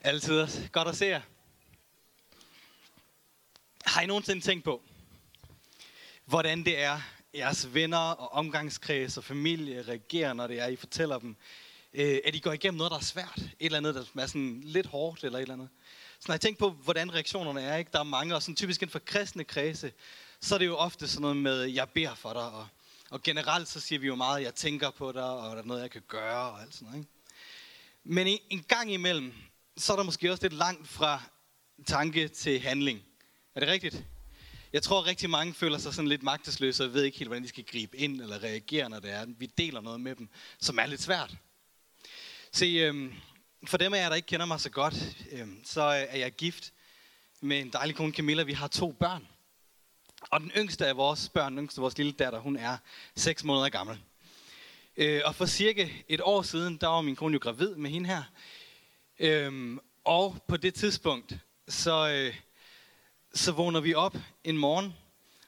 Altid 0.00 0.68
godt 0.72 0.88
at 0.88 0.96
se 0.96 1.06
jer. 1.06 1.20
Har 3.84 4.02
I 4.02 4.06
nogensinde 4.06 4.40
tænkt 4.40 4.64
på, 4.64 4.82
hvordan 6.24 6.64
det 6.64 6.78
er, 6.78 7.00
jeres 7.34 7.74
venner 7.74 7.98
og 7.98 8.32
omgangskreds 8.32 9.16
og 9.16 9.24
familie 9.24 9.84
reagerer, 9.88 10.32
når 10.32 10.46
det 10.46 10.60
er, 10.60 10.66
I 10.66 10.76
fortæller 10.76 11.18
dem, 11.18 11.36
øh, 11.94 12.18
at 12.24 12.34
I 12.34 12.38
går 12.38 12.52
igennem 12.52 12.78
noget, 12.78 12.90
der 12.90 12.96
er 12.96 13.02
svært? 13.02 13.38
Et 13.38 13.52
eller 13.60 13.78
andet, 13.78 13.94
der 13.94 14.22
er 14.22 14.26
sådan 14.26 14.60
lidt 14.64 14.86
hårdt 14.86 15.24
eller 15.24 15.38
et 15.38 15.42
eller 15.42 15.54
andet. 15.54 15.68
Så 16.20 16.24
når 16.28 16.34
jeg 16.34 16.40
tænker 16.40 16.58
på, 16.58 16.70
hvordan 16.70 17.14
reaktionerne 17.14 17.60
er, 17.60 17.76
ikke? 17.76 17.90
der 17.92 18.00
er 18.00 18.04
mange, 18.04 18.34
og 18.34 18.42
sådan 18.42 18.56
typisk 18.56 18.82
inden 18.82 18.92
for 18.92 18.98
kristne 18.98 19.44
kredse, 19.44 19.92
så 20.40 20.54
er 20.54 20.58
det 20.58 20.66
jo 20.66 20.76
ofte 20.76 21.08
sådan 21.08 21.22
noget 21.22 21.36
med, 21.36 21.62
jeg 21.62 21.88
beder 21.88 22.14
for 22.14 22.32
dig, 22.32 22.50
og, 22.50 22.66
og 23.10 23.22
generelt 23.22 23.68
så 23.68 23.80
siger 23.80 23.98
vi 23.98 24.06
jo 24.06 24.14
meget, 24.14 24.42
jeg 24.42 24.54
tænker 24.54 24.90
på 24.90 25.12
dig, 25.12 25.24
og 25.24 25.56
der 25.56 25.62
er 25.62 25.66
noget, 25.66 25.82
jeg 25.82 25.90
kan 25.90 26.02
gøre, 26.08 26.50
og 26.50 26.62
alt 26.62 26.74
sådan 26.74 26.86
noget. 26.86 26.98
Ikke? 26.98 27.10
Men 28.04 28.26
en, 28.26 28.38
en 28.50 28.62
gang 28.68 28.92
imellem, 28.92 29.34
så 29.78 29.92
er 29.92 29.96
der 29.96 30.04
måske 30.04 30.30
også 30.30 30.42
lidt 30.42 30.52
langt 30.52 30.88
fra 30.88 31.22
tanke 31.86 32.28
til 32.28 32.60
handling. 32.60 33.02
Er 33.54 33.60
det 33.60 33.68
rigtigt? 33.68 34.04
Jeg 34.72 34.82
tror, 34.82 35.06
rigtig 35.06 35.30
mange 35.30 35.54
føler 35.54 35.78
sig 35.78 35.94
sådan 35.94 36.08
lidt 36.08 36.22
magtesløse 36.22 36.84
og 36.84 36.94
ved 36.94 37.02
ikke 37.04 37.18
helt, 37.18 37.28
hvordan 37.28 37.42
de 37.42 37.48
skal 37.48 37.64
gribe 37.64 37.96
ind 37.96 38.20
eller 38.20 38.42
reagere, 38.42 38.90
når 38.90 39.00
det 39.00 39.12
er, 39.12 39.26
vi 39.38 39.46
deler 39.46 39.80
noget 39.80 40.00
med 40.00 40.14
dem, 40.14 40.28
som 40.60 40.78
er 40.78 40.86
lidt 40.86 41.02
svært. 41.02 41.36
Se, 42.52 42.66
øhm, 42.66 43.14
for 43.66 43.76
dem 43.76 43.94
af 43.94 43.98
jer, 43.98 44.08
der 44.08 44.16
ikke 44.16 44.26
kender 44.26 44.46
mig 44.46 44.60
så 44.60 44.70
godt, 44.70 45.16
øhm, 45.32 45.60
så 45.64 45.82
er 45.82 46.16
jeg 46.16 46.32
gift 46.32 46.72
med 47.40 47.60
en 47.60 47.70
dejlig 47.70 47.96
kone, 47.96 48.12
Camilla. 48.12 48.42
Vi 48.42 48.52
har 48.52 48.68
to 48.68 48.92
børn. 48.92 49.28
Og 50.20 50.40
den 50.40 50.50
yngste 50.56 50.86
af 50.86 50.96
vores 50.96 51.28
børn, 51.28 51.52
den 51.52 51.64
yngste 51.64 51.78
af 51.78 51.82
vores 51.82 51.98
lille 51.98 52.12
datter, 52.12 52.38
hun 52.38 52.56
er 52.56 52.76
6 53.16 53.44
måneder 53.44 53.68
gammel. 53.68 53.98
Øh, 54.96 55.22
og 55.24 55.34
for 55.34 55.46
cirka 55.46 55.88
et 56.08 56.20
år 56.20 56.42
siden, 56.42 56.76
der 56.76 56.86
var 56.86 57.00
min 57.00 57.16
kone 57.16 57.32
jo 57.32 57.38
gravid 57.42 57.74
med 57.74 57.90
hende 57.90 58.08
her. 58.08 58.22
Øhm, 59.20 59.78
og 60.04 60.44
på 60.48 60.56
det 60.56 60.74
tidspunkt, 60.74 61.36
så, 61.68 62.08
øh, 62.08 62.34
så 63.34 63.52
vågner 63.52 63.80
vi 63.80 63.94
op 63.94 64.16
en 64.44 64.58
morgen, 64.58 64.94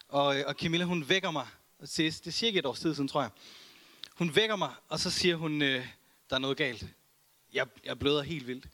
og, 0.08 0.38
øh, 0.38 0.44
og 0.46 0.54
Camilla 0.54 0.84
hun 0.84 1.08
vækker 1.08 1.30
mig. 1.30 1.46
Det 1.80 2.26
er 2.26 2.30
cirka 2.30 2.58
et 2.58 2.66
års 2.66 2.80
tid 2.80 2.94
siden, 2.94 3.08
tror 3.08 3.20
jeg. 3.20 3.30
Hun 4.14 4.36
vækker 4.36 4.56
mig, 4.56 4.74
og 4.88 5.00
så 5.00 5.10
siger 5.10 5.36
hun, 5.36 5.62
øh, 5.62 5.86
der 6.30 6.36
er 6.36 6.40
noget 6.40 6.56
galt. 6.56 6.86
Jeg, 7.52 7.66
jeg 7.84 7.98
bløder 7.98 8.22
helt 8.22 8.46
vildt. 8.46 8.68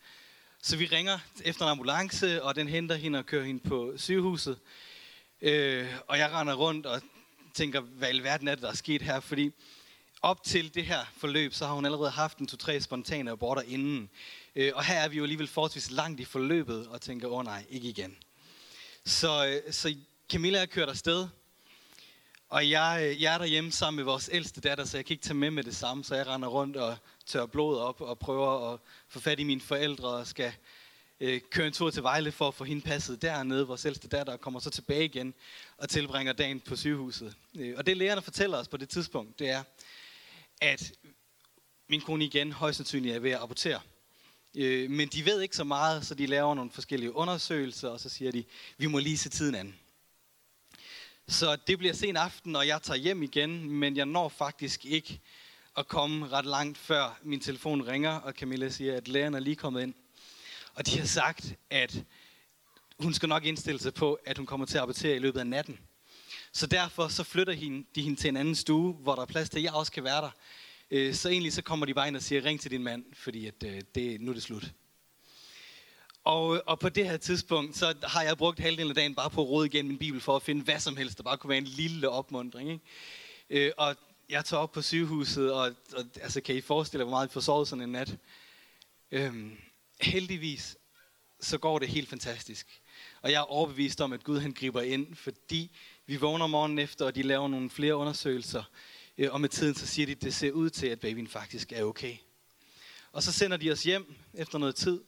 Så 0.63 0.77
vi 0.77 0.87
ringer 0.87 1.19
efter 1.45 1.65
en 1.65 1.71
ambulance, 1.71 2.43
og 2.43 2.55
den 2.55 2.69
henter 2.69 2.95
hende 2.95 3.19
og 3.19 3.27
kører 3.27 3.45
hende 3.45 3.69
på 3.69 3.93
sygehuset. 3.97 4.59
Øh, 5.41 5.95
og 6.07 6.19
jeg 6.19 6.33
render 6.33 6.55
rundt 6.55 6.87
og 6.87 7.03
tænker, 7.55 7.81
hvad 7.81 8.15
i 8.15 8.19
verden 8.19 8.49
er 8.49 8.55
det, 8.55 8.63
der 8.63 8.71
er 8.71 8.75
sket 8.75 9.03
her? 9.03 9.21
Fordi 9.21 9.53
op 10.23 10.43
til 10.43 10.75
det 10.75 10.87
her 10.87 11.05
forløb, 11.17 11.55
så 11.55 11.67
har 11.67 11.75
hun 11.75 11.85
allerede 11.85 12.11
haft 12.11 12.39
en 12.39 12.47
to-tre 12.47 12.81
spontane 12.81 13.31
aborter 13.31 13.63
inden. 13.63 14.11
Øh, 14.57 14.73
og 14.75 14.85
her 14.85 14.95
er 14.95 15.09
vi 15.09 15.17
jo 15.17 15.23
alligevel 15.23 15.47
forholdsvis 15.47 15.91
langt 15.91 16.21
i 16.21 16.25
forløbet, 16.25 16.87
og 16.87 17.01
tænker, 17.01 17.29
åh 17.29 17.39
oh, 17.39 17.45
nej, 17.45 17.65
ikke 17.71 17.89
igen. 17.89 18.17
Så, 19.05 19.47
øh, 19.47 19.73
så 19.73 19.95
Camilla 20.33 20.59
er 20.63 20.67
kørt 20.67 20.89
afsted, 20.89 21.29
og 22.49 22.71
jeg, 22.71 23.01
øh, 23.03 23.23
jeg 23.23 23.35
er 23.35 23.39
derhjemme 23.39 23.73
sammen 23.73 23.97
med 23.97 24.05
vores 24.05 24.31
ældste 24.33 24.61
datter, 24.61 24.85
så 24.85 24.97
jeg 24.97 25.05
kan 25.05 25.15
ikke 25.15 25.25
tage 25.25 25.35
med 25.35 25.51
med 25.51 25.65
det 25.65 25.77
samme, 25.77 26.05
så 26.05 26.15
jeg 26.15 26.27
render 26.27 26.49
rundt 26.49 26.77
og 26.77 26.97
tørrer 27.27 27.47
blod 27.47 27.79
op 27.79 28.01
og 28.01 28.19
prøver 28.19 28.73
at 28.73 28.81
få 29.09 29.21
fat 29.21 29.41
i 29.41 29.45
mine 29.45 29.61
forældre 29.61 30.09
og 30.09 30.27
skal 30.27 30.53
øh, 31.21 31.41
køre 31.51 31.67
en 31.67 31.73
tur 31.73 31.91
til 31.91 32.03
Vejle 32.03 32.33
for 32.33 32.49
at 32.49 32.55
få 32.55 32.65
hende 32.65 32.83
passet 32.83 33.23
dernede. 33.23 33.67
Vores 33.67 33.87
ældste 33.87 34.09
datter 34.09 34.37
kommer 34.37 34.61
så 34.61 34.71
tilbage 34.71 35.05
igen 35.05 35.35
og 35.79 35.89
tilbringer 35.89 36.33
dagen 36.33 36.61
på 36.61 36.77
sygehuset. 36.77 37.35
Øh, 37.59 37.75
og 37.77 37.87
det 37.87 37.97
lægerne 37.97 38.23
fortæller 38.23 38.59
os 38.59 38.69
på 38.69 38.77
det 38.77 38.89
tidspunkt, 38.89 39.39
det 39.39 39.51
er, 39.51 39.63
at 40.61 40.93
min 41.89 42.01
kone 42.01 42.25
igen 42.25 42.53
højst 42.53 42.77
sandsynligt 42.77 43.17
er 43.17 43.21
ved 43.21 43.31
at 43.31 43.43
abortere. 43.43 43.81
Øh, 44.59 44.91
men 44.91 45.09
de 45.09 45.25
ved 45.25 45.41
ikke 45.41 45.57
så 45.57 45.65
meget, 45.65 46.07
så 46.07 46.15
de 46.15 46.27
laver 46.27 46.55
nogle 46.55 46.71
forskellige 46.71 47.17
undersøgelser, 47.17 47.89
og 47.89 48.01
så 48.01 48.09
siger 48.09 48.33
de, 48.33 48.45
vi 48.79 48.87
må 48.87 48.99
lige 48.99 49.19
se 49.19 49.29
tiden 49.29 49.55
an. 49.55 49.75
Så 51.29 51.57
det 51.67 51.79
bliver 51.79 51.95
sen 51.95 52.17
aften, 52.17 52.57
og 52.57 52.67
jeg 52.67 52.83
tager 52.83 52.99
hjem 52.99 53.23
igen, 53.23 53.71
men 53.71 53.97
jeg 53.97 54.07
når 54.07 54.29
faktisk 54.29 54.85
ikke 54.85 55.21
at 55.77 55.89
komme 55.89 56.29
ret 56.29 56.47
langt, 56.47 56.79
før 56.79 57.19
min 57.23 57.41
telefon 57.41 57.83
ringer, 57.83 58.11
og 58.11 58.33
Camilla 58.33 58.69
siger, 58.69 58.97
at 58.97 59.09
lægerne 59.09 59.37
er 59.37 59.41
lige 59.41 59.57
kommet 59.57 59.83
ind. 59.83 59.95
Og 60.75 60.87
de 60.87 60.99
har 60.99 61.07
sagt, 61.07 61.55
at 61.71 62.05
hun 62.99 63.15
skal 63.15 63.29
nok 63.29 63.45
indstille 63.45 63.81
sig 63.81 63.95
på, 63.95 64.19
at 64.27 64.37
hun 64.37 64.47
kommer 64.47 64.67
til 64.67 64.79
at 64.79 64.83
abortere 64.83 65.17
i 65.17 65.19
løbet 65.19 65.41
af 65.41 65.47
natten. 65.47 65.79
Så 66.53 66.67
derfor 66.67 67.09
så 67.09 67.23
flytter 67.23 67.55
de 67.95 68.03
hende 68.03 68.21
til 68.21 68.29
en 68.29 68.37
anden 68.37 68.55
stue, 68.55 68.93
hvor 68.93 69.15
der 69.15 69.23
er 69.23 69.27
plads 69.27 69.51
til, 69.51 69.59
at 69.59 69.65
jeg 69.65 69.73
også 69.75 69.93
kan 69.93 70.05
være 70.05 70.23
der. 70.23 70.31
Øh, 70.91 71.15
så 71.15 71.29
egentlig 71.29 71.53
så 71.53 71.63
kommer 71.63 71.87
de 71.87 71.95
bare 71.95 72.09
ind 72.09 72.17
og 72.17 72.23
siger, 72.23 72.45
ring 72.45 72.61
til 72.61 72.71
din 72.71 72.83
mand, 72.83 73.05
fordi 73.13 73.47
at, 73.47 73.63
øh, 73.65 73.81
det, 73.95 74.21
nu 74.21 74.31
er 74.31 74.35
det 74.35 74.43
slut. 74.43 74.73
Og, 76.25 76.63
og 76.67 76.79
på 76.79 76.89
det 76.89 77.05
her 77.07 77.17
tidspunkt, 77.17 77.77
så 77.77 77.95
har 78.03 78.23
jeg 78.23 78.37
brugt 78.37 78.61
halvdelen 78.61 78.91
af 78.91 78.95
dagen 78.95 79.15
bare 79.15 79.31
på 79.31 79.43
at 79.43 79.49
rode 79.49 79.67
igennem 79.67 79.89
min 79.89 79.99
bibel 79.99 80.21
for 80.21 80.37
at 80.37 80.43
finde 80.43 80.65
hvad 80.65 80.81
som 80.81 80.97
helst, 80.97 81.19
der 81.19 81.25
bare 81.25 81.39
kunne 81.39 81.49
være 81.49 81.59
en 81.59 81.65
lille 81.65 82.09
opmundring. 82.09 82.71
Ikke? 82.71 83.67
Øh, 83.67 83.73
og 83.77 83.97
jeg 84.29 84.45
tager 84.45 84.61
op 84.61 84.73
på 84.73 84.83
sygehuset, 84.83 85.53
og, 85.53 85.75
og 85.97 86.05
altså, 86.23 86.41
kan 86.41 86.55
I 86.55 86.61
forestille 86.61 87.01
jer, 87.01 87.05
hvor 87.05 87.17
meget 87.17 87.27
jeg 87.27 87.33
får 87.33 87.41
sovet 87.41 87.69
sådan 87.69 87.83
en 87.83 87.93
nat? 87.93 88.17
Øhm, 89.11 89.57
heldigvis, 90.01 90.77
så 91.41 91.59
går 91.59 91.79
det 91.79 91.89
helt 91.89 92.09
fantastisk. 92.09 92.81
Og 93.23 93.31
jeg 93.31 93.39
er 93.39 93.53
overbevist 93.53 94.01
om, 94.01 94.13
at 94.13 94.25
Gud 94.25 94.39
han 94.39 94.53
griber 94.53 94.81
ind, 94.81 95.15
fordi 95.15 95.71
vi 96.07 96.17
vågner 96.17 96.47
morgenen 96.47 96.79
efter, 96.79 97.05
og 97.05 97.15
de 97.15 97.23
laver 97.23 97.49
nogle 97.49 97.71
flere 97.71 97.97
undersøgelser. 97.97 98.63
Øh, 99.19 99.33
og 99.33 99.41
med 99.41 99.49
tiden 99.49 99.75
så 99.75 99.87
siger 99.87 100.07
de, 100.07 100.13
at 100.13 100.23
det 100.23 100.35
ser 100.35 100.53
ud 100.53 100.71
til, 100.71 100.87
at 100.87 101.01
babyen 101.01 101.29
faktisk 101.29 101.73
er 101.73 101.85
okay. 101.85 102.17
Og 103.13 103.23
så 103.23 103.33
sender 103.33 103.57
de 103.57 103.73
os 103.73 103.83
hjem 103.83 104.15
efter 104.35 104.59
noget 104.59 104.75
tid, 104.75 105.01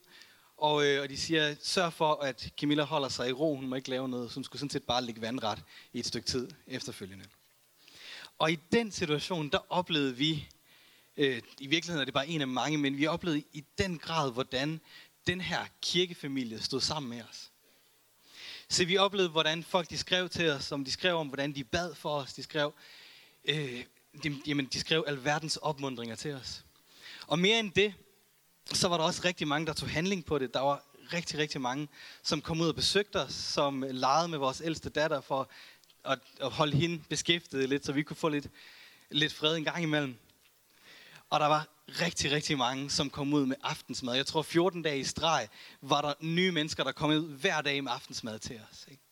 og, 0.57 0.87
øh, 0.87 1.03
og 1.03 1.09
de 1.09 1.17
siger, 1.17 1.55
sørg 1.63 1.93
for, 1.93 2.15
at 2.15 2.53
Camilla 2.61 2.83
holder 2.83 3.09
sig 3.09 3.29
i 3.29 3.33
ro, 3.33 3.57
hun 3.57 3.69
må 3.69 3.77
ikke 3.77 3.91
lave 3.91 4.09
noget, 4.09 4.31
så 4.31 4.35
hun 4.35 4.45
skulle 4.45 4.61
sådan 4.61 4.71
set 4.71 4.85
bare 4.85 5.05
ligge 5.05 5.21
vandret 5.21 5.63
i 5.93 5.99
et 5.99 6.07
stykke 6.07 6.29
tid 6.29 6.49
efterfølgende. 6.67 7.25
Og 8.39 8.53
i 8.53 8.59
den 8.73 8.93
situation, 8.93 9.49
der 9.49 9.59
oplevede 9.69 10.17
vi, 10.17 10.49
øh, 11.17 11.43
i 11.59 11.67
virkeligheden 11.67 12.01
er 12.01 12.05
det 12.05 12.15
bare 12.15 12.29
en 12.29 12.41
af 12.41 12.49
mange, 12.49 12.79
men 12.79 12.97
vi 12.97 13.07
oplevede 13.07 13.43
i 13.53 13.65
den 13.79 13.99
grad, 13.99 14.33
hvordan 14.33 14.81
den 15.27 15.41
her 15.41 15.67
kirkefamilie 15.83 16.63
stod 16.63 16.81
sammen 16.81 17.11
med 17.11 17.23
os. 17.31 17.51
Så 18.69 18.85
vi 18.85 18.97
oplevede, 18.97 19.29
hvordan 19.29 19.65
folk 19.65 19.91
de 19.91 19.99
skrev 19.99 20.29
til 20.29 20.51
os, 20.51 20.65
som 20.65 20.85
de 20.85 20.93
skrev 20.93 21.17
om, 21.17 21.29
hvordan 21.29 21.55
de 21.55 21.65
bad 21.65 21.95
for 21.95 22.15
os. 22.15 22.35
De 22.35 22.43
skrev, 22.43 22.75
øh, 23.45 23.85
de, 24.23 24.43
jamen, 24.47 24.67
de 24.67 24.81
skrev 24.81 25.05
alverdens 25.07 25.57
opmundringer 25.57 26.17
til 26.17 26.35
os. 26.35 26.65
Og 27.27 27.39
mere 27.39 27.59
end 27.59 27.73
det, 27.73 27.95
så 28.73 28.89
var 28.89 28.97
der 28.97 29.05
også 29.05 29.23
rigtig 29.25 29.49
mange, 29.49 29.67
der 29.67 29.73
tog 29.73 29.89
handling 29.89 30.25
på 30.25 30.39
det. 30.39 30.55
Der 30.55 30.61
var 30.61 30.85
rigtig, 31.13 31.39
rigtig 31.39 31.61
mange, 31.61 31.89
som 32.23 32.41
kom 32.41 32.61
ud 32.61 32.69
og 32.69 32.75
besøgte 32.75 33.17
os, 33.17 33.35
som 33.35 33.85
legede 33.91 34.29
med 34.29 34.39
vores 34.39 34.63
ældste 34.65 34.91
datter 34.91 35.21
for 35.21 35.51
at, 36.05 36.19
at 36.41 36.51
holde 36.51 36.77
hende 36.77 37.03
beskæftiget 37.09 37.69
lidt, 37.69 37.87
så 37.87 37.93
vi 37.93 38.03
kunne 38.03 38.17
få 38.17 38.29
lidt, 38.29 38.47
lidt 39.11 39.33
fred 39.33 39.57
en 39.57 39.65
gang 39.65 39.83
imellem. 39.83 40.17
Og 41.31 41.41
der 41.41 41.47
var 41.47 41.69
rigtig, 41.89 42.33
rigtig 42.33 42.59
mange, 42.59 42.91
som 42.91 43.11
kom 43.11 43.33
ud 43.33 43.47
med 43.47 43.57
aftensmad. 43.63 44.15
Jeg 44.15 44.27
tror 44.27 44.43
14 44.43 44.83
dage 44.83 44.99
i 44.99 45.05
streg 45.05 45.49
var 45.81 46.01
der 46.01 46.15
nye 46.21 46.53
mennesker, 46.53 46.85
der 46.85 46.93
kom 46.93 47.11
ud 47.11 47.37
hver 47.37 47.61
dag 47.61 47.85
med 47.85 47.93
aftensmad 47.93 48.39
til 48.39 48.61
os. 48.71 48.87
Ikke? 48.91 49.03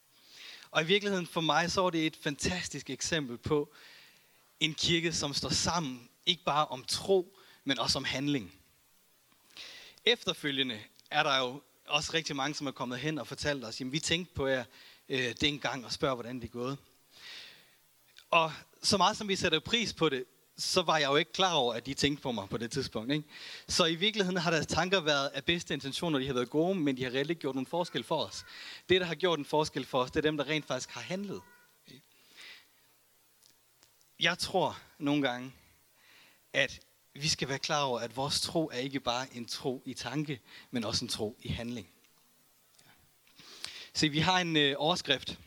Og 0.71 0.83
i 0.83 0.87
virkeligheden 0.87 1.27
for 1.27 1.41
mig, 1.41 1.71
så 1.71 1.83
var 1.83 1.91
det 1.91 2.07
et 2.07 2.17
fantastisk 2.23 2.91
eksempel 2.91 3.39
på 3.39 3.73
en 4.61 4.75
kirke, 4.75 5.13
som 5.13 5.35
står 5.35 5.49
sammen, 5.49 6.09
ikke 6.27 6.45
bare 6.45 6.67
om 6.67 6.85
tro, 6.85 7.39
men 7.65 7.79
også 7.79 7.99
om 7.99 8.05
handling. 8.05 8.55
Efterfølgende 10.05 10.81
er 11.11 11.23
der 11.23 11.39
jo 11.39 11.63
også 11.89 12.11
rigtig 12.15 12.37
mange, 12.37 12.55
som 12.55 12.67
er 12.67 12.71
kommet 12.71 12.99
hen 12.99 13.19
og 13.19 13.27
fortalt 13.27 13.65
os, 13.65 13.81
jamen 13.81 13.93
vi 13.93 13.99
tænkte 13.99 14.35
på 14.35 14.47
jer 14.47 14.65
øh, 15.09 15.35
dengang 15.41 15.85
og 15.85 15.93
spørger, 15.93 16.15
hvordan 16.15 16.37
det 16.37 16.45
er 16.45 16.53
gået. 16.53 16.79
Og 18.31 18.53
så 18.83 18.97
meget 18.97 19.17
som 19.17 19.29
vi 19.29 19.37
sætter 19.37 19.61
pris 19.61 19.93
på 19.93 20.09
det, 20.09 20.25
så 20.59 20.83
var 20.83 20.99
jeg 20.99 21.11
jo 21.11 21.17
ikke 21.17 21.33
klar 21.33 21.55
over, 21.55 21.75
at 21.75 21.87
de 21.87 21.95
tænkte 21.95 22.23
på 22.23 22.33
mig 22.33 22.49
på 22.49 22.57
det 22.57 22.71
tidspunkt. 22.71 23.13
Ikke? 23.13 23.29
Så 23.69 23.85
i 23.85 23.95
virkeligheden 23.95 24.37
har 24.41 24.51
deres 24.51 24.67
tanker 24.67 25.01
været 25.01 25.29
af 25.29 25.45
bedste 25.45 25.75
intentioner, 25.75 26.19
de 26.19 26.27
har 26.27 26.35
været 26.35 26.51
gode, 26.51 26.75
men 26.75 26.97
de 26.97 27.05
har 27.05 27.11
reelt 27.11 27.31
ikke 27.31 27.41
gjort 27.41 27.55
nogen 27.55 27.67
forskel 27.67 28.05
for 28.05 28.25
os. 28.25 28.45
Det, 28.89 29.01
der 29.01 29.07
har 29.07 29.15
gjort 29.15 29.39
en 29.39 29.45
forskel 29.45 29.85
for 29.85 30.03
os, 30.03 30.11
det 30.11 30.17
er 30.17 30.23
dem, 30.23 30.37
der 30.37 30.47
rent 30.49 30.67
faktisk 30.67 30.91
har 30.91 31.01
handlet. 31.01 31.41
Jeg 34.21 34.39
tror 34.39 34.79
nogle 34.99 35.29
gange, 35.29 35.53
at 36.53 36.81
vi 37.15 37.29
skal 37.29 37.49
være 37.49 37.59
klar 37.59 37.83
over, 37.83 38.01
at 38.01 38.17
vores 38.17 38.41
tro 38.41 38.71
er 38.73 38.79
ikke 38.79 39.01
bare 39.01 39.27
en 39.35 39.47
tro 39.47 39.83
i 39.87 39.95
tanke, 39.95 40.41
men 40.71 40.85
også 40.85 41.05
en 41.05 41.09
tro 41.09 41.37
i 41.43 41.49
handling. 41.49 41.89
Se, 43.95 44.09
vi 44.09 44.19
har 44.19 44.41
en 44.41 44.57
øh, 44.57 44.75
overskrift 44.79 45.39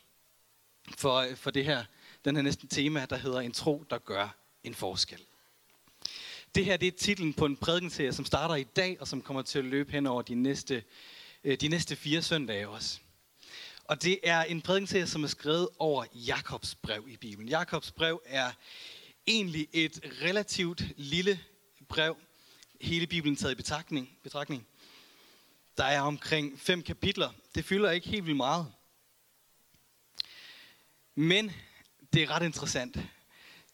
for, 0.97 1.15
øh, 1.15 1.35
for 1.35 1.51
det 1.51 1.65
her, 1.65 1.85
den 2.25 2.35
her 2.35 2.43
næsten 2.43 2.69
tema, 2.69 3.05
der 3.05 3.17
hedder 3.17 3.39
en 3.39 3.51
tro, 3.51 3.85
der 3.89 3.97
gør 3.97 4.35
en 4.63 4.75
forskel. 4.75 5.25
Det 6.55 6.65
her 6.65 6.77
det 6.77 6.87
er 6.87 6.97
titlen 6.97 7.33
på 7.33 7.45
en 7.45 7.57
prædikenserie, 7.57 8.13
som 8.13 8.25
starter 8.25 8.55
i 8.55 8.63
dag, 8.63 8.97
og 9.01 9.07
som 9.07 9.21
kommer 9.21 9.41
til 9.41 9.59
at 9.59 9.65
løbe 9.65 9.91
hen 9.91 10.07
over 10.07 10.21
de 10.21 10.35
næste, 10.35 10.83
øh, 11.43 11.57
de 11.57 11.67
næste 11.67 11.95
fire 11.95 12.21
søndage 12.21 12.69
også. 12.69 12.99
Og 13.89 14.03
det 14.03 14.19
er 14.23 14.43
en 14.43 14.61
prædikenserie, 14.61 15.07
som 15.07 15.23
er 15.23 15.27
skrevet 15.27 15.69
over 15.79 16.05
Jakobs 16.13 16.75
brev 16.75 17.05
i 17.07 17.17
Bibelen. 17.17 17.49
Jakobs 17.49 17.91
brev 17.91 18.21
er 18.25 18.51
egentlig 19.27 19.67
et 19.73 19.99
relativt 20.21 20.83
lille 20.97 21.39
brev, 21.87 22.17
hele 22.81 23.07
Bibelen 23.07 23.35
taget 23.35 23.51
i 23.51 23.55
betragtning. 23.55 24.09
betragtning. 24.23 24.67
Der 25.77 25.83
er 25.83 26.01
omkring 26.01 26.59
fem 26.59 26.81
kapitler. 26.81 27.29
Det 27.55 27.65
fylder 27.65 27.91
ikke 27.91 28.09
helt 28.09 28.25
vildt 28.25 28.37
meget. 28.37 28.73
Men 31.15 31.51
det 32.13 32.23
er 32.23 32.29
ret 32.31 32.45
interessant. 32.45 32.97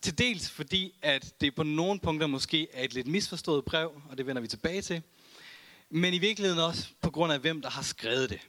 Til 0.01 0.17
dels 0.17 0.49
fordi, 0.49 0.93
at 1.01 1.41
det 1.41 1.55
på 1.55 1.63
nogle 1.63 1.99
punkter 1.99 2.27
måske 2.27 2.67
er 2.73 2.83
et 2.83 2.93
lidt 2.93 3.07
misforstået 3.07 3.65
brev, 3.65 4.01
og 4.09 4.17
det 4.17 4.27
vender 4.27 4.41
vi 4.41 4.47
tilbage 4.47 4.81
til. 4.81 5.01
Men 5.89 6.13
i 6.13 6.19
virkeligheden 6.19 6.63
også 6.63 6.87
på 7.01 7.11
grund 7.11 7.33
af, 7.33 7.39
hvem 7.39 7.61
der 7.61 7.69
har 7.69 7.81
skrevet 7.81 8.29
det. 8.29 8.39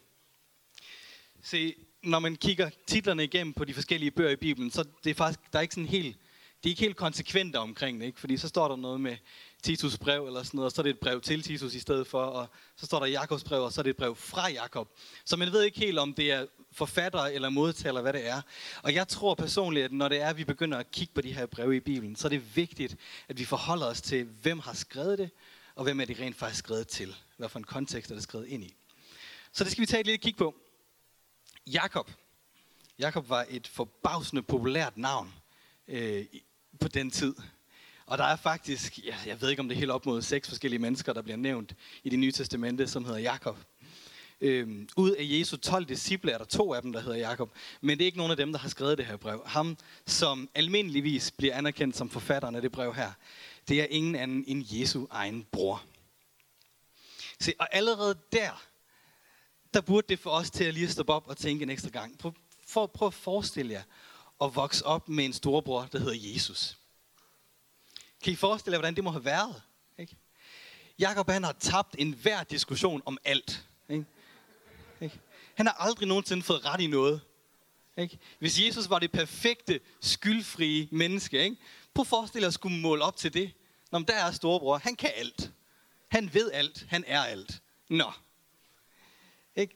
Se, 1.50 1.75
når 2.02 2.19
man 2.19 2.37
kigger 2.37 2.70
titlerne 2.87 3.25
igennem 3.25 3.52
på 3.52 3.64
de 3.64 3.75
forskellige 3.75 4.10
bøger 4.10 4.31
i 4.31 4.37
Bibelen, 4.37 4.70
så 4.70 4.84
det 5.04 5.10
er 5.10 5.14
faktisk, 5.14 5.40
der 5.52 5.58
er 5.58 5.62
ikke 5.62 5.75
sådan 5.75 5.88
helt, 5.88 6.16
de 6.64 6.69
er 6.69 6.70
ikke 6.70 6.81
helt 6.81 6.96
konsekvente 6.96 7.56
omkring 7.56 8.00
det, 8.00 8.06
ikke? 8.06 8.20
fordi 8.20 8.37
så 8.37 8.48
står 8.48 8.69
der 8.69 8.76
noget 8.76 9.00
med 9.00 9.16
Titus 9.62 9.98
brev 9.98 10.26
eller 10.26 10.43
sådan 10.43 10.58
noget, 10.58 10.66
og 10.66 10.72
så 10.72 10.81
er 10.81 10.82
det 10.82 10.90
et 10.90 10.98
brev 10.98 11.20
til 11.20 11.43
Titus 11.43 11.75
i 11.75 11.78
stedet 11.78 12.06
for, 12.06 12.22
og 12.22 12.46
så 12.76 12.87
står 12.87 12.98
der 12.98 13.06
Jakobs 13.06 13.44
brev, 13.44 13.62
og 13.62 13.72
så 13.72 13.81
er 13.81 13.82
det 13.82 13.90
et 13.90 13.96
brev 13.96 14.16
fra 14.16 14.50
Jakob. 14.50 14.88
Så 15.25 15.37
man 15.37 15.52
ved 15.52 15.62
ikke 15.62 15.78
helt, 15.78 15.98
om 15.98 16.14
det 16.14 16.32
er 16.32 16.46
forfatter 16.72 17.20
eller 17.20 17.49
modtager, 17.49 17.88
eller 17.88 18.02
hvad 18.02 18.12
det 18.12 18.28
er. 18.28 18.42
Og 18.82 18.94
jeg 18.94 19.08
tror 19.08 19.34
personligt, 19.34 19.84
at 19.84 19.92
når 19.92 20.08
det 20.08 20.20
er, 20.20 20.28
at 20.28 20.37
vi 20.37 20.44
begynder 20.44 20.78
at 20.78 20.90
kigge 20.90 21.14
på 21.14 21.20
de 21.20 21.32
her 21.32 21.46
breve 21.46 21.76
i 21.76 21.81
Bibelen, 21.81 22.16
så 22.16 22.28
er 22.28 22.31
det 22.31 22.56
vigtigt, 22.56 22.96
at 23.28 23.38
vi 23.38 23.44
forholder 23.44 23.87
os 23.87 24.02
til, 24.02 24.25
hvem 24.25 24.58
har 24.58 24.75
skrevet 24.75 25.19
det, 25.19 25.31
og 25.75 25.84
hvem 25.84 26.00
er 26.00 26.04
det 26.04 26.20
rent 26.20 26.37
faktisk 26.37 26.58
skrevet 26.58 26.88
til. 26.88 27.14
Hvad 27.37 27.49
for 27.49 27.58
en 27.58 27.64
kontekst 27.64 28.10
er 28.10 28.14
det 28.14 28.22
skrevet 28.22 28.46
ind 28.46 28.64
i. 28.64 28.75
Så 29.52 29.64
det 29.64 29.72
skal 29.72 29.82
vi 29.82 29.87
tage 29.87 30.00
et 30.00 30.06
lille 30.06 30.19
kig 30.19 30.37
på. 30.37 30.54
Jakob. 31.72 32.10
Jakob 32.98 33.28
var 33.28 33.46
et 33.48 33.66
forbavsende 33.66 34.42
populært 34.42 34.96
navn 34.96 35.34
øh, 35.88 36.24
på 36.80 36.88
den 36.88 37.10
tid. 37.10 37.34
Og 38.06 38.18
der 38.18 38.24
er 38.24 38.36
faktisk, 38.36 38.98
jeg, 39.04 39.14
jeg 39.26 39.40
ved 39.40 39.50
ikke 39.50 39.60
om 39.60 39.68
det 39.68 39.74
er 39.74 39.78
helt 39.78 39.90
op 39.90 40.06
mod 40.06 40.22
seks 40.22 40.48
forskellige 40.48 40.80
mennesker, 40.80 41.12
der 41.12 41.22
bliver 41.22 41.36
nævnt 41.36 41.74
i 42.04 42.08
det 42.08 42.18
nye 42.18 42.32
testamente, 42.32 42.88
som 42.88 43.04
hedder 43.04 43.18
Jakob. 43.18 43.58
Øhm, 44.40 44.88
ud 44.96 45.10
af 45.10 45.22
Jesu 45.22 45.56
12 45.56 45.84
disciple 45.84 46.32
er 46.32 46.38
der 46.38 46.44
to 46.44 46.74
af 46.74 46.82
dem, 46.82 46.92
der 46.92 47.00
hedder 47.00 47.18
Jakob. 47.18 47.50
Men 47.80 47.98
det 47.98 48.04
er 48.04 48.06
ikke 48.06 48.18
nogen 48.18 48.30
af 48.30 48.36
dem, 48.36 48.52
der 48.52 48.58
har 48.58 48.68
skrevet 48.68 48.98
det 48.98 49.06
her 49.06 49.16
brev. 49.16 49.42
Ham, 49.46 49.78
som 50.06 50.48
almindeligvis 50.54 51.30
bliver 51.30 51.54
anerkendt 51.54 51.96
som 51.96 52.10
forfatteren 52.10 52.54
af 52.54 52.62
det 52.62 52.72
brev 52.72 52.94
her, 52.94 53.12
det 53.68 53.80
er 53.80 53.86
ingen 53.90 54.14
anden 54.14 54.44
end 54.46 54.64
Jesu 54.70 55.06
egen 55.10 55.46
bror. 55.52 55.82
Se, 57.40 57.52
og 57.58 57.74
allerede 57.74 58.18
der, 58.32 58.62
der 59.74 59.80
burde 59.80 60.06
det 60.08 60.18
få 60.18 60.30
os 60.30 60.50
til 60.50 60.64
at 60.64 60.74
lige 60.74 60.88
stoppe 60.88 61.12
op 61.12 61.28
og 61.28 61.36
tænke 61.36 61.62
en 61.62 61.70
ekstra 61.70 61.88
gang. 61.90 62.18
Prøv, 62.18 62.32
for, 62.66 62.86
prøv 62.86 63.08
at 63.08 63.14
forestille 63.14 63.72
jer 63.72 63.82
at 64.40 64.56
vokse 64.56 64.86
op 64.86 65.08
med 65.08 65.24
en 65.24 65.32
storebror, 65.32 65.88
der 65.92 65.98
hedder 65.98 66.32
Jesus. 66.32 66.78
Kan 68.24 68.32
I 68.32 68.36
forestille 68.36 68.74
jer, 68.74 68.78
hvordan 68.78 68.96
det 68.96 69.04
må 69.04 69.10
have 69.10 69.24
været? 69.24 69.62
Ikke? 69.98 70.16
Jakob 70.98 71.30
han 71.30 71.44
har 71.44 71.52
tabt 71.52 71.96
enhver 71.98 72.42
diskussion 72.42 73.02
om 73.04 73.18
alt. 73.24 73.66
Ikke? 73.88 74.04
Ikke? 75.00 75.20
Han 75.54 75.66
har 75.66 75.76
aldrig 75.78 76.08
nogensinde 76.08 76.42
fået 76.42 76.64
ret 76.64 76.80
i 76.80 76.86
noget. 76.86 77.20
Ikke? 77.96 78.18
Hvis 78.38 78.60
Jesus 78.60 78.90
var 78.90 78.98
det 78.98 79.12
perfekte, 79.12 79.80
skyldfrie 80.00 80.88
menneske, 80.92 81.42
ikke? 81.44 81.56
prøv 81.94 82.02
at 82.02 82.06
forestille 82.06 82.42
jer 82.42 82.48
at 82.48 82.54
skulle 82.54 82.80
måle 82.80 83.04
op 83.04 83.16
til 83.16 83.34
det. 83.34 83.52
Når 83.92 83.98
der 83.98 84.14
er 84.14 84.30
storebror, 84.32 84.78
han 84.78 84.96
kan 84.96 85.10
alt. 85.14 85.52
Han 86.08 86.34
ved 86.34 86.52
alt, 86.52 86.86
han 86.88 87.04
er 87.06 87.22
alt. 87.22 87.62
Nå. 87.88 88.12
Ikke? 89.56 89.74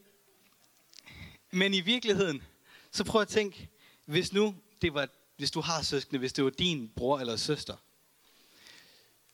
Men 1.50 1.74
i 1.74 1.80
virkeligheden, 1.80 2.42
så 2.90 3.04
prøv 3.04 3.22
at 3.22 3.28
tænke, 3.28 3.68
hvis 4.04 4.32
nu 4.32 4.56
det 4.82 4.94
var, 4.94 5.08
hvis 5.36 5.50
du 5.50 5.60
har 5.60 5.82
søskende, 5.82 6.18
hvis 6.18 6.32
det 6.32 6.44
var 6.44 6.50
din 6.50 6.92
bror 6.96 7.18
eller 7.18 7.36
søster, 7.36 7.76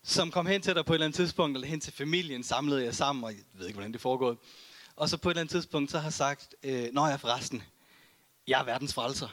som 0.02 0.30
kom 0.30 0.46
hen 0.46 0.62
til 0.62 0.74
dig 0.74 0.84
på 0.84 0.92
et 0.92 0.96
eller 0.96 1.06
andet 1.06 1.16
tidspunkt, 1.16 1.56
eller 1.56 1.68
hen 1.68 1.80
til 1.80 1.92
familien, 1.92 2.42
samlede 2.42 2.84
jer 2.84 2.92
sammen, 2.92 3.24
og 3.24 3.32
jeg 3.32 3.40
ved 3.52 3.66
ikke, 3.66 3.76
hvordan 3.76 3.92
det 3.92 4.00
foregår. 4.00 4.36
Og 4.96 5.08
så 5.08 5.16
på 5.16 5.28
et 5.28 5.32
eller 5.32 5.40
andet 5.40 5.50
tidspunkt, 5.50 5.90
så 5.90 5.98
har 5.98 6.10
sagt, 6.10 6.54
øh, 6.62 6.92
når 6.92 7.08
jeg 7.08 7.20
forresten, 7.20 7.62
jeg 8.46 8.60
er 8.60 8.64
verdens 8.64 8.94
frelser. 8.94 9.28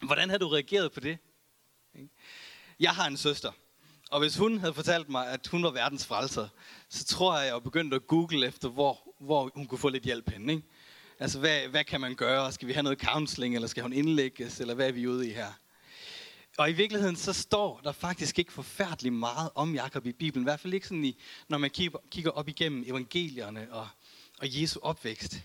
Hvordan 0.00 0.30
har 0.30 0.38
du 0.38 0.48
reageret 0.48 0.92
på 0.92 1.00
det? 1.00 1.18
Jeg 2.80 2.94
har 2.94 3.06
en 3.06 3.16
søster, 3.16 3.52
og 4.10 4.20
hvis 4.20 4.36
hun 4.36 4.58
havde 4.58 4.74
fortalt 4.74 5.08
mig, 5.08 5.28
at 5.28 5.46
hun 5.46 5.62
var 5.62 5.70
verdens 5.70 6.06
frelser, 6.06 6.48
så 6.88 7.04
tror 7.04 7.36
jeg, 7.36 7.46
at 7.46 7.52
jeg 7.52 7.62
begyndte 7.62 7.96
at 7.96 8.06
google 8.06 8.46
efter, 8.46 8.68
hvor, 8.68 9.14
hvor 9.20 9.50
hun 9.54 9.66
kunne 9.66 9.78
få 9.78 9.88
lidt 9.88 10.04
hjælp 10.04 10.30
hen. 10.30 10.50
Ikke? 10.50 10.62
Altså, 11.18 11.38
hvad, 11.38 11.60
hvad 11.68 11.84
kan 11.84 12.00
man 12.00 12.14
gøre? 12.14 12.52
Skal 12.52 12.68
vi 12.68 12.72
have 12.72 12.82
noget 12.82 13.00
counseling, 13.00 13.54
eller 13.54 13.68
skal 13.68 13.82
hun 13.82 13.92
indlægges, 13.92 14.60
eller 14.60 14.74
hvad 14.74 14.88
er 14.88 14.92
vi 14.92 15.06
ude 15.06 15.28
i 15.28 15.32
her? 15.32 15.52
Og 16.58 16.70
i 16.70 16.72
virkeligheden 16.72 17.16
så 17.16 17.32
står 17.32 17.80
der 17.84 17.92
faktisk 17.92 18.38
ikke 18.38 18.52
forfærdeligt 18.52 19.14
meget 19.14 19.50
om 19.54 19.74
Jakob 19.74 20.06
i 20.06 20.12
Bibelen. 20.12 20.42
I 20.42 20.48
hvert 20.48 20.60
fald 20.60 20.74
ikke 20.74 20.86
sådan, 20.86 21.04
i, 21.04 21.16
når 21.48 21.58
man 21.58 21.70
kigger 22.10 22.30
op 22.30 22.48
igennem 22.48 22.84
evangelierne 22.86 23.68
og, 23.70 23.88
og 24.38 24.60
Jesu 24.60 24.80
opvækst. 24.82 25.42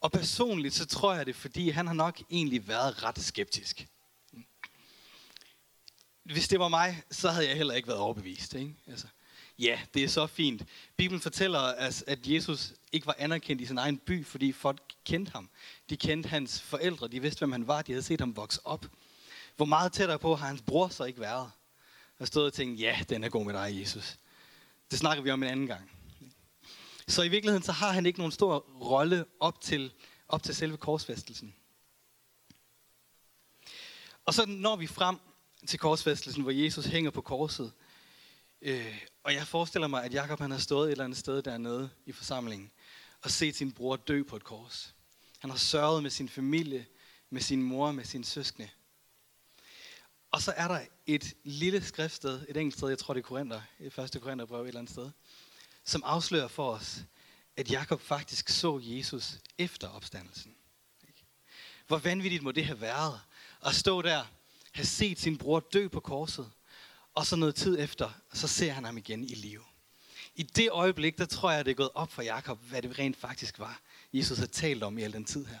Og 0.00 0.12
personligt 0.12 0.74
så 0.74 0.86
tror 0.86 1.14
jeg 1.14 1.26
det, 1.26 1.36
fordi 1.36 1.70
han 1.70 1.86
har 1.86 1.94
nok 1.94 2.22
egentlig 2.30 2.68
været 2.68 3.02
ret 3.02 3.18
skeptisk. 3.18 3.86
Hvis 6.32 6.48
det 6.48 6.60
var 6.60 6.68
mig, 6.68 7.02
så 7.10 7.30
havde 7.30 7.48
jeg 7.48 7.56
heller 7.56 7.74
ikke 7.74 7.88
været 7.88 8.00
overbevist. 8.00 8.54
Ikke? 8.54 8.74
Altså, 8.86 9.06
ja, 9.58 9.80
det 9.94 10.04
er 10.04 10.08
så 10.08 10.26
fint. 10.26 10.62
Bibelen 10.96 11.20
fortæller, 11.20 11.58
os, 11.58 12.04
at 12.06 12.26
Jesus 12.26 12.72
ikke 12.92 13.06
var 13.06 13.16
anerkendt 13.18 13.62
i 13.62 13.66
sin 13.66 13.78
egen 13.78 13.98
by, 13.98 14.26
fordi 14.26 14.52
folk 14.52 14.80
kendte 15.04 15.32
ham. 15.32 15.50
De 15.90 15.96
kendte 15.96 16.28
hans 16.28 16.60
forældre, 16.60 17.08
de 17.08 17.22
vidste, 17.22 17.38
hvem 17.38 17.52
han 17.52 17.66
var, 17.66 17.82
de 17.82 17.92
havde 17.92 18.02
set 18.02 18.20
ham 18.20 18.36
vokse 18.36 18.66
op. 18.66 18.86
Hvor 19.56 19.66
meget 19.66 19.92
tættere 19.92 20.18
på 20.18 20.34
har 20.34 20.46
hans 20.46 20.62
bror 20.62 20.88
så 20.88 21.04
ikke 21.04 21.20
været? 21.20 21.50
Og 22.18 22.26
stod 22.26 22.46
og 22.46 22.52
tænkte, 22.52 22.82
ja, 22.82 23.00
den 23.08 23.24
er 23.24 23.28
god 23.28 23.44
med 23.44 23.54
dig, 23.54 23.80
Jesus. 23.80 24.18
Det 24.90 24.98
snakker 24.98 25.22
vi 25.22 25.30
om 25.30 25.42
en 25.42 25.48
anden 25.48 25.66
gang. 25.66 25.90
Så 27.08 27.22
i 27.22 27.28
virkeligheden, 27.28 27.62
så 27.62 27.72
har 27.72 27.92
han 27.92 28.06
ikke 28.06 28.18
nogen 28.18 28.32
stor 28.32 28.58
rolle 28.80 29.24
op 29.40 29.60
til, 29.60 29.92
op 30.28 30.42
til 30.42 30.54
selve 30.54 30.76
korsfæstelsen. 30.76 31.54
Og 34.24 34.34
så 34.34 34.46
når 34.46 34.76
vi 34.76 34.86
frem 34.86 35.18
til 35.66 35.78
korsfæstelsen, 35.78 36.42
hvor 36.42 36.52
Jesus 36.52 36.84
hænger 36.84 37.10
på 37.10 37.20
korset. 37.20 37.72
Øh, 38.62 38.98
og 39.22 39.34
jeg 39.34 39.46
forestiller 39.46 39.88
mig, 39.88 40.04
at 40.04 40.14
Jakob 40.14 40.40
han 40.40 40.50
har 40.50 40.58
stået 40.58 40.86
et 40.86 40.92
eller 40.92 41.04
andet 41.04 41.18
sted 41.18 41.42
dernede 41.42 41.90
i 42.06 42.12
forsamlingen 42.12 42.70
og 43.22 43.30
set 43.30 43.56
sin 43.56 43.72
bror 43.72 43.96
dø 43.96 44.22
på 44.22 44.36
et 44.36 44.44
kors. 44.44 44.94
Han 45.38 45.50
har 45.50 45.58
sørget 45.58 46.02
med 46.02 46.10
sin 46.10 46.28
familie, 46.28 46.86
med 47.30 47.40
sin 47.40 47.62
mor, 47.62 47.92
med 47.92 48.04
sin 48.04 48.24
søskende. 48.24 48.68
Og 50.30 50.42
så 50.42 50.52
er 50.56 50.68
der 50.68 50.80
et 51.06 51.34
lille 51.44 51.84
skriftsted, 51.84 52.46
et 52.48 52.56
enkelt 52.56 52.78
sted, 52.78 52.88
jeg 52.88 52.98
tror 52.98 53.14
det 53.14 53.20
er 53.20 53.26
Korinther, 53.26 53.60
et 53.80 53.92
første 53.92 54.20
Korintherbrev 54.20 54.62
et 54.62 54.68
eller 54.68 54.80
andet 54.80 54.92
sted, 54.92 55.10
som 55.84 56.02
afslører 56.04 56.48
for 56.48 56.72
os, 56.72 56.98
at 57.56 57.70
Jakob 57.70 58.00
faktisk 58.00 58.48
så 58.48 58.80
Jesus 58.82 59.38
efter 59.58 59.88
opstandelsen. 59.88 60.56
Hvor 61.86 61.98
vanvittigt 61.98 62.42
må 62.42 62.52
det 62.52 62.64
have 62.64 62.80
været 62.80 63.20
at 63.66 63.74
stå 63.74 64.02
der, 64.02 64.24
have 64.76 64.86
set 64.86 65.20
sin 65.20 65.38
bror 65.38 65.60
dø 65.60 65.88
på 65.88 66.00
korset, 66.00 66.50
og 67.14 67.26
så 67.26 67.36
noget 67.36 67.54
tid 67.54 67.78
efter, 67.78 68.10
så 68.32 68.48
ser 68.48 68.72
han 68.72 68.84
ham 68.84 68.98
igen 68.98 69.24
i 69.24 69.34
live. 69.34 69.64
I 70.34 70.42
det 70.42 70.70
øjeblik, 70.70 71.18
der 71.18 71.24
tror 71.24 71.50
jeg, 71.50 71.64
det 71.64 71.70
er 71.70 71.74
gået 71.74 71.90
op 71.94 72.12
for 72.12 72.22
Jakob, 72.22 72.58
hvad 72.68 72.82
det 72.82 72.98
rent 72.98 73.16
faktisk 73.16 73.58
var, 73.58 73.80
Jesus 74.12 74.38
har 74.38 74.46
talt 74.46 74.82
om 74.82 74.98
i 74.98 75.02
al 75.02 75.12
den 75.12 75.24
tid 75.24 75.44
her. 75.44 75.58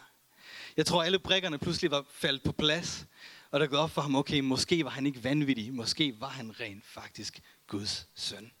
Jeg 0.76 0.86
tror, 0.86 1.02
alle 1.02 1.18
brikkerne 1.18 1.58
pludselig 1.58 1.90
var 1.90 2.04
faldet 2.12 2.42
på 2.42 2.52
plads, 2.52 3.06
og 3.50 3.60
der 3.60 3.66
gået 3.66 3.80
op 3.80 3.90
for 3.90 4.02
ham, 4.02 4.16
okay, 4.16 4.40
måske 4.40 4.84
var 4.84 4.90
han 4.90 5.06
ikke 5.06 5.24
vanvittig, 5.24 5.74
måske 5.74 6.20
var 6.20 6.28
han 6.28 6.60
rent 6.60 6.86
faktisk 6.86 7.40
Guds 7.66 8.08
søn. 8.14 8.52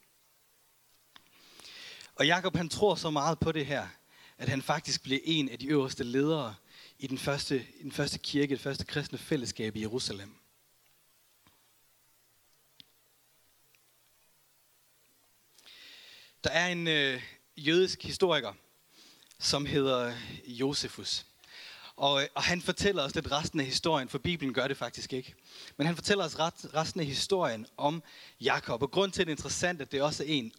Og 2.14 2.26
Jakob 2.26 2.56
han 2.56 2.68
tror 2.68 2.94
så 2.94 3.10
meget 3.10 3.38
på 3.38 3.52
det 3.52 3.66
her, 3.66 3.88
at 4.38 4.48
han 4.48 4.62
faktisk 4.62 5.02
bliver 5.02 5.20
en 5.24 5.48
af 5.48 5.58
de 5.58 5.66
øverste 5.66 6.04
ledere 6.04 6.54
i 6.98 7.06
den 7.06 7.18
første, 7.18 7.66
i 7.80 7.82
den 7.82 7.92
første 7.92 8.18
kirke, 8.18 8.54
det 8.54 8.60
første 8.60 8.84
kristne 8.84 9.18
fællesskab 9.18 9.76
i 9.76 9.80
Jerusalem. 9.80 10.34
Der 16.46 16.52
er 16.52 16.66
en 16.66 16.88
øh, 16.88 17.22
jødisk 17.56 18.02
historiker, 18.02 18.52
som 19.38 19.66
hedder 19.66 20.14
Josefus. 20.46 21.26
Og, 21.96 22.22
øh, 22.22 22.28
og 22.34 22.42
han 22.42 22.62
fortæller 22.62 23.02
os 23.02 23.14
lidt 23.14 23.32
resten 23.32 23.60
af 23.60 23.66
historien, 23.66 24.08
for 24.08 24.18
Bibelen 24.18 24.54
gør 24.54 24.68
det 24.68 24.76
faktisk 24.76 25.12
ikke. 25.12 25.34
Men 25.76 25.86
han 25.86 25.96
fortæller 25.96 26.24
os 26.24 26.38
ret, 26.38 26.74
resten 26.74 27.00
af 27.00 27.06
historien 27.06 27.66
om 27.76 28.02
Jakob. 28.40 28.82
Og 28.82 28.90
grund 28.90 29.12
til, 29.12 29.22
at 29.22 29.26
det 29.26 29.32
er 29.32 29.36
interessant, 29.36 29.80
at 29.80 29.92
det 29.92 30.02
også 30.02 30.22
er 30.22 30.26
en 30.26 30.52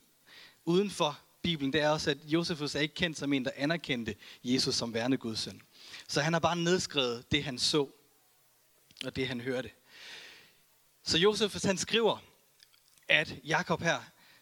uden 0.65 0.89
for 0.89 1.19
Bibelen, 1.41 1.73
det 1.73 1.81
er 1.81 1.89
også, 1.89 2.11
at 2.11 2.17
Josefus 2.23 2.75
er 2.75 2.79
ikke 2.79 2.95
kendt 2.95 3.17
som 3.17 3.33
en, 3.33 3.45
der 3.45 3.51
anerkendte 3.55 4.15
Jesus 4.43 4.75
som 4.75 4.93
værende 4.93 5.17
Guds 5.17 5.39
søn. 5.39 5.61
Så 6.07 6.21
han 6.21 6.33
har 6.33 6.39
bare 6.39 6.55
nedskrevet 6.55 7.31
det, 7.31 7.43
han 7.43 7.59
så, 7.59 7.89
og 9.05 9.15
det, 9.15 9.27
han 9.27 9.41
hørte. 9.41 9.69
Så 11.03 11.17
Josefus, 11.17 11.63
han 11.63 11.77
skriver, 11.77 12.17
at 13.07 13.35
Jakob 13.43 13.81
her, 13.81 13.99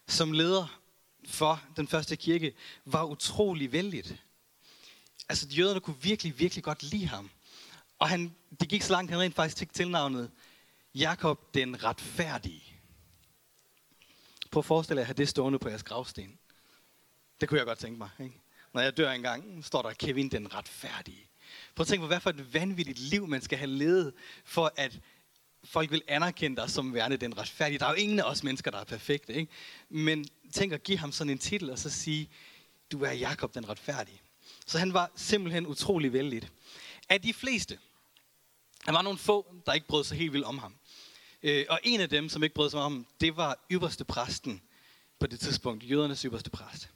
som 0.07 0.31
leder 0.31 0.81
for 1.27 1.61
den 1.75 1.87
første 1.87 2.15
kirke, 2.15 2.53
var 2.85 3.03
utrolig 3.03 3.71
vældigt 3.71 4.25
altså 5.29 5.47
jøderne 5.47 5.79
kunne 5.79 6.01
virkelig, 6.01 6.39
virkelig 6.39 6.63
godt 6.63 6.83
lide 6.83 7.07
ham. 7.07 7.29
Og 7.99 8.09
han, 8.09 8.35
det 8.59 8.69
gik 8.69 8.81
så 8.81 8.93
langt, 8.93 9.11
han 9.11 9.19
rent 9.19 9.35
faktisk 9.35 9.57
fik 9.57 9.73
tilnavnet 9.73 10.31
Jakob 10.95 11.53
den 11.53 11.83
retfærdige. 11.83 12.63
Prøv 14.51 14.59
at 14.61 14.65
forestille 14.65 14.99
jer 14.99 15.03
at 15.03 15.07
have 15.07 15.13
det 15.13 15.29
stående 15.29 15.59
på 15.59 15.69
jeres 15.69 15.83
gravsten. 15.83 16.39
Det 17.41 17.49
kunne 17.49 17.57
jeg 17.57 17.65
godt 17.65 17.79
tænke 17.79 17.97
mig. 17.97 18.09
Ikke? 18.19 18.41
Når 18.73 18.81
jeg 18.81 18.97
dør 18.97 19.11
engang, 19.11 19.65
står 19.65 19.81
der 19.81 19.93
Kevin 19.93 20.29
den 20.29 20.53
retfærdige. 20.53 21.27
Prøv 21.75 21.83
at 21.83 21.87
tænke 21.87 22.01
på, 22.01 22.07
hvad 22.07 22.19
for 22.19 22.29
et 22.29 22.53
vanvittigt 22.53 22.99
liv, 22.99 23.27
man 23.27 23.41
skal 23.41 23.57
have 23.57 23.69
levet, 23.69 24.13
for 24.45 24.73
at 24.75 24.99
folk 25.65 25.91
vil 25.91 26.01
anerkende 26.07 26.61
dig 26.61 26.69
som 26.69 26.93
værende 26.93 27.17
den 27.17 27.37
retfærdige. 27.37 27.79
Der 27.79 27.85
er 27.85 27.89
jo 27.89 27.95
ingen 27.95 28.19
af 28.19 28.23
os 28.23 28.43
mennesker, 28.43 28.71
der 28.71 28.77
er 28.77 28.83
perfekte. 28.83 29.33
Ikke? 29.33 29.51
Men 29.89 30.27
tænk 30.53 30.73
at 30.73 30.83
give 30.83 30.97
ham 30.97 31.11
sådan 31.11 31.31
en 31.31 31.37
titel, 31.37 31.69
og 31.69 31.79
så 31.79 31.89
sige, 31.89 32.29
du 32.91 33.03
er 33.03 33.11
Jakob 33.11 33.55
den 33.55 33.69
retfærdige. 33.69 34.21
Så 34.65 34.77
han 34.77 34.93
var 34.93 35.11
simpelthen 35.15 35.67
utrolig 35.67 36.13
vældig. 36.13 36.49
Af 37.09 37.21
de 37.21 37.33
fleste, 37.33 37.77
der 38.85 38.91
var 38.91 39.01
nogle 39.01 39.19
få, 39.19 39.55
der 39.65 39.73
ikke 39.73 39.87
brød 39.87 40.03
sig 40.03 40.17
helt 40.17 40.33
vildt 40.33 40.45
om 40.45 40.57
ham. 40.57 40.75
Øh, 41.43 41.65
og 41.69 41.79
en 41.83 42.01
af 42.01 42.09
dem, 42.09 42.29
som 42.29 42.43
ikke 42.43 42.55
brød 42.55 42.69
sig 42.69 42.79
om 42.79 42.91
ham, 42.91 43.07
det 43.21 43.37
var 43.37 43.65
ypperste 43.71 44.05
præsten 44.05 44.61
på 45.19 45.27
det 45.27 45.39
tidspunkt, 45.39 45.83
jødernes 45.83 46.21
ypperste 46.21 46.49
præst. 46.49 46.89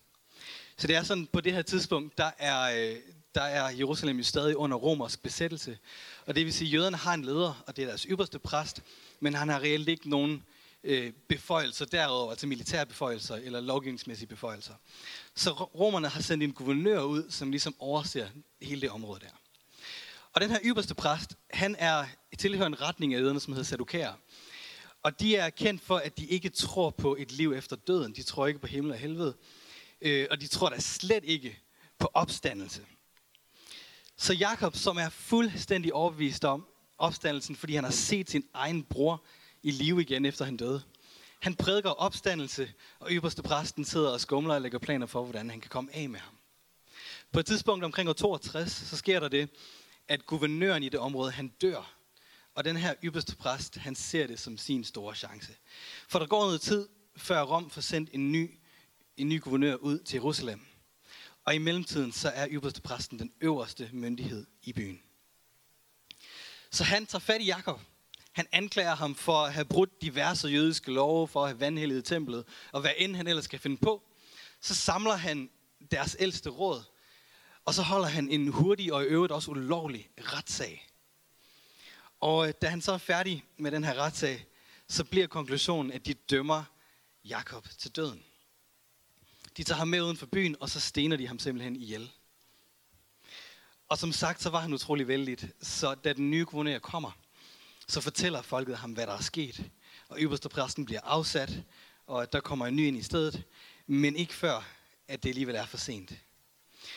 Så 0.77 0.87
det 0.87 0.95
er 0.95 1.03
sådan, 1.03 1.27
på 1.27 1.41
det 1.41 1.53
her 1.53 1.61
tidspunkt, 1.61 2.17
der 2.17 2.31
er, 2.37 2.91
øh, 2.91 2.97
der 3.35 3.41
er 3.41 3.69
Jerusalem 3.69 4.17
jo 4.17 4.23
stadig 4.23 4.57
under 4.57 4.77
romersk 4.77 5.23
besættelse. 5.23 5.77
Og 6.25 6.35
det 6.35 6.45
vil 6.45 6.53
sige, 6.53 6.67
at 6.67 6.73
jøderne 6.73 6.97
har 6.97 7.13
en 7.13 7.25
leder, 7.25 7.63
og 7.67 7.75
det 7.75 7.81
er 7.81 7.87
deres 7.87 8.01
ypperste 8.01 8.39
præst, 8.39 8.81
men 9.19 9.33
han 9.33 9.49
har 9.49 9.59
reelt 9.59 9.89
ikke 9.89 10.09
nogen 10.09 10.43
øh, 10.83 11.13
beføjelser 11.29 11.85
derover, 11.85 12.29
altså 12.31 12.47
militære 12.47 12.85
beføjelser 12.85 13.35
eller 13.35 13.61
lovgivningsmæssige 13.61 14.27
beføjelser. 14.27 14.73
Så 15.35 15.51
romerne 15.51 16.07
har 16.07 16.21
sendt 16.21 16.43
en 16.43 16.53
guvernør 16.53 17.01
ud, 17.01 17.31
som 17.31 17.51
ligesom 17.51 17.75
overser 17.79 18.27
hele 18.61 18.81
det 18.81 18.89
område 18.89 19.19
der. 19.19 19.39
Og 20.33 20.41
den 20.41 20.49
her 20.49 20.59
ypperste 20.63 20.95
præst, 20.95 21.35
han 21.49 21.75
er 21.79 22.05
tilhører 22.37 22.67
en 22.67 22.81
retning 22.81 23.13
af 23.13 23.19
jøderne, 23.19 23.39
som 23.39 23.53
hedder 23.53 23.65
Sadukæer. 23.65 24.13
Og 25.03 25.19
de 25.19 25.35
er 25.35 25.49
kendt 25.49 25.81
for, 25.81 25.97
at 25.97 26.17
de 26.17 26.25
ikke 26.25 26.49
tror 26.49 26.89
på 26.89 27.15
et 27.19 27.31
liv 27.31 27.53
efter 27.53 27.75
døden. 27.75 28.15
De 28.15 28.23
tror 28.23 28.47
ikke 28.47 28.59
på 28.59 28.67
himmel 28.67 28.91
og 28.91 28.97
helvede. 28.97 29.35
Øh, 30.01 30.27
og 30.31 30.41
de 30.41 30.47
tror 30.47 30.69
da 30.69 30.79
slet 30.79 31.23
ikke 31.23 31.59
på 31.99 32.09
opstandelse. 32.13 32.81
Så 34.21 34.33
Jakob, 34.33 34.75
som 34.75 34.97
er 34.97 35.09
fuldstændig 35.09 35.93
overbevist 35.93 36.45
om 36.45 36.65
opstandelsen, 36.97 37.55
fordi 37.55 37.75
han 37.75 37.83
har 37.83 37.91
set 37.91 38.29
sin 38.29 38.43
egen 38.53 38.83
bror 38.83 39.23
i 39.63 39.71
live 39.71 40.01
igen, 40.01 40.25
efter 40.25 40.45
han 40.45 40.57
døde. 40.57 40.81
Han 41.39 41.55
prædiker 41.55 41.89
opstandelse, 41.89 42.73
og 42.99 43.07
ypperste 43.11 43.41
præsten 43.43 43.85
sidder 43.85 44.09
og 44.09 44.21
skumler 44.21 44.55
og 44.55 44.61
lægger 44.61 44.79
planer 44.79 45.05
for, 45.05 45.23
hvordan 45.23 45.49
han 45.49 45.61
kan 45.61 45.69
komme 45.69 45.95
af 45.95 46.09
med 46.09 46.19
ham. 46.19 46.33
På 47.31 47.39
et 47.39 47.45
tidspunkt 47.45 47.85
omkring 47.85 48.09
år 48.09 48.13
62, 48.13 48.71
så 48.71 48.97
sker 48.97 49.19
der 49.19 49.27
det, 49.27 49.49
at 50.07 50.25
guvernøren 50.25 50.83
i 50.83 50.89
det 50.89 50.99
område, 50.99 51.31
han 51.31 51.47
dør. 51.47 51.93
Og 52.55 52.65
den 52.65 52.77
her 52.77 52.93
ypperste 53.03 53.35
præst, 53.35 53.77
han 53.77 53.95
ser 53.95 54.27
det 54.27 54.39
som 54.39 54.57
sin 54.57 54.83
store 54.83 55.15
chance. 55.15 55.55
For 56.07 56.19
der 56.19 56.25
går 56.25 56.45
noget 56.45 56.61
tid, 56.61 56.87
før 57.17 57.41
Rom 57.41 57.69
får 57.69 57.81
sendt 57.81 58.09
en 58.13 58.31
ny, 58.31 58.59
en 59.17 59.29
ny 59.29 59.41
guvernør 59.41 59.75
ud 59.75 59.99
til 59.99 60.15
Jerusalem. 60.17 60.68
Og 61.49 61.55
i 61.55 61.57
mellemtiden, 61.57 62.11
så 62.11 62.29
er 62.29 62.47
ypperste 62.51 62.81
præsten 62.81 63.19
den 63.19 63.31
øverste 63.41 63.89
myndighed 63.93 64.45
i 64.63 64.73
byen. 64.73 65.01
Så 66.71 66.83
han 66.83 67.05
tager 67.05 67.19
fat 67.19 67.41
i 67.41 67.45
Jakob. 67.45 67.79
Han 68.31 68.47
anklager 68.51 68.95
ham 68.95 69.15
for 69.15 69.37
at 69.37 69.53
have 69.53 69.65
brudt 69.65 70.01
diverse 70.01 70.47
jødiske 70.47 70.91
love, 70.91 71.27
for 71.27 71.43
at 71.43 71.49
have 71.49 71.59
vandhældet 71.59 72.05
templet, 72.05 72.45
og 72.71 72.81
hvad 72.81 72.91
end 72.97 73.15
han 73.15 73.27
ellers 73.27 73.45
skal 73.45 73.59
finde 73.59 73.77
på. 73.77 74.03
Så 74.61 74.75
samler 74.75 75.15
han 75.15 75.49
deres 75.91 76.17
ældste 76.19 76.49
råd, 76.49 76.83
og 77.65 77.73
så 77.73 77.81
holder 77.81 78.07
han 78.07 78.29
en 78.29 78.47
hurtig 78.47 78.93
og 78.93 79.03
i 79.03 79.05
øvrigt 79.05 79.33
også 79.33 79.51
ulovlig 79.51 80.09
retssag. 80.17 80.87
Og 82.19 82.47
øh, 82.47 82.53
da 82.61 82.67
han 82.67 82.81
så 82.81 82.91
er 82.91 82.97
færdig 82.97 83.43
med 83.57 83.71
den 83.71 83.83
her 83.83 83.93
retssag, 83.93 84.45
så 84.87 85.03
bliver 85.03 85.27
konklusionen, 85.27 85.91
at 85.91 86.05
de 86.05 86.13
dømmer 86.13 86.63
Jakob 87.25 87.67
til 87.77 87.95
døden. 87.95 88.23
De 89.59 89.63
tager 89.63 89.77
ham 89.77 89.87
med 89.87 90.01
uden 90.01 90.17
for 90.17 90.25
byen, 90.25 90.55
og 90.59 90.69
så 90.69 90.79
stener 90.79 91.17
de 91.17 91.27
ham 91.27 91.39
simpelthen 91.39 91.75
ihjel. 91.75 92.11
Og 93.89 93.97
som 93.97 94.11
sagt, 94.11 94.41
så 94.41 94.49
var 94.49 94.59
han 94.59 94.73
utrolig 94.73 95.07
vældig. 95.07 95.37
Så 95.61 95.95
da 95.95 96.13
den 96.13 96.31
nye 96.31 96.45
guvernør 96.45 96.79
kommer, 96.79 97.11
så 97.87 98.01
fortæller 98.01 98.41
folket 98.41 98.77
ham, 98.77 98.91
hvad 98.91 99.07
der 99.07 99.13
er 99.13 99.21
sket. 99.21 99.71
Og 100.09 100.19
øverste 100.21 100.49
præsten 100.49 100.85
bliver 100.85 101.01
afsat, 101.03 101.63
og 102.07 102.33
der 102.33 102.39
kommer 102.39 102.67
en 102.67 102.75
ny 102.75 102.87
ind 102.87 102.97
i 102.97 103.01
stedet. 103.01 103.43
Men 103.87 104.15
ikke 104.15 104.33
før, 104.33 104.67
at 105.07 105.23
det 105.23 105.29
alligevel 105.29 105.55
er 105.55 105.65
for 105.65 105.77
sent. 105.77 106.13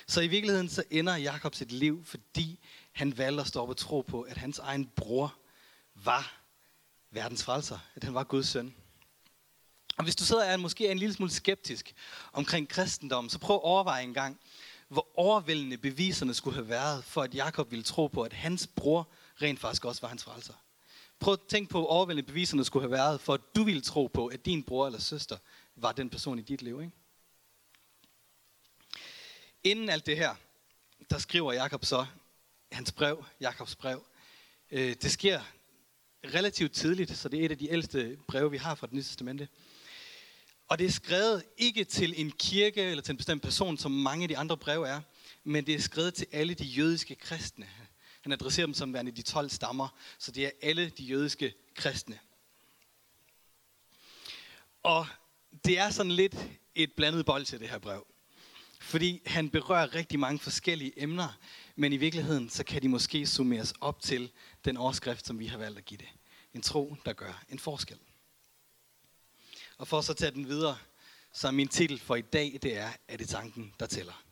Så 0.07 0.21
i 0.21 0.29
virkeligheden 0.29 0.69
så 0.69 0.85
ender 0.91 1.17
Jakob 1.17 1.55
sit 1.55 1.73
liv, 1.73 2.05
fordi 2.05 2.59
han 2.93 3.19
valgte 3.19 3.41
at 3.41 3.49
stoppe 3.49 3.75
tro 3.75 4.01
på, 4.01 4.23
at 4.23 4.37
hans 4.37 4.59
egen 4.59 4.87
bror 4.97 5.35
var 5.95 6.41
verdens 7.11 7.45
frelser. 7.45 7.79
At 7.95 8.05
han 8.05 8.15
var 8.15 8.25
Guds 8.25 8.49
søn. 8.49 8.75
Og 10.03 10.05
hvis 10.05 10.17
du 10.17 10.25
sidder 10.25 10.45
og 10.45 10.53
er 10.53 10.57
måske 10.57 10.87
er 10.87 10.93
en 10.93 10.99
lille 10.99 11.15
smule 11.15 11.33
skeptisk 11.33 11.95
omkring 12.33 12.69
kristendommen, 12.69 13.31
så 13.31 13.39
prøv 13.39 13.57
at 13.57 13.63
overveje 13.63 14.03
en 14.03 14.15
gang, 14.15 14.41
hvor 14.89 15.09
overvældende 15.15 15.79
beviserne 15.79 16.35
skulle 16.35 16.55
have 16.55 16.69
været, 16.69 17.05
for 17.05 17.23
at 17.23 17.35
Jakob 17.35 17.71
ville 17.71 17.83
tro 17.83 18.07
på, 18.07 18.23
at 18.23 18.33
hans 18.33 18.67
bror 18.67 19.09
rent 19.43 19.61
faktisk 19.61 19.85
også 19.85 20.01
var 20.01 20.09
hans 20.09 20.25
frelser. 20.25 20.55
Prøv 21.21 21.33
at 21.33 21.41
tænke 21.49 21.71
på, 21.71 21.79
hvor 21.79 21.89
overvældende 21.89 22.27
beviserne 22.27 22.65
skulle 22.65 22.83
have 22.83 22.91
været, 22.91 23.21
for 23.21 23.35
at 23.35 23.41
du 23.57 23.65
ville 23.65 23.81
tro 23.81 24.07
på, 24.07 24.27
at 24.27 24.45
din 24.45 24.63
bror 24.63 24.87
eller 24.87 25.01
søster 25.01 25.39
var 25.77 25.93
den 25.93 26.11
person 26.11 26.39
i 26.39 26.43
dit 26.43 26.63
liv. 26.63 26.81
Ikke? 26.81 26.93
Inden 29.65 29.89
alt 29.89 30.07
det 30.07 30.17
her, 30.17 30.35
der 31.11 31.19
skriver 31.19 31.53
Jakob 31.53 31.85
så 31.85 32.07
hans 32.73 32.93
brev, 32.93 33.25
Jakobs 33.41 33.77
brev. 33.77 34.05
Øh, 34.71 34.95
det 35.03 35.13
sker 35.13 35.41
relativt 36.25 36.73
tidligt, 36.73 37.17
så 37.17 37.29
det 37.29 37.41
er 37.41 37.45
et 37.45 37.51
af 37.51 37.59
de 37.59 37.71
ældste 37.71 38.19
breve, 38.29 38.51
vi 38.51 38.57
har 38.57 38.75
fra 38.75 38.87
det 38.87 38.95
nye 38.95 39.03
testamente. 39.03 39.49
Og 40.73 40.79
det 40.79 40.87
er 40.87 40.91
skrevet 40.91 41.45
ikke 41.59 41.85
til 41.85 42.15
en 42.21 42.31
kirke 42.31 42.83
eller 42.83 43.03
til 43.03 43.13
en 43.13 43.17
bestemt 43.17 43.43
person, 43.43 43.79
som 43.79 43.91
mange 43.91 44.23
af 44.23 44.29
de 44.29 44.39
andre 44.39 44.57
breve 44.57 44.89
er, 44.89 45.01
men 45.45 45.67
det 45.67 45.75
er 45.75 45.81
skrevet 45.81 46.15
til 46.15 46.27
alle 46.33 46.55
de 46.55 46.65
jødiske 46.65 47.15
kristne. 47.15 47.69
Han 48.23 48.33
adresserer 48.33 48.67
dem 48.67 48.75
som 48.75 48.93
værende 48.93 49.13
de 49.13 49.23
12 49.23 49.51
stammer, 49.51 49.89
så 50.19 50.31
det 50.31 50.47
er 50.47 50.51
alle 50.63 50.89
de 50.89 51.05
jødiske 51.05 51.55
kristne. 51.75 52.19
Og 54.83 55.07
det 55.65 55.79
er 55.79 55.91
sådan 55.91 56.13
lidt 56.13 56.37
et 56.75 56.93
blandet 56.93 57.27
bold 57.27 57.45
til 57.45 57.61
det 57.61 57.69
her 57.69 57.79
brev. 57.79 58.07
Fordi 58.81 59.23
han 59.27 59.51
berører 59.51 59.95
rigtig 59.95 60.19
mange 60.19 60.39
forskellige 60.39 61.03
emner, 61.03 61.39
men 61.77 61.93
i 61.93 61.97
virkeligheden 61.97 62.51
så 62.51 62.65
kan 62.65 62.83
de 62.83 62.89
måske 62.89 63.27
summeres 63.27 63.75
op 63.81 64.03
til 64.03 64.31
den 64.65 64.77
overskrift, 64.77 65.27
som 65.27 65.39
vi 65.39 65.47
har 65.47 65.59
valgt 65.59 65.79
at 65.79 65.85
give 65.85 65.99
det. 65.99 66.09
En 66.55 66.63
tro, 66.63 66.97
der 67.05 67.13
gør 67.13 67.45
en 67.49 67.59
forskel. 67.59 67.99
Og 69.83 69.89
for 69.89 70.01
så 70.01 70.13
at 70.13 70.17
tage 70.17 70.31
den 70.31 70.49
videre, 70.49 70.79
så 71.33 71.47
er 71.47 71.51
min 71.51 71.69
titel 71.69 71.99
for 71.99 72.17
i 72.17 72.21
dag, 72.21 72.59
det 72.63 72.77
er, 72.77 72.91
at 73.09 73.19
det 73.19 73.29
tanken, 73.29 73.75
der 73.81 73.87
tæller. 73.87 74.23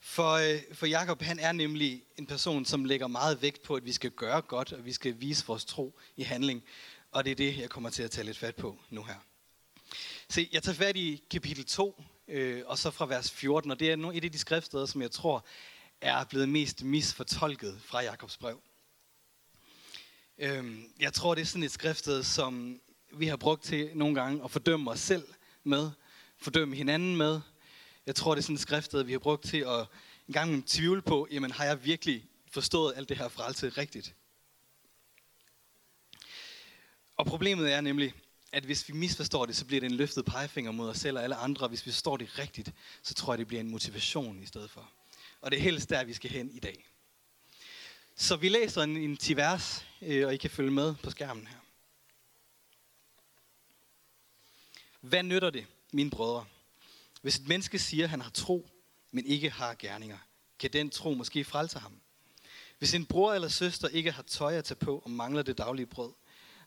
For, 0.00 0.32
øh, 0.32 0.60
for 0.72 0.86
Jakob, 0.86 1.22
han 1.22 1.38
er 1.38 1.52
nemlig 1.52 2.02
en 2.16 2.26
person, 2.26 2.64
som 2.64 2.84
lægger 2.84 3.06
meget 3.06 3.42
vægt 3.42 3.62
på, 3.62 3.76
at 3.76 3.84
vi 3.84 3.92
skal 3.92 4.10
gøre 4.10 4.42
godt, 4.42 4.72
og 4.72 4.84
vi 4.84 4.92
skal 4.92 5.20
vise 5.20 5.46
vores 5.46 5.64
tro 5.64 5.98
i 6.16 6.22
handling. 6.22 6.64
Og 7.10 7.24
det 7.24 7.30
er 7.30 7.34
det, 7.34 7.58
jeg 7.58 7.70
kommer 7.70 7.90
til 7.90 8.02
at 8.02 8.10
tage 8.10 8.24
lidt 8.24 8.38
fat 8.38 8.56
på 8.56 8.78
nu 8.90 9.02
her. 9.02 9.18
Se, 10.28 10.48
jeg 10.52 10.62
tager 10.62 10.76
fat 10.76 10.96
i 10.96 11.22
kapitel 11.30 11.64
2, 11.64 12.02
øh, 12.28 12.62
og 12.66 12.78
så 12.78 12.90
fra 12.90 13.06
vers 13.06 13.30
14, 13.30 13.70
og 13.70 13.80
det 13.80 13.90
er 13.90 14.10
et 14.10 14.24
af 14.24 14.32
de 14.32 14.38
skriftsteder, 14.38 14.86
som 14.86 15.02
jeg 15.02 15.10
tror 15.10 15.44
er 16.00 16.24
blevet 16.24 16.48
mest 16.48 16.82
misfortolket 16.82 17.80
fra 17.84 18.02
Jakobs 18.02 18.36
brev. 18.36 18.60
Øh, 20.38 20.78
jeg 21.00 21.12
tror, 21.12 21.34
det 21.34 21.42
er 21.42 21.46
sådan 21.46 21.62
et 21.62 21.72
skriftsted, 21.72 22.22
som 22.22 22.80
vi 23.18 23.26
har 23.26 23.36
brugt 23.36 23.64
til 23.64 23.90
nogle 23.94 24.14
gange 24.14 24.44
at 24.44 24.50
fordømme 24.50 24.90
os 24.90 25.00
selv 25.00 25.24
med, 25.64 25.90
fordømme 26.38 26.76
hinanden 26.76 27.16
med. 27.16 27.40
Jeg 28.06 28.14
tror, 28.14 28.34
det 28.34 28.40
er 28.40 28.42
sådan 28.42 28.54
et 28.54 28.60
skriftsted, 28.60 29.02
vi 29.02 29.12
har 29.12 29.18
brugt 29.18 29.44
til 29.44 29.58
at 29.58 29.86
en 30.28 30.32
gang 30.32 30.66
tvivle 30.66 31.02
på, 31.02 31.28
jamen 31.30 31.50
har 31.50 31.64
jeg 31.64 31.84
virkelig 31.84 32.24
forstået 32.50 32.92
alt 32.96 33.08
det 33.08 33.16
her 33.16 33.28
frelse 33.28 33.68
rigtigt? 33.68 34.14
Og 37.16 37.26
problemet 37.26 37.72
er 37.72 37.80
nemlig, 37.80 38.14
at 38.52 38.64
hvis 38.64 38.88
vi 38.88 38.94
misforstår 38.94 39.46
det, 39.46 39.56
så 39.56 39.64
bliver 39.64 39.80
det 39.80 39.90
en 39.90 39.96
løftet 39.96 40.24
pegefinger 40.24 40.70
mod 40.72 40.88
os 40.88 40.96
selv 40.98 41.16
og 41.16 41.22
alle 41.22 41.36
andre. 41.36 41.68
Hvis 41.68 41.86
vi 41.86 41.90
forstår 41.90 42.16
det 42.16 42.38
rigtigt, 42.38 42.72
så 43.02 43.14
tror 43.14 43.32
jeg, 43.32 43.38
det 43.38 43.46
bliver 43.46 43.60
en 43.60 43.70
motivation 43.70 44.42
i 44.42 44.46
stedet 44.46 44.70
for. 44.70 44.92
Og 45.40 45.50
det 45.50 45.58
er 45.58 45.62
helst 45.62 45.90
der, 45.90 46.04
vi 46.04 46.12
skal 46.12 46.30
hen 46.30 46.50
i 46.50 46.58
dag. 46.58 46.86
Så 48.16 48.36
vi 48.36 48.48
læser 48.48 48.82
en, 48.82 48.96
en 48.96 49.16
10 49.16 49.36
vers, 49.36 49.86
øh, 50.02 50.26
og 50.26 50.34
I 50.34 50.36
kan 50.36 50.50
følge 50.50 50.70
med 50.70 50.94
på 50.94 51.10
skærmen 51.10 51.46
her. 51.46 51.63
Hvad 55.04 55.22
nytter 55.22 55.50
det, 55.50 55.66
mine 55.92 56.10
brødre? 56.10 56.44
Hvis 57.22 57.36
et 57.36 57.48
menneske 57.48 57.78
siger, 57.78 58.04
at 58.04 58.10
han 58.10 58.20
har 58.20 58.30
tro, 58.30 58.68
men 59.10 59.26
ikke 59.26 59.50
har 59.50 59.74
gerninger, 59.74 60.18
kan 60.58 60.72
den 60.72 60.90
tro 60.90 61.14
måske 61.14 61.44
frelse 61.44 61.78
ham? 61.78 62.00
Hvis 62.78 62.94
en 62.94 63.06
bror 63.06 63.34
eller 63.34 63.48
søster 63.48 63.88
ikke 63.88 64.12
har 64.12 64.22
tøj 64.22 64.54
at 64.54 64.64
tage 64.64 64.78
på 64.78 64.98
og 64.98 65.10
mangler 65.10 65.42
det 65.42 65.58
daglige 65.58 65.86
brød, 65.86 66.12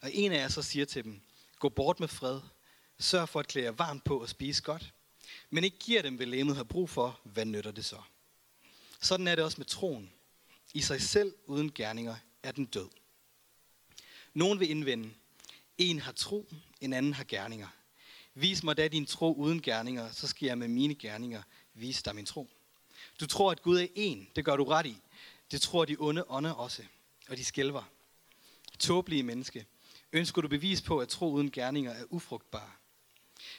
og 0.01 0.09
en 0.13 0.31
af 0.31 0.37
jer 0.37 0.47
så 0.47 0.61
siger 0.61 0.85
til 0.85 1.03
dem, 1.03 1.21
Gå 1.59 1.69
bort 1.69 1.99
med 1.99 2.07
fred. 2.07 2.39
Sørg 2.99 3.29
for 3.29 3.39
at 3.39 3.47
klæde 3.47 3.65
jer 3.65 3.71
varmt 3.71 4.03
på 4.03 4.21
og 4.21 4.29
spise 4.29 4.63
godt. 4.63 4.93
Men 5.49 5.63
ikke 5.63 5.79
giver 5.79 6.01
dem, 6.01 6.15
hvad 6.15 6.25
lægemet 6.25 6.55
har 6.55 6.63
brug 6.63 6.89
for. 6.89 7.19
Hvad 7.23 7.45
nytter 7.45 7.71
det 7.71 7.85
så? 7.85 8.01
Sådan 9.01 9.27
er 9.27 9.35
det 9.35 9.43
også 9.43 9.57
med 9.57 9.65
troen. 9.65 10.11
I 10.73 10.81
sig 10.81 11.01
selv 11.01 11.35
uden 11.45 11.71
gerninger 11.71 12.15
er 12.43 12.51
den 12.51 12.65
død. 12.65 12.89
Nogen 14.33 14.59
vil 14.59 14.69
indvende, 14.69 15.13
en 15.77 15.99
har 15.99 16.11
tro, 16.11 16.49
en 16.81 16.93
anden 16.93 17.13
har 17.13 17.23
gerninger. 17.23 17.67
Vis 18.39 18.63
mig 18.63 18.77
da 18.77 18.87
din 18.87 19.05
tro 19.05 19.33
uden 19.33 19.61
gerninger, 19.61 20.11
så 20.11 20.27
skal 20.27 20.45
jeg 20.45 20.57
med 20.57 20.67
mine 20.67 20.95
gerninger 20.95 21.41
vise 21.73 22.03
dig 22.03 22.15
min 22.15 22.25
tro. 22.25 22.49
Du 23.19 23.27
tror, 23.27 23.51
at 23.51 23.61
Gud 23.61 23.79
er 23.79 23.87
en. 23.95 24.27
Det 24.35 24.45
gør 24.45 24.55
du 24.55 24.63
ret 24.63 24.85
i. 24.85 24.97
Det 25.51 25.61
tror 25.61 25.85
de 25.85 25.95
onde 25.99 26.23
ånder 26.31 26.51
også. 26.51 26.83
Og 27.29 27.37
de 27.37 27.45
skælver. 27.45 27.83
Tåbelige 28.79 29.23
menneske. 29.23 29.65
Ønsker 30.11 30.41
du 30.41 30.47
bevis 30.47 30.81
på, 30.81 30.99
at 30.99 31.09
tro 31.09 31.31
uden 31.31 31.51
gerninger 31.51 31.91
er 31.91 32.03
ufrugtbar? 32.09 32.79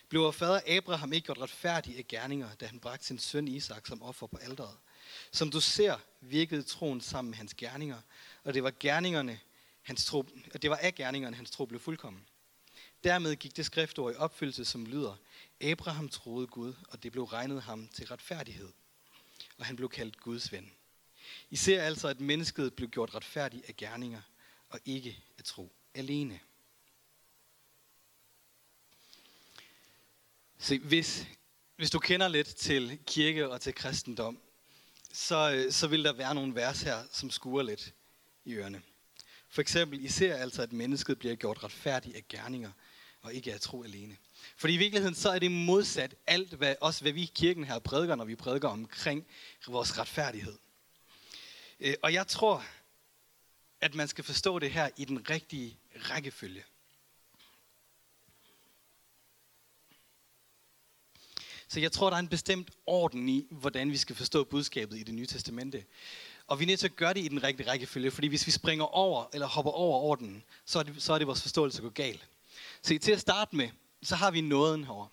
Blev 0.08 0.32
fader 0.32 0.60
Abraham 0.66 1.12
ikke 1.12 1.26
gjort 1.26 1.38
retfærdig 1.38 1.98
af 1.98 2.08
gerninger, 2.08 2.54
da 2.54 2.66
han 2.66 2.80
bragte 2.80 3.06
sin 3.06 3.18
søn 3.18 3.48
Isak 3.48 3.86
som 3.86 4.02
offer 4.02 4.26
på 4.26 4.36
alderet? 4.36 4.76
Som 5.32 5.50
du 5.50 5.60
ser, 5.60 5.96
virkede 6.20 6.62
troen 6.62 7.00
sammen 7.00 7.30
med 7.30 7.38
hans 7.38 7.54
gerninger, 7.54 8.00
og 8.44 8.54
det 8.54 8.62
var 8.62 8.72
gerningerne, 8.80 9.40
hans 9.82 10.04
tro, 10.04 10.26
og 10.54 10.62
det 10.62 10.70
var 10.70 10.76
af 10.76 10.94
gerningerne, 10.94 11.36
hans 11.36 11.50
tro 11.50 11.64
blev 11.64 11.80
fuldkommen. 11.80 12.27
Dermed 13.04 13.36
gik 13.36 13.56
det 13.56 13.66
skriftord 13.66 14.12
i 14.12 14.16
opfyldelse, 14.16 14.64
som 14.64 14.86
lyder, 14.86 15.16
Abraham 15.60 16.08
troede 16.08 16.46
Gud, 16.46 16.74
og 16.88 17.02
det 17.02 17.12
blev 17.12 17.24
regnet 17.24 17.62
ham 17.62 17.88
til 17.88 18.06
retfærdighed. 18.06 18.68
Og 19.58 19.66
han 19.66 19.76
blev 19.76 19.88
kaldt 19.88 20.20
Guds 20.20 20.52
ven. 20.52 20.72
I 21.50 21.56
ser 21.56 21.82
altså, 21.82 22.08
at 22.08 22.20
mennesket 22.20 22.74
blev 22.74 22.88
gjort 22.88 23.14
retfærdig 23.14 23.64
af 23.68 23.76
gerninger, 23.76 24.22
og 24.68 24.80
ikke 24.84 25.24
af 25.38 25.44
tro 25.44 25.72
alene. 25.94 26.40
Se, 30.58 30.78
hvis, 30.78 31.26
hvis 31.76 31.90
du 31.90 31.98
kender 31.98 32.28
lidt 32.28 32.46
til 32.46 32.98
kirke 33.06 33.48
og 33.48 33.60
til 33.60 33.74
kristendom, 33.74 34.38
så, 35.12 35.66
så 35.70 35.86
vil 35.86 36.04
der 36.04 36.12
være 36.12 36.34
nogle 36.34 36.54
vers 36.54 36.82
her, 36.82 37.04
som 37.12 37.30
skuer 37.30 37.62
lidt 37.62 37.94
i 38.44 38.54
ørerne. 38.54 38.82
For 39.48 39.60
eksempel, 39.60 40.04
I 40.04 40.08
ser 40.08 40.36
altså, 40.36 40.62
at 40.62 40.72
mennesket 40.72 41.18
bliver 41.18 41.34
gjort 41.34 41.64
retfærdigt 41.64 42.16
af 42.16 42.28
gerninger, 42.28 42.72
og 43.28 43.34
ikke 43.34 43.54
af 43.54 43.60
tro 43.60 43.82
alene. 43.82 44.16
Fordi 44.56 44.74
i 44.74 44.76
virkeligheden, 44.76 45.14
så 45.14 45.30
er 45.30 45.38
det 45.38 45.50
modsat 45.50 46.14
alt, 46.26 46.52
hvad, 46.52 46.74
også 46.80 47.02
hvad 47.02 47.12
vi 47.12 47.22
i 47.22 47.32
kirken 47.34 47.64
her 47.64 47.78
prædiker, 47.78 48.14
når 48.14 48.24
vi 48.24 48.34
prædiker 48.34 48.68
omkring 48.68 49.26
vores 49.66 49.98
retfærdighed. 49.98 50.58
Øh, 51.80 51.94
og 52.02 52.12
jeg 52.12 52.26
tror, 52.26 52.64
at 53.80 53.94
man 53.94 54.08
skal 54.08 54.24
forstå 54.24 54.58
det 54.58 54.70
her 54.70 54.88
i 54.96 55.04
den 55.04 55.30
rigtige 55.30 55.78
rækkefølge. 55.96 56.64
Så 61.68 61.80
jeg 61.80 61.92
tror, 61.92 62.10
der 62.10 62.16
er 62.16 62.20
en 62.20 62.28
bestemt 62.28 62.70
orden 62.86 63.28
i, 63.28 63.46
hvordan 63.50 63.90
vi 63.90 63.96
skal 63.96 64.16
forstå 64.16 64.44
budskabet 64.44 64.98
i 64.98 65.02
det 65.02 65.14
nye 65.14 65.26
testamente. 65.26 65.84
Og 66.46 66.58
vi 66.58 66.64
er 66.64 66.66
nødt 66.66 66.80
til 66.80 66.88
at 66.88 66.96
gøre 66.96 67.14
det 67.14 67.24
i 67.24 67.28
den 67.28 67.42
rigtige 67.42 67.70
rækkefølge, 67.70 68.10
fordi 68.10 68.26
hvis 68.26 68.46
vi 68.46 68.52
springer 68.52 68.84
over 68.84 69.24
eller 69.32 69.46
hopper 69.46 69.70
over 69.70 69.98
ordenen, 69.98 70.44
så 70.64 70.78
er 70.78 70.82
det, 70.82 71.02
så 71.02 71.12
er 71.12 71.18
det 71.18 71.26
vores 71.26 71.42
forståelse 71.42 71.82
går 71.82 71.88
galt. 71.88 72.28
Se, 72.82 72.98
til 72.98 73.12
at 73.12 73.20
starte 73.20 73.56
med, 73.56 73.68
så 74.02 74.16
har 74.16 74.30
vi 74.30 74.40
nåden 74.40 74.84
herovre. 74.84 75.08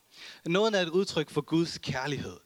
Nåden 0.46 0.76
er 0.76 0.82
et 0.82 0.90
udtryk 0.90 1.30
for 1.30 1.42
Guds 1.42 1.78
kærlighed. 1.78 2.38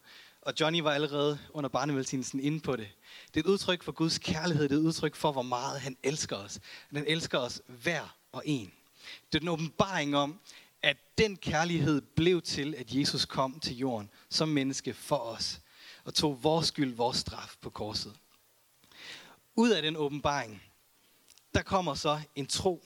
Og 0.42 0.52
Johnny 0.60 0.80
var 0.80 0.92
allerede 0.92 1.38
under 1.50 1.68
barnevelsignelsen 1.68 2.40
inde 2.40 2.60
på 2.60 2.76
det. 2.76 2.88
Det 3.34 3.40
er 3.40 3.44
et 3.44 3.52
udtryk 3.52 3.82
for 3.82 3.92
Guds 3.92 4.18
kærlighed. 4.18 4.68
Det 4.68 4.74
er 4.74 4.80
et 4.80 4.84
udtryk 4.84 5.14
for, 5.16 5.32
hvor 5.32 5.42
meget 5.42 5.80
han 5.80 5.96
elsker 6.02 6.36
os. 6.36 6.60
Han 6.94 7.04
elsker 7.06 7.38
os 7.38 7.62
hver 7.66 8.16
og 8.32 8.42
en. 8.46 8.72
Det 9.32 9.38
er 9.38 9.42
en 9.42 9.48
åbenbaring 9.48 10.16
om, 10.16 10.40
at 10.82 10.96
den 11.18 11.36
kærlighed 11.36 12.00
blev 12.00 12.42
til, 12.42 12.74
at 12.74 12.94
Jesus 12.94 13.24
kom 13.24 13.60
til 13.60 13.76
jorden 13.76 14.10
som 14.30 14.48
menneske 14.48 14.94
for 14.94 15.16
os. 15.16 15.60
Og 16.04 16.14
tog 16.14 16.42
vores 16.42 16.66
skyld, 16.66 16.94
vores 16.94 17.16
straf 17.16 17.54
på 17.60 17.70
korset. 17.70 18.16
Ud 19.56 19.70
af 19.70 19.82
den 19.82 19.96
åbenbaring, 19.96 20.62
der 21.54 21.62
kommer 21.62 21.94
så 21.94 22.20
en 22.36 22.46
tro. 22.46 22.84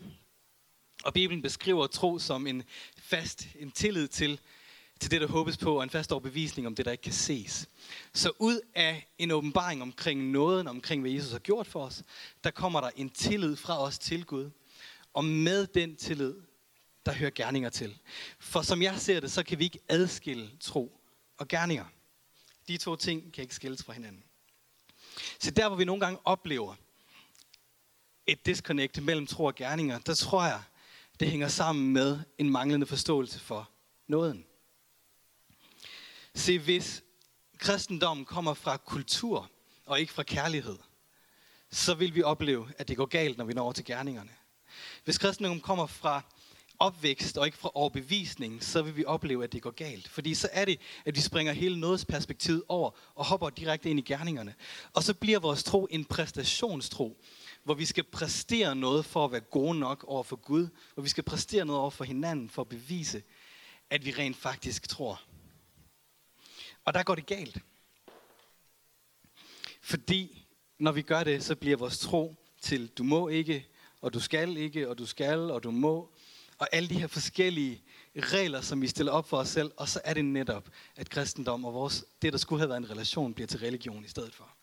Og 1.03 1.15
Bibelen 1.15 1.43
beskriver 1.43 1.87
tro 1.87 2.19
som 2.19 2.47
en 2.47 2.63
fast, 2.99 3.47
en 3.59 3.71
tillid 3.71 4.09
til, 4.09 4.41
til 5.01 5.11
det, 5.11 5.21
der 5.21 5.27
håbes 5.27 5.57
på, 5.57 5.77
og 5.77 5.83
en 5.83 5.91
fast 5.91 6.13
overbevisning 6.13 6.67
om 6.67 6.75
det, 6.75 6.85
der 6.85 6.93
ikke 6.93 7.03
kan 7.03 7.13
ses. 7.13 7.69
Så 8.13 8.33
ud 8.39 8.61
af 8.75 9.09
en 9.19 9.31
åbenbaring 9.31 9.83
omkring 9.83 10.31
nåden, 10.31 10.69
omkring 10.69 11.01
hvad 11.01 11.11
Jesus 11.11 11.33
har 11.33 11.39
gjort 11.39 11.67
for 11.67 11.85
os, 11.85 12.03
der 12.45 12.51
kommer 12.51 12.81
der 12.81 12.91
en 12.97 13.11
tillid 13.11 13.57
fra 13.57 13.83
os 13.83 13.99
til 13.99 14.25
Gud. 14.25 14.51
Og 15.15 15.25
med 15.25 15.67
den 15.67 15.97
tillid, 15.97 16.35
der 17.07 17.13
hører 17.13 17.31
gerninger 17.31 17.71
til. 17.71 17.99
For 18.39 18.63
som 18.63 18.83
jeg 18.83 19.01
ser 19.01 19.21
det, 19.21 19.33
så 19.33 19.43
kan 19.43 19.59
vi 19.59 19.65
ikke 19.65 19.79
adskille 19.89 20.51
tro 20.61 21.01
og 21.39 21.49
gerninger. 21.49 21.85
De 22.69 22.77
to 22.77 22.97
ting 22.97 23.33
kan 23.33 23.43
ikke 23.43 23.55
skilles 23.55 23.85
fra 23.85 23.93
hinanden. 23.93 24.25
Så 25.39 25.51
der, 25.51 25.69
hvor 25.69 25.77
vi 25.77 25.85
nogle 25.85 26.01
gange 26.01 26.19
oplever 26.25 26.75
et 28.27 28.47
disconnect 28.47 29.03
mellem 29.03 29.27
tro 29.27 29.45
og 29.45 29.55
gerninger, 29.55 29.99
der 29.99 30.15
tror 30.15 30.45
jeg, 30.45 30.63
det 31.21 31.31
hænger 31.31 31.49
sammen 31.49 31.93
med 31.93 32.21
en 32.39 32.51
manglende 32.51 32.87
forståelse 32.87 33.41
for 33.41 33.71
nåden. 34.07 34.45
Se, 36.35 36.59
hvis 36.59 37.03
kristendommen 37.59 38.25
kommer 38.25 38.55
fra 38.55 38.77
kultur 38.77 39.51
og 39.87 40.01
ikke 40.01 40.13
fra 40.13 40.23
kærlighed, 40.23 40.79
så 41.71 41.95
vil 41.95 42.15
vi 42.15 42.23
opleve, 42.23 42.69
at 42.79 42.89
det 42.89 42.97
går 42.97 43.07
galt, 43.07 43.39
når 43.39 43.45
vi 43.45 43.53
når 43.53 43.63
over 43.63 43.73
til 43.73 43.85
gerningerne. 43.85 44.31
Hvis 45.05 45.19
kristendommen 45.19 45.61
kommer 45.61 45.87
fra 45.87 46.23
opvækst 46.79 47.39
og 47.39 47.47
ikke 47.47 47.59
fra 47.59 47.71
overbevisning, 47.75 48.65
så 48.65 48.83
vil 48.83 48.97
vi 48.97 49.05
opleve, 49.05 49.45
at 49.45 49.53
det 49.53 49.63
går 49.63 49.71
galt. 49.71 50.09
Fordi 50.09 50.35
så 50.35 50.49
er 50.53 50.65
det, 50.65 50.81
at 51.05 51.17
vi 51.17 51.21
springer 51.21 51.53
hele 51.53 51.81
nådes 51.81 52.05
perspektiv 52.05 52.65
over 52.69 52.91
og 53.15 53.25
hopper 53.25 53.51
direkte 53.51 53.91
ind 53.91 53.99
i 53.99 54.03
gerningerne. 54.03 54.55
Og 54.93 55.03
så 55.03 55.15
bliver 55.15 55.39
vores 55.39 55.65
tro 55.65 55.87
en 55.91 56.05
præstationstro, 56.05 57.23
hvor 57.65 57.75
vi 57.75 57.85
skal 57.85 58.05
præstere 58.05 58.77
noget 58.77 59.05
for 59.05 59.25
at 59.25 59.33
være 59.33 59.41
gode 59.41 59.79
nok 59.79 60.05
over 60.09 60.23
for 60.23 60.37
Gud, 60.37 60.69
hvor 60.95 61.03
vi 61.03 61.09
skal 61.09 61.25
præstere 61.25 61.65
noget 61.65 61.81
over 61.81 61.91
for 61.91 62.05
hinanden 62.05 62.51
for 62.51 62.63
at 62.63 62.69
bevise, 62.69 63.23
at 63.91 64.05
vi 64.05 64.11
rent 64.11 64.37
faktisk 64.37 64.89
tror. 64.89 65.23
Og 66.85 66.95
der 66.95 67.03
går 67.03 67.15
det 67.15 67.27
galt. 67.27 67.59
Fordi 69.83 70.47
når 70.79 70.93
vi 70.93 71.03
gør 71.03 71.25
det, 71.25 71.45
så 71.45 71.55
bliver 71.57 71.77
vores 71.77 71.99
tro 71.99 72.35
til 72.61 72.89
du 72.89 73.03
må 73.03 73.29
ikke, 73.29 73.67
og 74.01 74.15
du 74.15 74.21
skal 74.21 74.57
ikke, 74.57 74.89
og 74.89 74.99
du 74.99 75.07
skal, 75.07 75.39
og 75.39 75.63
du 75.63 75.71
må, 75.71 76.13
og 76.59 76.69
alle 76.73 76.89
de 76.89 77.01
her 77.01 77.07
forskellige 77.07 77.83
regler, 78.17 78.61
som 78.61 78.83
vi 78.83 78.87
stiller 78.87 79.13
op 79.13 79.29
for 79.29 79.37
os 79.37 79.49
selv, 79.49 79.73
og 79.77 79.89
så 79.89 80.01
er 80.05 80.15
det 80.15 80.25
netop, 80.25 80.69
at 80.97 81.11
kristendom 81.11 81.65
og 81.65 81.75
vores, 81.75 82.05
det, 82.23 82.33
der 82.33 82.39
skulle 82.39 82.61
have 82.61 82.69
været 82.69 82.79
en 82.79 82.91
relation, 82.91 83.35
bliver 83.35 83.47
til 83.47 83.61
religion 83.61 84.05
i 84.05 84.09
stedet 84.09 84.35
for. 84.35 84.57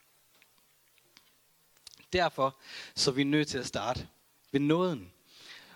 Derfor 2.13 2.60
så 2.95 3.12
er 3.12 3.15
vi 3.15 3.24
nødt 3.24 3.47
til 3.47 3.58
at 3.58 3.67
starte 3.67 4.08
ved 4.52 4.60
nåden. 4.60 5.13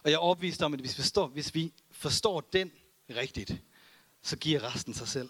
Og 0.04 0.10
jeg 0.10 0.16
er 0.16 0.20
overbevist 0.20 0.62
om, 0.62 0.74
at 0.74 0.80
hvis 0.80 0.98
vi 0.98 1.02
forstår, 1.02 1.28
hvis 1.28 1.56
vi 1.56 1.74
forstår 1.92 2.42
den 2.42 2.72
rigtigt, 3.10 3.54
så 4.22 4.38
giver 4.38 4.74
resten 4.74 4.94
sig 4.94 5.08
selv. 5.08 5.30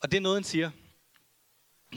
Og 0.00 0.12
det 0.12 0.22
nåden 0.22 0.44
siger, 0.44 0.70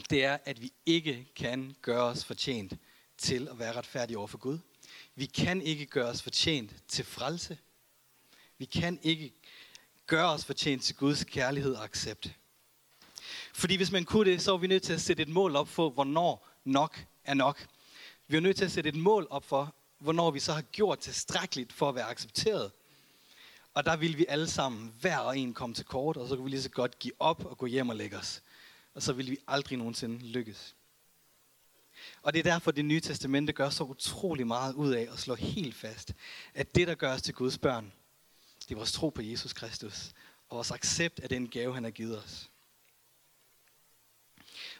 det 0.10 0.24
er, 0.24 0.38
at 0.46 0.62
vi 0.62 0.74
ikke 0.86 1.28
kan 1.36 1.76
gøre 1.82 2.04
os 2.04 2.26
fortjent 2.26 2.74
til 3.18 3.48
at 3.48 3.60
være 3.60 3.74
retfærdige 3.74 4.18
over 4.18 4.28
for 4.28 4.38
Gud. 4.38 4.60
Vi 5.16 5.26
kan 5.26 5.62
ikke 5.62 5.86
gøre 5.86 6.10
os 6.10 6.22
fortjent 6.22 6.76
til 6.88 7.06
frelse. 7.06 7.58
Vi 8.58 8.66
kan 8.66 9.00
ikke 9.02 9.34
gøre 10.08 10.30
os 10.30 10.46
fortjent 10.46 10.84
til 10.84 10.96
Guds 10.96 11.24
kærlighed 11.24 11.74
og 11.74 11.84
accept. 11.84 12.36
Fordi 13.56 13.76
hvis 13.76 13.92
man 13.92 14.06
kunne 14.06 14.32
det, 14.32 14.42
så 14.42 14.52
var 14.52 14.58
vi 14.58 14.68
nødt 14.68 14.84
til 14.84 14.94
at 14.94 15.02
sætte 15.02 15.24
et 15.24 15.30
mål 15.30 15.56
op 15.56 15.68
for, 15.68 15.90
hvornår 15.90 16.48
nok 16.64 17.06
er 17.24 17.34
nok. 17.34 17.68
Vi 18.28 18.38
er 18.38 18.42
nødt 18.42 18.58
til 18.58 18.66
at 18.66 18.72
sætte 18.72 18.90
et 18.90 18.96
mål 18.96 19.28
op 19.30 19.44
for, 19.44 19.76
hvornår 20.00 20.32
vi 20.32 20.40
så 20.40 20.54
har 20.54 20.62
gjort 20.62 21.00
tilstrækkeligt 21.00 21.74
for 21.74 21.90
at 21.90 21.96
være 21.96 22.10
accepteret. 22.10 22.72
Og 23.74 23.86
der 23.86 23.96
vil 23.96 24.18
vi 24.18 24.26
alle 24.30 24.48
sammen, 24.48 24.94
hver 25.02 25.18
og 25.18 25.38
en, 25.38 25.54
komme 25.54 25.76
til 25.76 25.86
kort, 25.86 26.18
og 26.18 26.28
så 26.28 26.36
kan 26.36 26.46
vi 26.46 26.50
lige 26.50 26.62
så 26.62 26.70
godt 26.70 27.00
give 27.00 27.14
op 27.20 27.46
og 27.46 27.58
gå 27.58 27.66
hjem 27.66 27.90
og 27.90 27.96
lægge 27.96 28.18
os. 28.18 28.42
Og 28.94 29.02
så 29.02 29.14
vil 29.14 29.32
vi 29.32 29.38
aldrig 29.48 29.78
nogensinde 29.78 30.18
lykkes. 30.26 30.76
Og 32.22 32.34
det 32.34 32.40
er 32.40 32.44
derfor, 32.44 32.72
det 32.72 32.86
nye 32.86 33.00
testamente 33.00 33.54
gør 33.54 33.70
så 33.70 33.84
utrolig 33.84 34.48
meget 34.48 34.74
ud 34.74 34.94
af 34.94 35.08
at 35.12 35.20
slå 35.20 35.36
helt 35.36 35.76
fast, 35.76 36.14
at 36.54 36.76
det, 36.76 36.88
der 36.88 36.96
gør 36.96 37.14
os 37.14 37.22
til 37.22 37.34
Guds 37.34 37.58
børn, 37.58 37.94
det 38.60 38.72
er 38.72 38.76
vores 38.76 38.92
tro 38.92 39.10
på 39.10 39.22
Jesus 39.22 39.54
Kristus, 39.54 40.12
og 40.50 40.56
vores 40.56 40.72
accept 40.72 41.20
af 41.20 41.30
den 41.30 41.50
gave, 41.50 41.74
han 41.74 41.84
har 41.84 41.92
givet 41.92 42.24
os. 42.24 42.50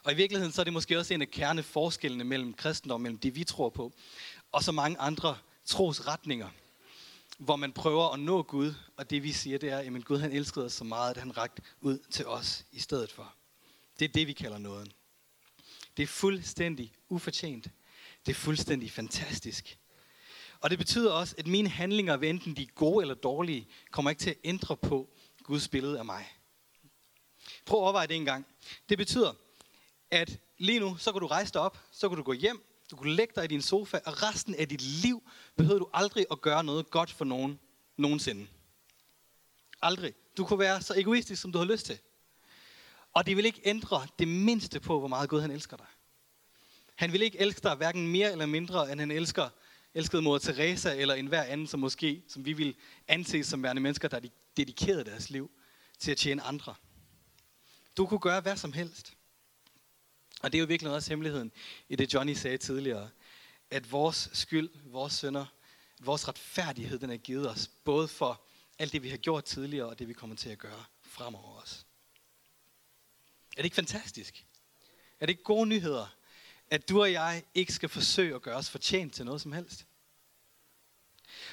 Og 0.06 0.12
i 0.12 0.16
virkeligheden 0.16 0.54
så 0.54 0.62
er 0.62 0.64
det 0.64 0.74
måske 0.74 0.98
også 0.98 1.14
en 1.14 1.22
af 1.22 1.32
kerneforskellene 1.32 2.24
mellem 2.24 2.54
kristendom, 2.54 3.02
mellem 3.02 3.18
det 3.20 3.36
vi 3.36 3.44
tror 3.44 3.70
på, 3.70 3.94
og 4.52 4.64
så 4.64 4.72
mange 4.72 4.98
andre 5.00 5.38
trosretninger, 5.66 6.50
hvor 7.38 7.56
man 7.56 7.72
prøver 7.72 8.10
at 8.14 8.20
nå 8.20 8.42
Gud, 8.42 8.74
og 8.98 9.10
det 9.10 9.24
vi 9.24 9.32
siger, 9.32 9.58
det 9.58 9.70
er, 9.70 9.78
at 9.78 10.06
Gud 10.06 10.20
han 10.20 10.32
elskede 10.32 10.66
os 10.66 10.74
så 10.74 10.84
meget, 10.84 11.12
at 11.12 11.18
han 11.18 11.38
rakte 11.38 11.62
ud 11.82 12.00
til 12.12 12.26
os 12.26 12.66
i 12.72 12.80
stedet 12.80 13.12
for. 13.12 13.34
Det 14.00 14.06
er 14.06 14.14
det, 14.14 14.28
vi 14.28 14.34
kalder 14.34 14.58
nåden. 14.58 14.92
Det 15.98 16.04
er 16.04 16.08
fuldstændig 16.08 16.94
ufortjent. 17.10 17.68
Det 18.26 18.32
er 18.32 18.36
fuldstændig 18.36 18.92
fantastisk. 18.92 19.78
Og 20.60 20.70
det 20.70 20.78
betyder 20.78 21.12
også, 21.12 21.36
at 21.38 21.48
mine 21.48 21.70
handlinger, 21.70 22.18
enten 22.18 22.56
de 22.56 22.64
er 22.64 22.68
gode 22.76 23.04
eller 23.04 23.16
dårlige, 23.16 23.68
kommer 23.92 24.10
ikke 24.12 24.22
til 24.22 24.30
at 24.30 24.40
ændre 24.44 24.78
på 24.78 25.10
Guds 25.44 25.68
billede 25.68 26.00
af 26.00 26.06
mig. 26.06 26.28
Prøv 27.66 27.80
at 27.80 27.84
overveje 27.84 28.08
det 28.08 28.16
en 28.16 28.26
gang. 28.26 28.46
Det 28.90 28.98
betyder, 28.98 29.34
at 30.12 30.40
lige 30.58 30.80
nu, 30.80 30.98
så 30.98 31.12
kan 31.12 31.22
du 31.22 31.28
rejse 31.28 31.54
dig 31.54 31.62
op, 31.62 31.78
så 31.92 32.10
kan 32.10 32.18
du 32.18 32.24
gå 32.24 32.34
hjem, 32.34 32.76
Du 32.92 32.96
kan 32.96 33.12
lægge 33.12 33.34
dig 33.36 33.44
i 33.44 33.48
din 33.48 33.62
sofa, 33.62 34.00
og 34.06 34.24
resten 34.24 34.56
af 34.56 34.70
dit 34.70 34.82
liv 34.82 35.24
behøver 35.58 35.80
du 35.80 35.90
aldrig 35.94 36.26
at 36.32 36.42
gøre 36.42 36.64
noget 36.64 36.90
godt 36.90 37.12
for 37.12 37.26
nogen 37.26 37.60
nogensinde. 37.98 38.48
Aldrig. 39.82 40.14
Du 40.38 40.46
kunne 40.46 40.60
være 40.60 40.82
så 40.82 40.94
egoistisk, 40.98 41.42
som 41.42 41.52
du 41.52 41.58
har 41.58 41.66
lyst 41.66 41.86
til. 41.86 42.00
Og 43.14 43.26
det 43.26 43.38
vil 43.38 43.46
ikke 43.46 43.62
ændre 43.66 44.08
det 44.20 44.28
mindste 44.28 44.80
på, 44.80 45.00
hvor 45.00 45.08
meget 45.08 45.30
Gud 45.30 45.42
han 45.42 45.52
elsker 45.52 45.78
dig. 45.78 45.86
Han 46.96 47.12
vil 47.12 47.22
ikke 47.22 47.40
elske 47.40 47.62
dig 47.64 47.76
hverken 47.76 48.08
mere 48.08 48.32
eller 48.32 48.46
mindre, 48.46 48.92
end 48.92 49.00
han 49.00 49.12
elsker 49.12 49.50
elskede 49.94 50.22
mor 50.22 50.38
Teresa 50.38 50.96
eller 50.96 51.14
enhver 51.14 51.44
anden, 51.44 51.68
som 51.68 51.80
måske, 51.80 52.24
som 52.28 52.46
vi 52.46 52.54
vil 52.54 52.76
anse 53.08 53.44
som 53.44 53.64
værende 53.64 53.82
mennesker, 53.82 54.08
der 54.08 54.20
dedikerede 54.58 55.04
deres 55.04 55.30
liv 55.30 55.52
til 56.00 56.12
at 56.12 56.18
tjene 56.18 56.42
andre. 56.42 56.76
Du 57.98 58.06
kunne 58.06 58.20
gøre 58.20 58.42
hvad 58.42 58.58
som 58.58 58.74
helst. 58.74 59.14
Og 60.42 60.52
det 60.52 60.58
er 60.58 60.60
jo 60.60 60.66
virkelig 60.66 60.92
også 60.92 61.10
hemmeligheden 61.10 61.52
i 61.90 61.96
det, 61.96 62.14
Johnny 62.14 62.34
sagde 62.34 62.58
tidligere. 62.58 63.10
At 63.70 63.92
vores 63.92 64.30
skyld, 64.34 64.70
vores 64.86 65.14
sønder, 65.14 65.46
vores 66.00 66.28
retfærdighed, 66.28 67.00
den 67.00 67.10
er 67.10 67.18
givet 67.18 67.50
os. 67.50 67.68
Både 67.84 68.08
for 68.08 68.42
alt 68.80 68.92
det, 68.94 69.04
vi 69.04 69.10
har 69.10 69.18
gjort 69.18 69.46
tidligere, 69.46 69.90
og 69.90 70.00
det, 70.00 70.08
vi 70.08 70.14
kommer 70.14 70.36
til 70.36 70.50
at 70.50 70.58
gøre 70.58 70.84
fremover 71.02 71.62
os. 71.62 71.86
Er 73.52 73.62
det 73.62 73.66
ikke 73.66 73.76
fantastisk? 73.76 74.46
Er 75.20 75.26
det 75.26 75.30
ikke 75.30 75.44
gode 75.44 75.66
nyheder? 75.66 76.16
At 76.72 76.90
du 76.90 77.02
og 77.02 77.12
jeg 77.12 77.44
ikke 77.54 77.74
skal 77.74 77.90
forsøge 77.90 78.36
at 78.36 78.42
gøre 78.42 78.56
os 78.56 78.70
fortjent 78.70 79.14
til 79.14 79.26
noget 79.26 79.42
som 79.42 79.52
helst. 79.52 79.86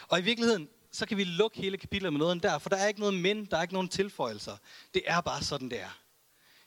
Og 0.08 0.18
i 0.18 0.22
virkeligheden, 0.22 0.68
så 0.90 1.06
kan 1.06 1.16
vi 1.16 1.24
lukke 1.24 1.58
hele 1.60 1.78
kapitlet 1.78 2.12
med 2.12 2.18
noget 2.18 2.42
der, 2.42 2.58
for 2.58 2.68
der 2.68 2.76
er 2.76 2.88
ikke 2.88 3.00
noget 3.00 3.14
men, 3.14 3.44
der 3.44 3.56
er 3.56 3.62
ikke 3.62 3.74
nogen 3.74 3.88
tilføjelser. 3.88 4.56
Det 4.94 5.02
er 5.06 5.20
bare 5.20 5.42
sådan, 5.42 5.70
det 5.70 5.80
er. 5.80 5.98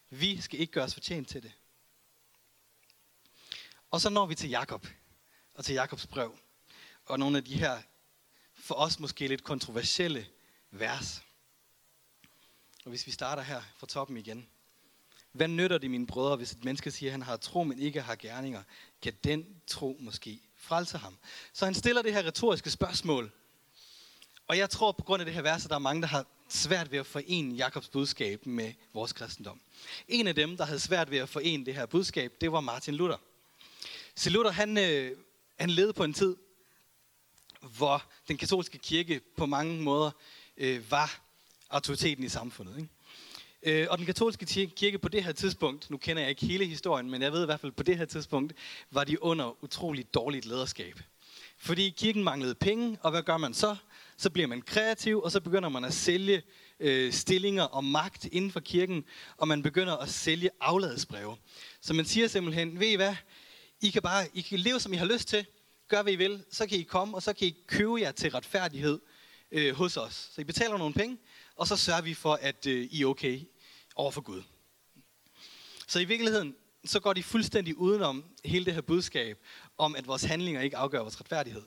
Vi 0.10 0.42
skal 0.42 0.60
ikke 0.60 0.74
gøre 0.74 0.84
os 0.84 0.94
fortjent 0.94 1.28
til 1.28 1.44
det. 1.44 1.52
Og 3.96 4.02
så 4.02 4.10
når 4.10 4.26
vi 4.26 4.36
til 4.36 4.50
Jakob 4.50 4.88
og 5.54 5.66
til 5.66 5.74
Jakobs 5.74 6.08
brev. 6.08 6.38
Og 7.06 7.20
nogle 7.20 7.38
af 7.38 7.44
de 7.44 7.56
her, 7.56 7.82
for 8.54 8.76
os 8.76 9.00
måske 9.00 9.28
lidt 9.28 9.44
kontroversielle 9.44 10.28
vers. 10.72 11.24
Og 12.86 12.90
hvis 12.90 13.08
vi 13.08 13.12
starter 13.12 13.44
her 13.44 13.62
fra 13.78 13.88
toppen 13.88 14.18
igen. 14.18 14.48
Hvad 15.32 15.48
nytter 15.48 15.78
det, 15.78 15.92
mine 15.92 16.08
brødre, 16.08 16.36
hvis 16.36 16.52
et 16.52 16.66
menneske 16.66 16.92
siger, 16.92 17.10
at 17.10 17.12
han 17.12 17.22
har 17.22 17.38
tro, 17.38 17.64
men 17.64 17.80
ikke 17.80 18.02
har 18.02 18.16
gerninger? 18.16 18.64
Kan 19.02 19.14
den 19.24 19.46
tro 19.68 19.98
måske 20.00 20.42
frelse 20.56 20.98
ham? 20.98 21.18
Så 21.54 21.66
han 21.66 21.74
stiller 21.74 22.02
det 22.02 22.14
her 22.14 22.24
retoriske 22.24 22.70
spørgsmål. 22.70 23.32
Og 24.48 24.58
jeg 24.58 24.70
tror 24.70 24.92
på 24.92 25.04
grund 25.04 25.22
af 25.22 25.26
det 25.26 25.36
her 25.36 25.42
vers, 25.42 25.64
at 25.64 25.70
der 25.70 25.76
er 25.76 25.80
mange, 25.80 26.02
der 26.02 26.08
har 26.08 26.26
svært 26.50 26.92
ved 26.92 27.00
at 27.00 27.06
forene 27.06 27.56
Jakobs 27.56 27.90
budskab 27.90 28.46
med 28.46 28.74
vores 28.94 29.14
kristendom. 29.14 29.62
En 30.08 30.28
af 30.28 30.36
dem, 30.36 30.58
der 30.58 30.66
havde 30.66 30.80
svært 30.80 31.12
ved 31.12 31.18
at 31.18 31.30
forene 31.30 31.66
det 31.66 31.76
her 31.76 31.86
budskab, 31.86 32.34
det 32.42 32.52
var 32.52 32.60
Martin 32.60 32.96
Luther. 32.96 33.18
Så 34.16 34.30
Luther, 34.30 34.52
han, 34.52 34.78
øh, 34.78 35.12
han 35.60 35.70
levede 35.70 35.94
på 35.94 36.04
en 36.04 36.14
tid, 36.14 36.36
hvor 37.78 38.04
den 38.28 38.38
katolske 38.38 38.78
kirke 38.78 39.22
på 39.38 39.46
mange 39.46 39.82
måder 39.82 40.12
øh, 40.58 40.92
var 40.92 41.22
autoriteten 41.70 42.24
i 42.24 42.30
samfundet. 42.30 42.78
Ikke? 42.78 42.90
Øh, 43.82 43.88
og 43.90 43.98
den 43.98 44.06
katolske 44.06 44.46
kirke 44.76 45.00
på 45.00 45.10
det 45.10 45.24
her 45.24 45.32
tidspunkt, 45.32 45.90
nu 45.90 45.98
kender 45.98 46.22
jeg 46.22 46.30
ikke 46.30 46.46
hele 46.46 46.66
historien, 46.66 47.10
men 47.10 47.22
jeg 47.22 47.32
ved 47.32 47.42
i 47.42 47.46
hvert 47.46 47.60
fald 47.60 47.72
på 47.72 47.84
det 47.84 47.98
her 47.98 48.06
tidspunkt, 48.06 48.54
var 48.92 49.04
de 49.04 49.24
under 49.24 49.64
utroligt 49.64 50.14
dårligt 50.14 50.46
lederskab. 50.46 51.00
Fordi 51.58 51.90
kirken 51.90 52.24
manglede 52.24 52.56
penge, 52.56 52.98
og 53.02 53.12
hvad 53.12 53.24
gør 53.24 53.38
man 53.38 53.54
så? 53.54 53.76
Så 54.18 54.30
bliver 54.30 54.48
man 54.48 54.62
kreativ, 54.62 55.22
og 55.22 55.32
så 55.32 55.42
begynder 55.42 55.70
man 55.70 55.86
at 55.86 55.94
sælge 55.94 56.44
øh, 56.80 57.14
stillinger 57.14 57.64
og 57.64 57.84
magt 57.84 58.26
inden 58.26 58.52
for 58.52 58.60
kirken, 58.60 59.06
og 59.38 59.48
man 59.48 59.64
begynder 59.64 59.98
at 59.98 60.10
sælge 60.10 60.50
afladsbreve. 60.62 61.38
Så 61.82 61.94
man 61.94 62.06
siger 62.06 62.28
simpelthen, 62.28 62.80
ved 62.80 62.88
I 62.88 62.96
hvad, 62.96 63.16
i 63.86 63.90
kan 63.90 64.02
bare 64.02 64.28
I 64.34 64.42
kan 64.42 64.60
leve, 64.60 64.80
som 64.80 64.94
I 64.94 64.96
har 64.96 65.06
lyst 65.06 65.28
til, 65.28 65.46
gør 65.88 66.02
hvad 66.02 66.14
I 66.14 66.16
vil, 66.16 66.44
så 66.52 66.68
kan 66.68 66.80
I 66.80 66.84
komme, 66.84 67.18
og 67.18 67.24
så 67.24 67.34
kan 67.34 67.48
I 67.48 67.56
købe 67.68 67.96
jer 67.96 68.12
til 68.12 68.32
retfærdighed 68.32 69.00
øh, 69.52 69.76
hos 69.76 69.98
os. 69.98 70.30
Så 70.36 70.42
I 70.42 70.44
betaler 70.44 70.78
nogle 70.78 70.94
penge, 70.94 71.18
og 71.56 71.68
så 71.68 71.76
sørger 71.76 72.02
vi 72.02 72.14
for, 72.14 72.34
at 72.34 72.68
øh, 72.68 72.88
I 72.92 73.02
er 73.02 73.06
okay 73.06 73.42
over 73.96 74.12
for 74.12 74.22
Gud. 74.22 74.44
Så 75.88 76.00
i 76.00 76.06
virkeligheden, 76.06 76.56
så 76.86 77.00
går 77.00 77.14
de 77.14 77.24
fuldstændig 77.24 77.78
udenom 77.78 78.24
hele 78.46 78.66
det 78.66 78.74
her 78.74 78.82
budskab 78.82 79.38
om, 79.78 79.96
at 79.96 80.08
vores 80.08 80.24
handlinger 80.24 80.62
ikke 80.62 80.78
afgør 80.78 81.00
vores 81.00 81.20
retfærdighed. 81.20 81.64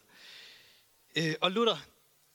Øh, 1.17 1.35
og 1.41 1.51
Luther, 1.51 1.77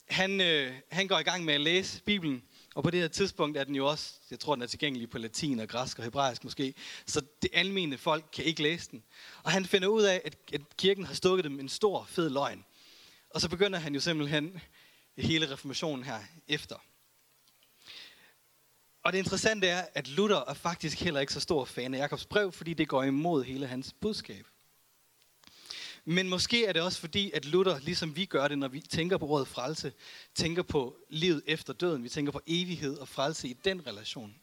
han, 0.09 0.41
øh, 0.41 0.73
han 0.89 1.07
går 1.07 1.19
i 1.19 1.23
gang 1.23 1.45
med 1.45 1.53
at 1.53 1.61
læse 1.61 2.03
Bibelen, 2.03 2.43
og 2.75 2.83
på 2.83 2.89
det 2.89 2.99
her 2.99 3.07
tidspunkt 3.07 3.57
er 3.57 3.63
den 3.63 3.75
jo 3.75 3.87
også, 3.87 4.13
jeg 4.31 4.39
tror 4.39 4.55
den 4.55 4.61
er 4.61 4.67
tilgængelig 4.67 5.09
på 5.09 5.17
latin 5.17 5.59
og 5.59 5.67
græsk 5.67 5.97
og 5.97 6.03
hebraisk 6.03 6.43
måske, 6.43 6.73
så 7.05 7.21
det 7.41 7.49
almene 7.53 7.97
folk 7.97 8.25
kan 8.33 8.45
ikke 8.45 8.63
læse 8.63 8.91
den. 8.91 9.03
Og 9.43 9.51
han 9.51 9.65
finder 9.65 9.87
ud 9.87 10.03
af, 10.03 10.21
at, 10.25 10.35
at 10.53 10.77
kirken 10.77 11.05
har 11.05 11.13
stukket 11.13 11.43
dem 11.43 11.59
en 11.59 11.69
stor, 11.69 12.05
fed 12.09 12.29
løgn. 12.29 12.65
Og 13.29 13.41
så 13.41 13.49
begynder 13.49 13.79
han 13.79 13.93
jo 13.93 13.99
simpelthen 13.99 14.61
hele 15.17 15.53
reformationen 15.53 16.03
her 16.03 16.19
efter. 16.47 16.75
Og 19.03 19.13
det 19.13 19.19
interessante 19.19 19.67
er, 19.67 19.85
at 19.93 20.07
Luther 20.07 20.43
er 20.47 20.53
faktisk 20.53 20.99
heller 20.99 21.19
ikke 21.19 21.33
så 21.33 21.39
stor 21.39 21.65
fan 21.65 21.93
af 21.93 21.97
Jakobs 21.97 22.25
brev, 22.25 22.51
fordi 22.51 22.73
det 22.73 22.87
går 22.87 23.03
imod 23.03 23.43
hele 23.43 23.67
hans 23.67 23.93
budskab. 24.01 24.47
Men 26.05 26.29
måske 26.29 26.65
er 26.65 26.73
det 26.73 26.81
også 26.81 26.99
fordi, 26.99 27.31
at 27.31 27.45
Luther, 27.45 27.79
ligesom 27.79 28.15
vi 28.15 28.25
gør 28.25 28.47
det, 28.47 28.57
når 28.57 28.67
vi 28.67 28.79
tænker 28.79 29.17
på 29.17 29.27
ordet 29.27 29.47
frelse, 29.47 29.93
tænker 30.35 30.63
på 30.63 30.97
livet 31.09 31.43
efter 31.45 31.73
døden. 31.73 32.03
Vi 32.03 32.09
tænker 32.09 32.31
på 32.31 32.41
evighed 32.47 32.97
og 32.97 33.07
frelse 33.07 33.47
i 33.47 33.53
den 33.53 33.87
relation. 33.87 34.35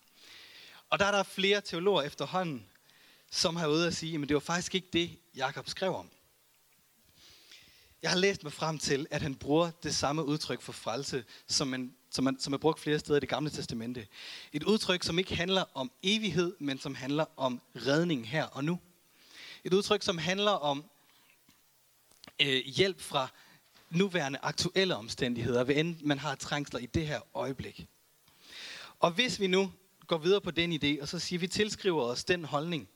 Og 0.90 0.98
der 0.98 1.04
er 1.04 1.10
der 1.10 1.22
flere 1.22 1.60
teologer 1.60 2.02
efterhånden, 2.02 2.66
som 3.30 3.56
har 3.56 3.66
ude 3.66 3.86
at 3.86 3.96
sige, 3.96 4.22
at 4.22 4.28
det 4.28 4.34
var 4.34 4.40
faktisk 4.40 4.74
ikke 4.74 4.88
det, 4.92 5.18
Jakob 5.36 5.68
skrev 5.68 5.94
om. 5.94 6.10
Jeg 8.02 8.10
har 8.10 8.18
læst 8.18 8.42
mig 8.42 8.52
frem 8.52 8.78
til, 8.78 9.06
at 9.10 9.22
han 9.22 9.34
bruger 9.34 9.70
det 9.82 9.94
samme 9.94 10.24
udtryk 10.24 10.62
for 10.62 10.72
frelse, 10.72 11.24
som, 11.46 11.68
man, 11.68 11.94
som, 12.10 12.24
man, 12.24 12.40
som 12.40 12.52
er 12.52 12.58
brugt 12.58 12.80
flere 12.80 12.98
steder 12.98 13.16
i 13.16 13.20
det 13.20 13.28
gamle 13.28 13.50
testamente. 13.50 14.06
Et 14.52 14.62
udtryk, 14.62 15.02
som 15.02 15.18
ikke 15.18 15.36
handler 15.36 15.64
om 15.74 15.90
evighed, 16.02 16.56
men 16.58 16.78
som 16.78 16.94
handler 16.94 17.24
om 17.36 17.60
redning 17.76 18.28
her 18.28 18.44
og 18.44 18.64
nu. 18.64 18.78
Et 19.64 19.74
udtryk, 19.74 20.02
som 20.02 20.18
handler 20.18 20.50
om 20.50 20.84
øh, 22.40 22.64
hjælp 22.64 23.00
fra 23.00 23.28
nuværende 23.90 24.38
aktuelle 24.42 24.96
omstændigheder, 24.96 25.64
ved 25.64 25.76
end 25.76 25.96
man 26.02 26.18
har 26.18 26.34
trængsler 26.34 26.80
i 26.80 26.86
det 26.86 27.06
her 27.06 27.20
øjeblik. 27.34 27.86
Og 29.00 29.10
hvis 29.10 29.40
vi 29.40 29.46
nu 29.46 29.72
går 30.06 30.18
videre 30.18 30.40
på 30.40 30.50
den 30.50 30.72
idé, 30.72 31.02
og 31.02 31.08
så 31.08 31.18
siger, 31.18 31.38
at 31.38 31.42
vi 31.42 31.46
tilskriver 31.46 32.02
os 32.02 32.24
den 32.24 32.44
holdning, 32.44 32.88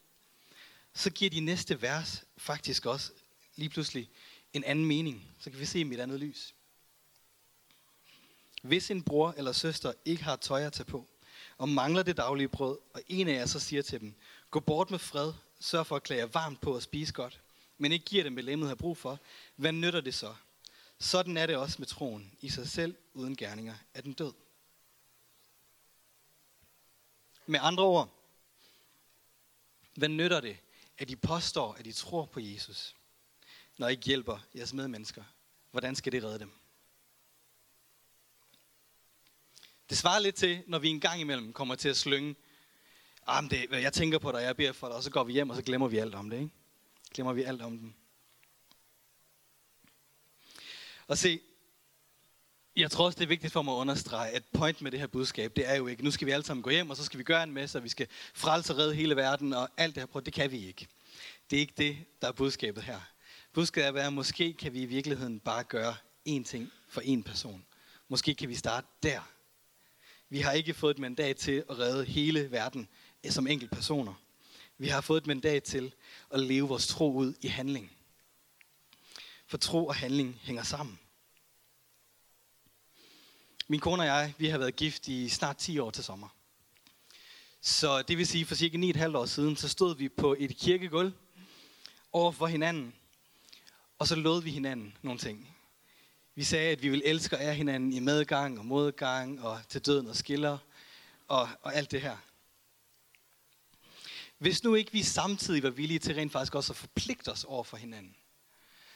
så 0.94 1.10
giver 1.10 1.30
de 1.30 1.40
næste 1.40 1.82
vers 1.82 2.24
faktisk 2.36 2.86
også 2.86 3.12
lige 3.56 3.68
pludselig 3.68 4.10
en 4.52 4.64
anden 4.64 4.84
mening. 4.84 5.28
Så 5.40 5.50
kan 5.50 5.60
vi 5.60 5.64
se 5.64 5.78
dem 5.78 5.92
i 5.92 5.94
et 5.94 6.00
andet 6.00 6.20
lys. 6.20 6.54
Hvis 8.62 8.90
en 8.90 9.02
bror 9.02 9.34
eller 9.36 9.52
søster 9.52 9.92
ikke 10.04 10.24
har 10.24 10.36
tøj 10.36 10.62
at 10.62 10.72
tage 10.72 10.84
på, 10.84 11.08
og 11.58 11.68
mangler 11.68 12.02
det 12.02 12.16
daglige 12.16 12.48
brød, 12.48 12.78
og 12.94 13.02
en 13.08 13.28
af 13.28 13.32
jer 13.32 13.46
så 13.46 13.60
siger 13.60 13.82
til 13.82 14.00
dem, 14.00 14.14
gå 14.50 14.60
bort 14.60 14.90
med 14.90 14.98
fred, 14.98 15.32
sørg 15.60 15.86
for 15.86 15.96
at 15.96 16.02
klæde 16.02 16.20
jer 16.20 16.26
varmt 16.26 16.60
på 16.60 16.74
og 16.74 16.82
spise 16.82 17.12
godt, 17.12 17.40
men 17.78 17.92
ikke 17.92 18.04
giver 18.04 18.22
dem, 18.22 18.34
hvad 18.34 18.42
lemmet 18.42 18.68
har 18.68 18.74
brug 18.74 18.96
for, 18.96 19.20
hvad 19.56 19.72
nytter 19.72 20.00
det 20.00 20.14
så? 20.14 20.34
Sådan 20.98 21.36
er 21.36 21.46
det 21.46 21.56
også 21.56 21.76
med 21.78 21.86
troen. 21.86 22.32
I 22.40 22.48
sig 22.48 22.68
selv, 22.68 22.96
uden 23.14 23.36
gerninger, 23.36 23.74
er 23.94 24.00
den 24.00 24.12
død. 24.12 24.32
Med 27.46 27.60
andre 27.62 27.84
ord, 27.84 28.14
hvad 29.94 30.08
nytter 30.08 30.40
det, 30.40 30.56
at 30.98 31.10
I 31.10 31.16
påstår, 31.16 31.74
at 31.74 31.86
I 31.86 31.92
tror 31.92 32.24
på 32.24 32.40
Jesus, 32.40 32.94
når 33.76 33.88
I 33.88 33.90
ikke 33.90 34.04
hjælper 34.04 34.38
jeres 34.54 34.72
medmennesker? 34.72 35.24
Hvordan 35.70 35.96
skal 35.96 36.12
det 36.12 36.24
redde 36.24 36.38
dem? 36.38 36.52
Det 39.88 39.98
svarer 39.98 40.18
lidt 40.18 40.36
til, 40.36 40.62
når 40.66 40.78
vi 40.78 40.88
en 40.88 41.00
gang 41.00 41.20
imellem 41.20 41.52
kommer 41.52 41.74
til 41.74 41.88
at 41.88 41.96
slynge, 41.96 42.34
ah, 43.26 43.50
det, 43.50 43.70
jeg 43.70 43.92
tænker 43.92 44.18
på 44.18 44.32
dig, 44.32 44.42
jeg 44.42 44.56
beder 44.56 44.72
for 44.72 44.86
dig, 44.86 44.96
og 44.96 45.02
så 45.02 45.10
går 45.10 45.24
vi 45.24 45.32
hjem, 45.32 45.50
og 45.50 45.56
så 45.56 45.62
glemmer 45.62 45.88
vi 45.88 45.98
alt 45.98 46.14
om 46.14 46.30
det. 46.30 46.36
Ikke? 46.36 46.50
Glemmer 47.14 47.32
vi 47.32 47.42
alt 47.42 47.62
om 47.62 47.78
den. 47.78 47.96
Og 51.06 51.18
se, 51.18 51.40
jeg 52.76 52.90
tror 52.90 53.04
også, 53.04 53.18
det 53.18 53.24
er 53.24 53.28
vigtigt 53.28 53.52
for 53.52 53.62
mig 53.62 53.74
at 53.74 53.78
understrege, 53.78 54.30
at 54.30 54.42
point 54.52 54.82
med 54.82 54.90
det 54.90 55.00
her 55.00 55.06
budskab, 55.06 55.56
det 55.56 55.70
er 55.70 55.74
jo 55.74 55.86
ikke, 55.86 56.04
nu 56.04 56.10
skal 56.10 56.26
vi 56.26 56.32
alle 56.32 56.44
sammen 56.44 56.62
gå 56.62 56.70
hjem, 56.70 56.90
og 56.90 56.96
så 56.96 57.04
skal 57.04 57.18
vi 57.18 57.24
gøre 57.24 57.42
en 57.42 57.52
masse, 57.52 57.78
og 57.78 57.84
vi 57.84 57.88
skal 57.88 58.06
frelse 58.34 58.72
og 58.72 58.78
redde 58.78 58.94
hele 58.94 59.16
verden, 59.16 59.52
og 59.52 59.68
alt 59.76 59.94
det 59.94 60.08
her, 60.14 60.20
det 60.20 60.32
kan 60.32 60.50
vi 60.50 60.66
ikke. 60.66 60.88
Det 61.50 61.56
er 61.56 61.60
ikke 61.60 61.74
det, 61.76 61.96
der 62.22 62.28
er 62.28 62.32
budskabet 62.32 62.82
her. 62.82 63.00
Budskabet 63.52 64.02
er, 64.02 64.06
at 64.06 64.12
måske 64.12 64.52
kan 64.52 64.72
vi 64.72 64.82
i 64.82 64.86
virkeligheden 64.86 65.40
bare 65.40 65.64
gøre 65.64 65.96
én 66.28 66.44
ting 66.44 66.72
for 66.88 67.00
én 67.00 67.22
person. 67.22 67.66
Måske 68.08 68.34
kan 68.34 68.48
vi 68.48 68.54
starte 68.54 68.86
der. 69.02 69.20
Vi 70.28 70.38
har 70.38 70.52
ikke 70.52 70.74
fået 70.74 70.94
et 70.94 71.00
mandat 71.00 71.36
til 71.36 71.64
at 71.70 71.78
redde 71.78 72.04
hele 72.04 72.50
verden 72.50 72.88
eh, 73.22 73.30
som 73.30 73.46
enkelte 73.46 73.74
personer. 73.74 74.23
Vi 74.78 74.88
har 74.88 75.00
fået 75.00 75.20
et 75.20 75.26
mandat 75.26 75.62
til 75.62 75.94
at 76.30 76.40
leve 76.40 76.68
vores 76.68 76.86
tro 76.86 77.12
ud 77.12 77.34
i 77.40 77.46
handling. 77.46 77.92
For 79.46 79.56
tro 79.56 79.86
og 79.86 79.94
handling 79.94 80.40
hænger 80.42 80.62
sammen. 80.62 80.98
Min 83.68 83.80
kone 83.80 84.02
og 84.02 84.06
jeg, 84.06 84.34
vi 84.38 84.48
har 84.48 84.58
været 84.58 84.76
gift 84.76 85.08
i 85.08 85.28
snart 85.28 85.56
10 85.56 85.78
år 85.78 85.90
til 85.90 86.04
sommer. 86.04 86.28
Så 87.60 88.02
det 88.02 88.18
vil 88.18 88.26
sige, 88.26 88.46
for 88.46 88.54
cirka 88.54 88.76
9,5 88.76 89.16
år 89.16 89.26
siden, 89.26 89.56
så 89.56 89.68
stod 89.68 89.96
vi 89.96 90.08
på 90.08 90.36
et 90.38 90.56
kirkegulv 90.56 91.12
over 92.12 92.32
for 92.32 92.46
hinanden 92.46 92.94
Og 93.98 94.06
så 94.06 94.14
lod 94.14 94.42
vi 94.42 94.50
hinanden 94.50 94.96
nogle 95.02 95.20
ting. 95.20 95.56
Vi 96.34 96.44
sagde, 96.44 96.72
at 96.72 96.82
vi 96.82 96.88
vil 96.88 97.02
elske 97.04 97.36
og 97.36 97.42
ære 97.42 97.54
hinanden 97.54 97.92
i 97.92 98.00
medgang 98.00 98.58
og 98.58 98.66
modgang 98.66 99.42
og 99.42 99.60
til 99.68 99.86
døden 99.86 100.06
og 100.06 100.16
skiller 100.16 100.58
og, 101.28 101.48
og 101.62 101.74
alt 101.74 101.90
det 101.90 102.00
her. 102.02 102.16
Hvis 104.44 104.64
nu 104.64 104.74
ikke 104.74 104.92
vi 104.92 105.02
samtidig 105.02 105.62
var 105.62 105.70
villige 105.70 105.98
til 105.98 106.14
rent 106.14 106.32
faktisk 106.32 106.54
også 106.54 106.72
at 106.72 106.76
forpligte 106.76 107.28
os 107.28 107.44
over 107.44 107.64
for 107.64 107.76
hinanden, 107.76 108.16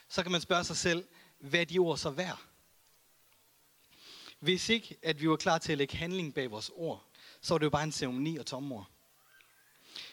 så 0.09 0.23
kan 0.23 0.33
man 0.33 0.41
spørge 0.41 0.65
sig 0.65 0.77
selv, 0.77 1.05
hvad 1.39 1.61
er 1.61 1.65
de 1.65 1.79
ord 1.79 1.99
så 1.99 2.11
værd? 2.11 2.39
Hvis 4.39 4.69
ikke, 4.69 4.97
at 5.03 5.21
vi 5.21 5.29
var 5.29 5.37
klar 5.37 5.59
til 5.59 5.73
at 5.73 5.79
lægge 5.79 5.97
handling 5.97 6.35
bag 6.35 6.51
vores 6.51 6.71
ord, 6.75 7.05
så 7.41 7.55
var 7.55 7.59
det 7.59 7.65
jo 7.65 7.71
bare 7.71 7.85
en 7.85 7.93
ceremoni 7.93 8.37
og 8.37 8.47
tomme 8.47 8.75
ord. 8.75 8.91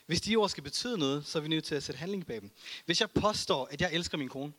Hvis 0.06 0.22
de 0.22 0.36
ord 0.36 0.50
skal 0.50 0.64
betyde 0.64 0.98
noget, 0.98 1.26
så 1.26 1.38
er 1.38 1.42
vi 1.42 1.48
nødt 1.48 1.66
til 1.66 1.76
at 1.76 1.84
sætte 1.84 2.00
handling 2.00 2.26
bag 2.26 2.42
dem. 2.42 2.52
Hvis 2.86 3.02
jeg 3.02 3.12
påstår, 3.12 3.68
at 3.72 3.82
jeg 3.82 3.94
elsker 3.94 4.18
min 4.18 4.30
kone, 4.30 4.54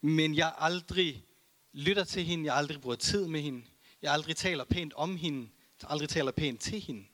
men 0.00 0.34
jeg 0.34 0.54
aldrig 0.58 1.24
lytter 1.72 2.04
til 2.04 2.24
hende, 2.24 2.44
jeg 2.44 2.56
aldrig 2.56 2.80
bruger 2.80 2.96
tid 2.96 3.26
med 3.26 3.40
hende, 3.40 3.64
jeg 4.02 4.12
aldrig 4.12 4.36
taler 4.36 4.64
pænt 4.64 4.92
om 4.92 5.16
hende, 5.16 5.48
jeg 5.82 5.90
aldrig 5.90 6.08
taler 6.08 6.32
pænt 6.32 6.60
til 6.60 6.80
hende, 6.80 7.04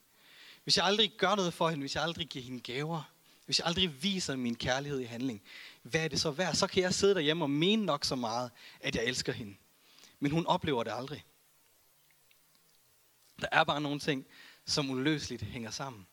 hvis 0.64 0.76
jeg 0.76 0.84
aldrig 0.84 1.12
gør 1.18 1.34
noget 1.34 1.54
for 1.54 1.68
hende, 1.68 1.82
hvis 1.82 1.94
jeg 1.94 2.02
aldrig 2.02 2.26
giver 2.26 2.44
hende 2.44 2.60
gaver, 2.60 3.02
hvis 3.44 3.58
jeg 3.58 3.66
aldrig 3.66 4.02
viser 4.02 4.36
min 4.36 4.54
kærlighed 4.54 5.00
i 5.00 5.04
handling, 5.04 5.42
hvad 5.82 6.04
er 6.04 6.08
det 6.08 6.20
så 6.20 6.30
værd? 6.30 6.54
Så 6.54 6.66
kan 6.66 6.82
jeg 6.82 6.94
sidde 6.94 7.14
derhjemme 7.14 7.44
og 7.44 7.50
mene 7.50 7.84
nok 7.84 8.04
så 8.04 8.16
meget, 8.16 8.50
at 8.80 8.96
jeg 8.96 9.04
elsker 9.04 9.32
hende. 9.32 9.56
Men 10.20 10.32
hun 10.32 10.46
oplever 10.46 10.84
det 10.84 10.92
aldrig. 10.94 11.24
Der 13.40 13.48
er 13.52 13.64
bare 13.64 13.80
nogle 13.80 14.00
ting, 14.00 14.26
som 14.66 14.90
uløseligt 14.90 15.42
hænger 15.42 15.70
sammen. 15.70 16.06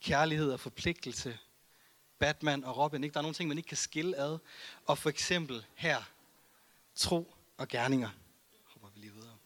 Kærlighed 0.00 0.52
og 0.52 0.60
forpligtelse. 0.60 1.38
Batman 2.18 2.64
og 2.64 2.76
Robin. 2.76 3.04
Ikke? 3.04 3.14
Der 3.14 3.20
er 3.20 3.22
nogle 3.22 3.34
ting, 3.34 3.48
man 3.48 3.58
ikke 3.58 3.68
kan 3.68 3.76
skille 3.76 4.16
ad. 4.16 4.38
Og 4.86 4.98
for 4.98 5.10
eksempel 5.10 5.64
her, 5.74 6.02
tro 6.94 7.34
og 7.56 7.68
gerninger. 7.68 8.10
Hopper 8.64 8.88
vi 8.94 9.00
lige 9.00 9.12
videre. 9.12 9.36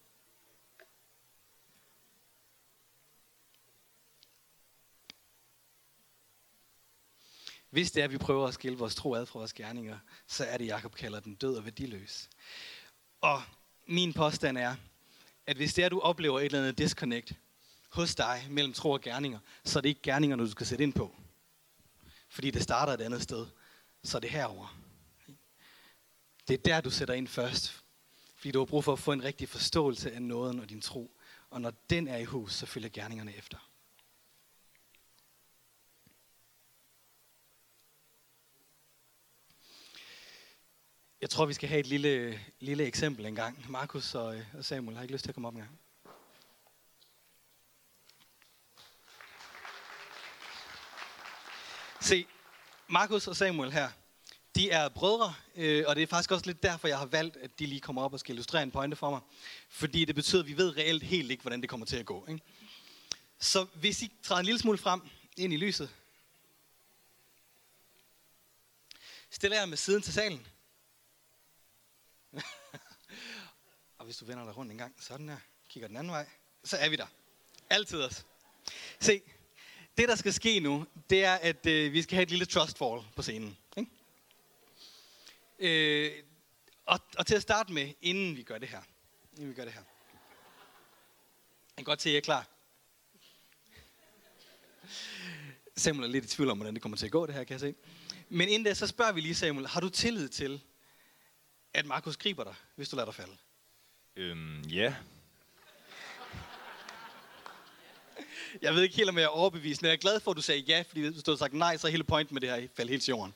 Hvis 7.75 7.91
det 7.91 8.01
er, 8.01 8.05
at 8.05 8.13
vi 8.13 8.19
prøver 8.19 8.49
at 8.49 8.55
skille 8.55 8.79
vores 8.79 8.95
tro 8.95 9.15
ad 9.15 9.27
fra 9.27 9.39
vores 9.39 9.53
gerninger, 9.53 9.99
så 10.27 10.45
er 10.45 10.59
det, 10.59 10.67
Jakob 10.67 10.95
kalder 10.95 11.21
den 11.21 11.35
død 11.35 11.57
og 11.57 11.65
værdiløs. 11.65 12.29
Og 13.21 13.43
min 13.87 14.13
påstand 14.13 14.59
er, 14.59 14.77
at 15.47 15.57
hvis 15.57 15.75
det 15.75 15.83
er, 15.83 15.87
at 15.87 15.93
du 15.93 16.01
oplever 16.01 16.41
et 16.41 16.45
eller 16.45 16.59
andet 16.59 16.79
disconnect 16.79 17.33
hos 17.89 18.15
dig 18.15 18.47
mellem 18.51 18.73
tro 18.73 18.91
og 18.91 19.01
gerninger, 19.01 19.39
så 19.65 19.79
er 19.79 19.81
det 19.81 19.89
ikke 19.89 20.03
gerningerne, 20.03 20.43
du 20.43 20.51
skal 20.51 20.67
sætte 20.67 20.85
ind 20.85 20.93
på. 20.93 21.17
Fordi 22.29 22.51
det 22.51 22.63
starter 22.63 22.93
et 22.93 23.01
andet 23.01 23.23
sted. 23.23 23.47
Så 24.05 24.19
er 24.19 24.21
det 24.21 24.31
herover. 24.31 24.79
Det 26.49 26.55
er 26.55 26.63
der, 26.65 26.81
du 26.81 26.91
sætter 26.91 27.15
ind 27.15 27.29
først. 27.29 27.83
Fordi 28.37 28.51
du 28.51 28.59
har 28.59 28.67
brug 28.67 28.85
for 28.85 28.93
at 28.93 28.99
få 28.99 29.13
en 29.13 29.25
rigtig 29.25 29.49
forståelse 29.49 30.13
af 30.13 30.23
nåden 30.23 30.61
og 30.61 30.71
din 30.71 30.81
tro. 30.81 31.21
Og 31.51 31.61
når 31.61 31.73
den 31.91 32.09
er 32.09 32.17
i 32.17 32.25
hus, 32.25 32.55
så 32.55 32.67
følger 32.67 32.89
gerningerne 32.89 33.37
efter. 33.37 33.71
Jeg 41.25 41.31
tror, 41.31 41.47
vi 41.47 41.55
skal 41.55 41.69
have 41.69 41.81
et 41.81 41.87
lille, 41.87 42.41
lille 42.61 42.85
eksempel 42.85 43.27
en 43.27 43.35
gang. 43.35 43.71
Markus 43.71 44.15
og, 44.15 44.37
øh, 44.37 44.45
og 44.55 44.65
Samuel 44.65 44.97
har 44.97 45.03
ikke 45.03 45.15
lyst 45.15 45.25
til 45.25 45.31
at 45.31 45.35
komme 45.35 45.49
op 45.49 45.55
en 45.55 45.61
gang. 45.61 45.79
Se, 52.01 52.27
Markus 52.89 53.27
og 53.27 53.37
Samuel 53.37 53.73
her, 53.73 53.91
de 54.55 54.71
er 54.71 54.89
brødre, 54.89 55.35
øh, 55.57 55.85
og 55.87 55.97
det 55.97 56.03
er 56.03 56.07
faktisk 56.07 56.31
også 56.31 56.47
lidt 56.47 56.63
derfor, 56.63 56.89
jeg 56.89 56.99
har 56.99 57.07
valgt, 57.07 57.37
at 57.37 57.59
de 57.59 57.67
lige 57.67 57.81
kommer 57.81 58.03
op 58.03 58.13
og 58.13 58.21
skal 58.21 58.33
illustrere 58.33 58.63
en 58.63 58.71
pointe 58.71 58.97
for 58.97 59.11
mig. 59.11 59.21
Fordi 59.69 60.05
det 60.05 60.15
betyder, 60.15 60.43
at 60.43 60.49
vi 60.49 60.57
ved 60.57 60.77
reelt 60.77 61.03
helt 61.03 61.31
ikke, 61.31 61.43
hvordan 61.43 61.61
det 61.61 61.71
kommer 61.71 61.87
til 61.87 61.97
at 61.97 62.07
gå. 62.07 62.27
Ikke? 62.29 62.43
Så 63.39 63.67
hvis 63.75 64.03
I 64.03 64.13
træder 64.23 64.41
en 64.41 64.47
lille 64.47 64.61
smule 64.61 64.79
frem 64.79 65.03
ind 65.37 65.53
i 65.53 65.57
lyset, 65.57 65.91
stiller 69.31 69.59
jeg 69.59 69.69
med 69.69 69.77
siden 69.77 70.03
til 70.03 70.13
salen. 70.13 70.47
og 73.99 74.05
hvis 74.05 74.17
du 74.17 74.25
vender 74.25 74.45
dig 74.45 74.57
rundt 74.57 74.73
en 74.73 74.79
gang, 74.79 74.95
sådan 75.01 75.29
her, 75.29 75.39
kigger 75.69 75.89
den 75.89 75.97
anden 75.97 76.13
vej, 76.13 76.29
så 76.65 76.77
er 76.77 76.89
vi 76.89 76.97
der. 76.97 77.07
Altid 77.71 78.03
os. 78.03 78.27
Se, 79.01 79.23
det 79.99 80.09
der 80.09 80.15
skal 80.15 80.33
ske 80.33 80.61
nu, 80.61 80.87
det 81.11 81.25
er, 81.25 81.35
at 81.35 81.67
øh, 81.67 81.93
vi 81.93 82.03
skal 82.03 82.15
have 82.15 82.23
et 82.23 82.31
lille 82.31 82.47
trust 82.47 82.79
fall 82.79 83.01
på 83.17 83.23
scenen. 83.23 83.57
Ikke? 83.77 83.91
Øh, 85.59 86.25
og, 86.87 87.01
og 87.19 87.27
til 87.27 87.35
at 87.35 87.43
starte 87.43 87.73
med, 87.73 87.93
inden 88.03 88.37
vi 88.37 88.43
gør 88.43 88.59
det 88.59 88.69
her. 88.69 88.83
Inden 89.33 89.49
vi 89.49 89.55
gør 89.55 89.65
det 89.65 89.73
her. 89.73 89.83
Jeg 91.77 91.77
kan 91.77 91.85
godt 91.85 92.03
se, 92.03 92.09
at 92.09 92.15
I 92.15 92.17
er 92.17 92.21
klar. 92.21 92.49
Samuel 95.77 96.09
er 96.09 96.13
lidt 96.13 96.25
i 96.25 96.29
tvivl 96.29 96.51
om, 96.51 96.59
hvordan 96.59 96.75
det 96.75 96.83
kommer 96.83 96.99
til 96.99 97.07
at 97.07 97.13
gå, 97.13 97.27
det 97.27 97.35
her, 97.35 97.45
kan 97.45 97.53
jeg 97.53 97.61
se. 97.61 97.75
Men 98.29 98.49
inden 98.49 98.65
det, 98.65 98.77
så 98.77 98.87
spørger 98.87 99.13
vi 99.13 99.21
lige 99.21 99.35
Samuel, 99.35 99.67
har 99.67 99.81
du 99.81 99.89
tillid 99.89 100.29
til, 100.29 100.63
at 101.75 101.87
Markus 101.87 102.17
griber 102.17 102.45
dig, 102.45 102.55
hvis 102.77 102.89
du 102.89 102.97
lader 102.97 103.07
dig 103.07 103.15
falde? 103.15 103.37
Øhm, 104.17 104.63
ja. 104.63 104.95
Jeg 108.63 108.75
ved 108.75 108.83
ikke 108.83 108.97
helt, 108.97 109.09
om 109.09 109.19
jeg 109.19 109.25
er 109.25 109.29
overbevist, 109.29 109.83
men 109.83 109.87
jeg 109.87 109.93
er 109.93 110.01
glad 110.01 110.21
for, 110.21 110.31
at 110.31 110.37
du 110.37 110.43
sagde 110.43 110.61
ja, 110.61 110.85
fordi 110.89 111.01
hvis 111.01 111.23
du 111.23 111.31
havde 111.31 111.39
sagt 111.39 111.53
nej, 111.53 111.77
så 111.77 111.87
er 111.87 111.91
hele 111.91 112.05
pointen 112.05 112.35
med 112.35 112.41
det 112.41 112.51
her 112.51 112.69
faldt 112.77 112.91
helt 112.91 113.03
til 113.03 113.13
jorden. 113.13 113.35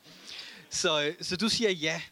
Så, 0.70 1.02
øh, 1.02 1.14
så 1.20 1.36
du 1.36 1.48
siger 1.48 1.70
ja. 1.70 2.02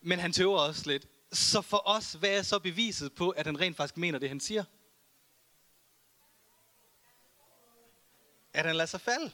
Men 0.00 0.18
han 0.18 0.32
tøver 0.32 0.58
også 0.58 0.90
lidt. 0.90 1.06
Så 1.32 1.62
for 1.62 1.82
os, 1.84 2.12
hvad 2.12 2.38
er 2.38 2.42
så 2.42 2.58
beviset 2.58 3.12
på, 3.12 3.30
at 3.30 3.46
han 3.46 3.60
rent 3.60 3.76
faktisk 3.76 3.96
mener 3.96 4.18
det, 4.18 4.28
han 4.28 4.40
siger? 4.40 4.64
At 8.52 8.66
han 8.66 8.76
lader 8.76 8.86
sig 8.86 9.00
falde. 9.00 9.32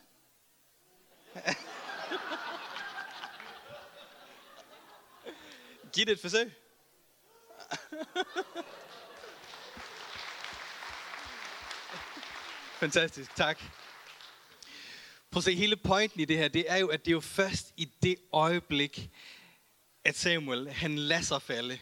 Giv 5.94 6.06
det 6.06 6.12
et 6.12 6.20
forsøg. 6.20 6.52
Fantastisk, 12.80 13.36
tak. 13.36 13.62
Prøv 15.30 15.40
at 15.40 15.44
se, 15.44 15.54
hele 15.54 15.76
pointen 15.76 16.20
i 16.20 16.24
det 16.24 16.36
her, 16.36 16.48
det 16.48 16.64
er 16.68 16.76
jo, 16.76 16.88
at 16.88 17.04
det 17.04 17.10
er 17.10 17.12
jo 17.12 17.20
først 17.20 17.72
i 17.76 17.84
det 18.02 18.16
øjeblik, 18.32 19.10
at 20.04 20.16
Samuel, 20.16 20.70
han 20.70 20.98
lader 20.98 21.22
sig 21.22 21.42
falde. 21.42 21.78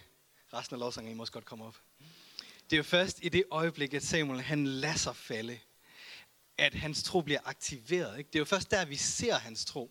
Resten 0.53 0.75
af 0.75 0.81
lovsangen, 0.81 1.13
I 1.13 1.15
måske 1.15 1.35
godt 1.35 1.45
komme 1.45 1.65
op. 1.65 1.77
Det 2.71 2.73
er 2.73 2.77
jo 2.77 2.83
først 2.83 3.19
i 3.23 3.29
det 3.29 3.45
øjeblik, 3.51 3.95
at 3.95 4.03
Samuel, 4.03 4.41
han 4.41 4.67
lader 4.67 4.95
sig 4.95 5.17
falde, 5.17 5.59
at 6.59 6.75
hans 6.75 7.03
tro 7.03 7.21
bliver 7.21 7.41
aktiveret. 7.45 8.19
Ikke? 8.19 8.29
Det 8.29 8.35
er 8.35 8.41
jo 8.41 8.45
først 8.45 8.71
der, 8.71 8.85
vi 8.85 8.97
ser 8.97 9.35
hans 9.35 9.65
tro. 9.65 9.91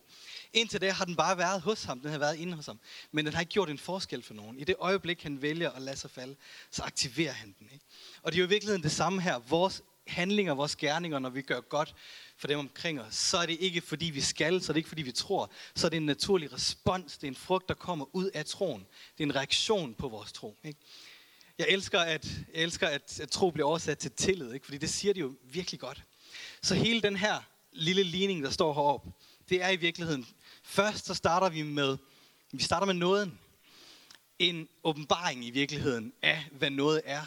Indtil 0.53 0.81
det 0.81 0.91
har 0.91 1.05
den 1.05 1.15
bare 1.15 1.37
været 1.37 1.61
hos 1.61 1.83
ham, 1.83 1.99
den 1.99 2.11
har 2.11 2.17
været 2.17 2.37
inde 2.37 2.53
hos 2.53 2.65
ham. 2.65 2.79
Men 3.11 3.25
den 3.25 3.33
har 3.33 3.41
ikke 3.41 3.51
gjort 3.51 3.69
en 3.69 3.77
forskel 3.77 4.23
for 4.23 4.33
nogen. 4.33 4.59
I 4.59 4.63
det 4.63 4.75
øjeblik, 4.79 5.23
han 5.23 5.41
vælger 5.41 5.71
at 5.71 5.81
lade 5.81 5.97
sig 5.97 6.11
falde, 6.11 6.35
så 6.71 6.83
aktiverer 6.83 7.31
han 7.31 7.55
den. 7.59 7.69
Ikke? 7.73 7.85
Og 8.21 8.31
det 8.31 8.37
er 8.37 8.41
jo 8.41 8.45
i 8.45 8.49
virkeligheden 8.49 8.83
det 8.83 8.91
samme 8.91 9.21
her. 9.21 9.39
Vores 9.39 9.81
handlinger, 10.07 10.53
vores 10.53 10.75
gerninger, 10.75 11.19
når 11.19 11.29
vi 11.29 11.41
gør 11.41 11.59
godt 11.59 11.95
for 12.37 12.47
dem 12.47 12.59
omkring 12.59 13.01
os, 13.01 13.15
så 13.15 13.37
er 13.37 13.45
det 13.45 13.57
ikke 13.59 13.81
fordi 13.81 14.05
vi 14.05 14.21
skal, 14.21 14.61
så 14.61 14.71
er 14.71 14.73
det 14.73 14.79
ikke 14.79 14.89
fordi 14.89 15.01
vi 15.01 15.11
tror, 15.11 15.51
så 15.75 15.87
er 15.87 15.89
det 15.89 15.97
en 15.97 16.05
naturlig 16.05 16.53
respons, 16.53 17.17
det 17.17 17.23
er 17.23 17.31
en 17.31 17.35
frugt, 17.35 17.69
der 17.69 17.75
kommer 17.75 18.15
ud 18.15 18.29
af 18.33 18.45
troen. 18.45 18.87
Det 19.17 19.23
er 19.23 19.27
en 19.27 19.35
reaktion 19.35 19.93
på 19.93 20.09
vores 20.09 20.31
tro. 20.31 20.57
Ikke? 20.63 20.79
Jeg 21.57 21.67
elsker, 21.69 21.99
at, 21.99 22.25
jeg 22.53 22.63
elsker 22.63 22.87
at, 22.87 23.19
at 23.19 23.29
tro 23.29 23.51
bliver 23.51 23.67
oversat 23.67 23.97
til 23.97 24.11
tillid, 24.11 24.53
ikke? 24.53 24.65
fordi 24.65 24.77
det 24.77 24.89
siger 24.89 25.13
det 25.13 25.21
jo 25.21 25.35
virkelig 25.43 25.79
godt. 25.79 26.03
Så 26.61 26.75
hele 26.75 27.01
den 27.01 27.15
her 27.15 27.41
lille 27.71 28.03
ligning, 28.03 28.43
der 28.43 28.49
står 28.49 28.73
heroppe, 28.73 29.11
det 29.49 29.63
er 29.63 29.69
i 29.69 29.75
virkeligheden, 29.75 30.27
først 30.71 31.05
så 31.05 31.13
starter 31.13 31.49
vi 31.49 31.62
med, 31.62 31.97
vi 32.51 32.63
starter 32.63 32.86
med 32.86 32.93
nåden. 32.93 33.39
En 34.39 34.69
åbenbaring 34.84 35.45
i 35.45 35.51
virkeligheden 35.51 36.13
af, 36.21 36.45
hvad 36.51 36.69
noget 36.69 37.01
er 37.05 37.25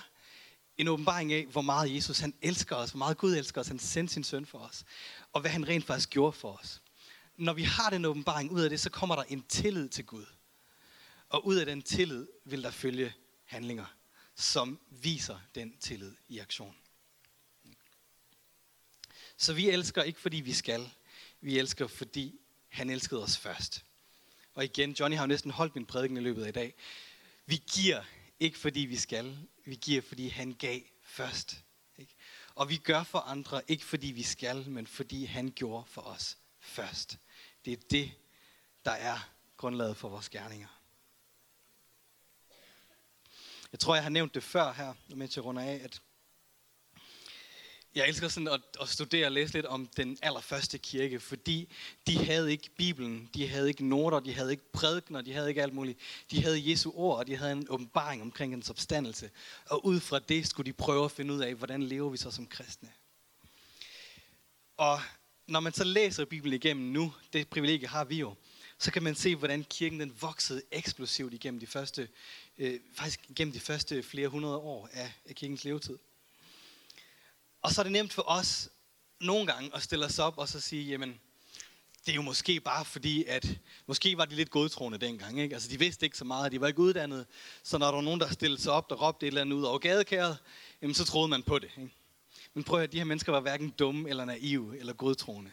en 0.78 0.88
åbenbaring 0.88 1.32
af, 1.32 1.46
hvor 1.46 1.62
meget 1.62 1.94
Jesus 1.94 2.18
han 2.18 2.34
elsker 2.42 2.76
os, 2.76 2.90
hvor 2.90 2.98
meget 2.98 3.18
Gud 3.18 3.36
elsker 3.36 3.60
os, 3.60 3.68
han 3.68 3.78
sendte 3.78 4.14
sin 4.14 4.24
søn 4.24 4.46
for 4.46 4.58
os, 4.58 4.84
og 5.32 5.40
hvad 5.40 5.50
han 5.50 5.68
rent 5.68 5.84
faktisk 5.84 6.10
gjorde 6.10 6.32
for 6.32 6.52
os. 6.52 6.82
Når 7.36 7.52
vi 7.52 7.62
har 7.62 7.90
den 7.90 8.04
åbenbaring 8.04 8.52
ud 8.52 8.60
af 8.60 8.70
det, 8.70 8.80
så 8.80 8.90
kommer 8.90 9.16
der 9.16 9.22
en 9.22 9.42
tillid 9.42 9.88
til 9.88 10.06
Gud. 10.06 10.26
Og 11.28 11.46
ud 11.46 11.56
af 11.56 11.66
den 11.66 11.82
tillid 11.82 12.26
vil 12.44 12.62
der 12.62 12.70
følge 12.70 13.14
handlinger, 13.44 13.86
som 14.34 14.80
viser 14.90 15.38
den 15.54 15.76
tillid 15.76 16.12
i 16.28 16.38
aktion. 16.38 16.76
Så 19.36 19.52
vi 19.52 19.70
elsker 19.70 20.02
ikke 20.02 20.20
fordi 20.20 20.36
vi 20.36 20.52
skal, 20.52 20.90
vi 21.40 21.58
elsker 21.58 21.86
fordi 21.86 22.40
han 22.74 22.90
elskede 22.90 23.22
os 23.22 23.38
først. 23.38 23.84
Og 24.54 24.64
igen, 24.64 24.92
Johnny 24.92 25.16
har 25.16 25.22
jo 25.22 25.26
næsten 25.26 25.50
holdt 25.50 25.74
min 25.74 25.86
prædiken 25.86 26.16
i 26.16 26.20
løbet 26.20 26.44
af 26.44 26.48
i 26.48 26.52
dag. 26.52 26.74
Vi 27.46 27.62
giver 27.72 28.02
ikke 28.40 28.58
fordi 28.58 28.80
vi 28.80 28.96
skal, 28.96 29.38
vi 29.64 29.74
giver 29.74 30.02
fordi 30.02 30.28
han 30.28 30.52
gav 30.52 30.80
først. 31.02 31.64
Ikke? 31.98 32.14
Og 32.54 32.68
vi 32.68 32.76
gør 32.76 33.02
for 33.02 33.18
andre 33.18 33.62
ikke 33.68 33.84
fordi 33.84 34.06
vi 34.06 34.22
skal, 34.22 34.70
men 34.70 34.86
fordi 34.86 35.24
han 35.24 35.52
gjorde 35.56 35.84
for 35.88 36.02
os 36.02 36.38
først. 36.60 37.18
Det 37.64 37.72
er 37.72 37.76
det, 37.90 38.12
der 38.84 38.90
er 38.90 39.30
grundlaget 39.56 39.96
for 39.96 40.08
vores 40.08 40.28
gerninger. 40.28 40.80
Jeg 43.72 43.80
tror, 43.80 43.94
jeg 43.94 44.04
har 44.04 44.10
nævnt 44.10 44.34
det 44.34 44.42
før 44.42 44.72
her, 44.72 44.94
mens 45.08 45.36
jeg 45.36 45.44
runder 45.44 45.62
af, 45.62 45.80
at 45.84 46.02
jeg 47.94 48.08
elsker 48.08 48.28
sådan 48.28 48.48
at, 48.48 48.60
at 48.80 48.88
studere 48.88 49.26
og 49.26 49.32
læse 49.32 49.54
lidt 49.54 49.66
om 49.66 49.86
den 49.86 50.18
allerførste 50.22 50.78
kirke, 50.78 51.20
fordi 51.20 51.68
de 52.06 52.24
havde 52.24 52.50
ikke 52.50 52.70
Bibelen, 52.76 53.30
de 53.34 53.48
havde 53.48 53.68
ikke 53.68 53.86
noter, 53.86 54.20
de 54.20 54.34
havde 54.34 54.50
ikke 54.50 54.72
prædikner, 54.72 55.20
de 55.20 55.32
havde 55.32 55.48
ikke 55.48 55.62
alt 55.62 55.74
muligt. 55.74 55.98
De 56.30 56.42
havde 56.42 56.70
Jesu 56.70 56.92
ord, 56.94 57.18
og 57.18 57.26
de 57.26 57.36
havde 57.36 57.52
en 57.52 57.66
åbenbaring 57.68 58.22
omkring 58.22 58.54
en 58.54 58.62
opstandelse. 58.70 59.30
Og 59.66 59.86
ud 59.86 60.00
fra 60.00 60.18
det 60.18 60.46
skulle 60.46 60.66
de 60.66 60.72
prøve 60.72 61.04
at 61.04 61.10
finde 61.10 61.34
ud 61.34 61.40
af, 61.40 61.54
hvordan 61.54 61.82
lever 61.82 62.10
vi 62.10 62.16
så 62.16 62.30
som 62.30 62.46
kristne. 62.46 62.88
Og 64.76 65.00
når 65.46 65.60
man 65.60 65.72
så 65.72 65.84
læser 65.84 66.24
Bibelen 66.24 66.54
igennem 66.54 66.92
nu, 66.92 67.14
det 67.32 67.48
privilegie 67.48 67.88
har 67.88 68.04
vi 68.04 68.16
jo, 68.16 68.34
så 68.78 68.92
kan 68.92 69.02
man 69.02 69.14
se, 69.14 69.36
hvordan 69.36 69.64
kirken 69.64 70.00
den 70.00 70.16
voksede 70.20 70.62
eksplosivt 70.70 71.34
igennem 71.34 71.60
de 71.60 71.66
første, 71.66 72.08
øh, 72.58 72.80
faktisk 72.94 73.20
igennem 73.28 73.52
de 73.52 73.60
første 73.60 74.02
flere 74.02 74.28
hundrede 74.28 74.56
år 74.56 74.88
af, 74.92 75.12
af 75.26 75.34
kirkens 75.34 75.64
levetid. 75.64 75.98
Og 77.64 77.70
så 77.70 77.80
er 77.80 77.82
det 77.82 77.92
nemt 77.92 78.12
for 78.12 78.24
os 78.26 78.68
nogle 79.20 79.46
gange 79.46 79.70
at 79.74 79.82
stille 79.82 80.04
os 80.04 80.18
op 80.18 80.38
og 80.38 80.48
så 80.48 80.60
sige, 80.60 80.84
jamen, 80.84 81.20
det 82.06 82.12
er 82.12 82.16
jo 82.16 82.22
måske 82.22 82.60
bare 82.60 82.84
fordi, 82.84 83.24
at 83.24 83.58
måske 83.86 84.16
var 84.16 84.24
de 84.24 84.34
lidt 84.34 84.50
godtroende 84.50 84.98
dengang. 84.98 85.40
Ikke? 85.40 85.54
Altså, 85.54 85.68
de 85.68 85.78
vidste 85.78 86.06
ikke 86.06 86.18
så 86.18 86.24
meget, 86.24 86.52
de 86.52 86.60
var 86.60 86.66
ikke 86.66 86.80
uddannet. 86.80 87.26
Så 87.62 87.78
når 87.78 87.86
der 87.86 87.94
var 87.94 88.00
nogen, 88.00 88.20
der 88.20 88.32
stillede 88.32 88.62
sig 88.62 88.72
op, 88.72 88.90
der 88.90 88.96
råbte 88.96 89.26
et 89.26 89.28
eller 89.28 89.40
andet 89.40 89.56
ud 89.56 89.62
over 89.62 89.78
gadekæret, 89.78 90.38
jamen, 90.82 90.94
så 90.94 91.04
troede 91.04 91.28
man 91.28 91.42
på 91.42 91.58
det. 91.58 91.70
Ikke? 91.78 91.94
Men 92.54 92.64
prøv 92.64 92.80
at 92.80 92.92
de 92.92 92.98
her 92.98 93.04
mennesker 93.04 93.32
var 93.32 93.40
hverken 93.40 93.70
dumme 93.70 94.08
eller 94.08 94.24
naive 94.24 94.78
eller 94.78 94.92
godtroende. 94.92 95.52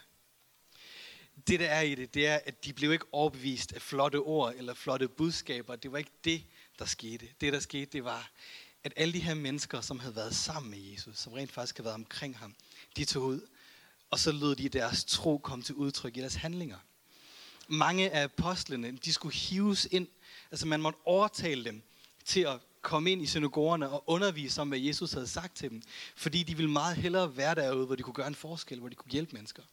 Det, 1.47 1.59
der 1.59 1.67
er 1.69 1.81
i 1.81 1.95
det, 1.95 2.13
det 2.13 2.27
er, 2.27 2.39
at 2.45 2.65
de 2.65 2.73
blev 2.73 2.91
ikke 2.91 3.05
overbevist 3.11 3.73
af 3.73 3.81
flotte 3.81 4.17
ord 4.17 4.53
eller 4.57 4.73
flotte 4.73 5.07
budskaber. 5.07 5.75
Det 5.75 5.91
var 5.91 5.97
ikke 5.97 6.11
det, 6.23 6.43
der 6.79 6.85
skete. 6.85 7.27
Det, 7.41 7.53
der 7.53 7.59
skete, 7.59 7.85
det 7.85 8.03
var, 8.03 8.31
at 8.83 8.93
alle 8.95 9.13
de 9.13 9.19
her 9.19 9.33
mennesker, 9.33 9.81
som 9.81 9.99
havde 9.99 10.15
været 10.15 10.35
sammen 10.35 10.69
med 10.69 10.79
Jesus, 10.79 11.17
som 11.17 11.33
rent 11.33 11.51
faktisk 11.51 11.77
havde 11.77 11.85
været 11.85 11.95
omkring 11.95 12.37
ham, 12.37 12.55
de 12.97 13.05
tog 13.05 13.23
ud, 13.23 13.41
og 14.11 14.19
så 14.19 14.31
lød 14.31 14.55
de 14.55 14.69
deres 14.69 15.03
tro 15.05 15.37
komme 15.37 15.63
til 15.63 15.75
udtryk 15.75 16.17
i 16.17 16.19
deres 16.19 16.35
handlinger. 16.35 16.77
Mange 17.67 18.11
af 18.11 18.23
apostlene, 18.23 18.91
de 18.91 19.13
skulle 19.13 19.35
hives 19.35 19.87
ind, 19.91 20.07
altså 20.51 20.67
man 20.67 20.81
måtte 20.81 20.99
overtale 21.05 21.65
dem 21.65 21.81
til 22.25 22.41
at 22.41 22.59
komme 22.81 23.11
ind 23.11 23.21
i 23.21 23.25
synagogerne 23.25 23.89
og 23.89 24.03
undervise 24.07 24.61
om, 24.61 24.67
hvad 24.67 24.79
Jesus 24.79 25.11
havde 25.11 25.27
sagt 25.27 25.57
til 25.57 25.69
dem. 25.69 25.81
Fordi 26.15 26.43
de 26.43 26.55
ville 26.57 26.71
meget 26.71 26.97
hellere 26.97 27.37
være 27.37 27.55
derude, 27.55 27.85
hvor 27.85 27.95
de 27.95 28.03
kunne 28.03 28.13
gøre 28.13 28.27
en 28.27 28.35
forskel, 28.35 28.79
hvor 28.79 28.89
de 28.89 28.95
kunne 28.95 29.11
hjælpe 29.11 29.35
mennesker. 29.35 29.63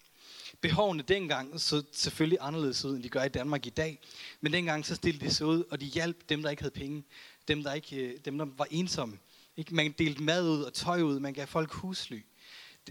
Behovene 0.61 1.03
dengang 1.03 1.61
så 1.61 1.83
selvfølgelig 1.93 2.39
anderledes 2.41 2.85
ud, 2.85 2.95
end 2.95 3.03
de 3.03 3.09
gør 3.09 3.23
i 3.23 3.29
Danmark 3.29 3.67
i 3.67 3.71
dag. 3.71 4.01
Men 4.41 4.53
dengang 4.53 4.87
så 4.87 4.95
stillede 4.95 5.27
de 5.27 5.35
sig 5.35 5.47
ud, 5.47 5.65
og 5.71 5.81
de 5.81 5.87
hjalp 5.87 6.29
dem, 6.29 6.43
der 6.43 6.51
ikke 6.51 6.63
havde 6.63 6.75
penge. 6.75 7.05
Dem, 7.49 7.63
der, 7.63 7.73
ikke, 7.73 7.97
øh, 7.97 8.19
dem, 8.25 8.39
der 8.39 8.47
var 8.57 8.67
ensomme. 8.71 9.19
Ikke? 9.57 9.75
Man 9.75 9.95
delte 9.99 10.23
mad 10.23 10.49
ud 10.49 10.63
og 10.63 10.75
tøj 10.75 11.03
ud. 11.03 11.21
Man 11.21 11.35
gav 11.35 11.47
folk 11.47 11.73
husly. 11.73 12.21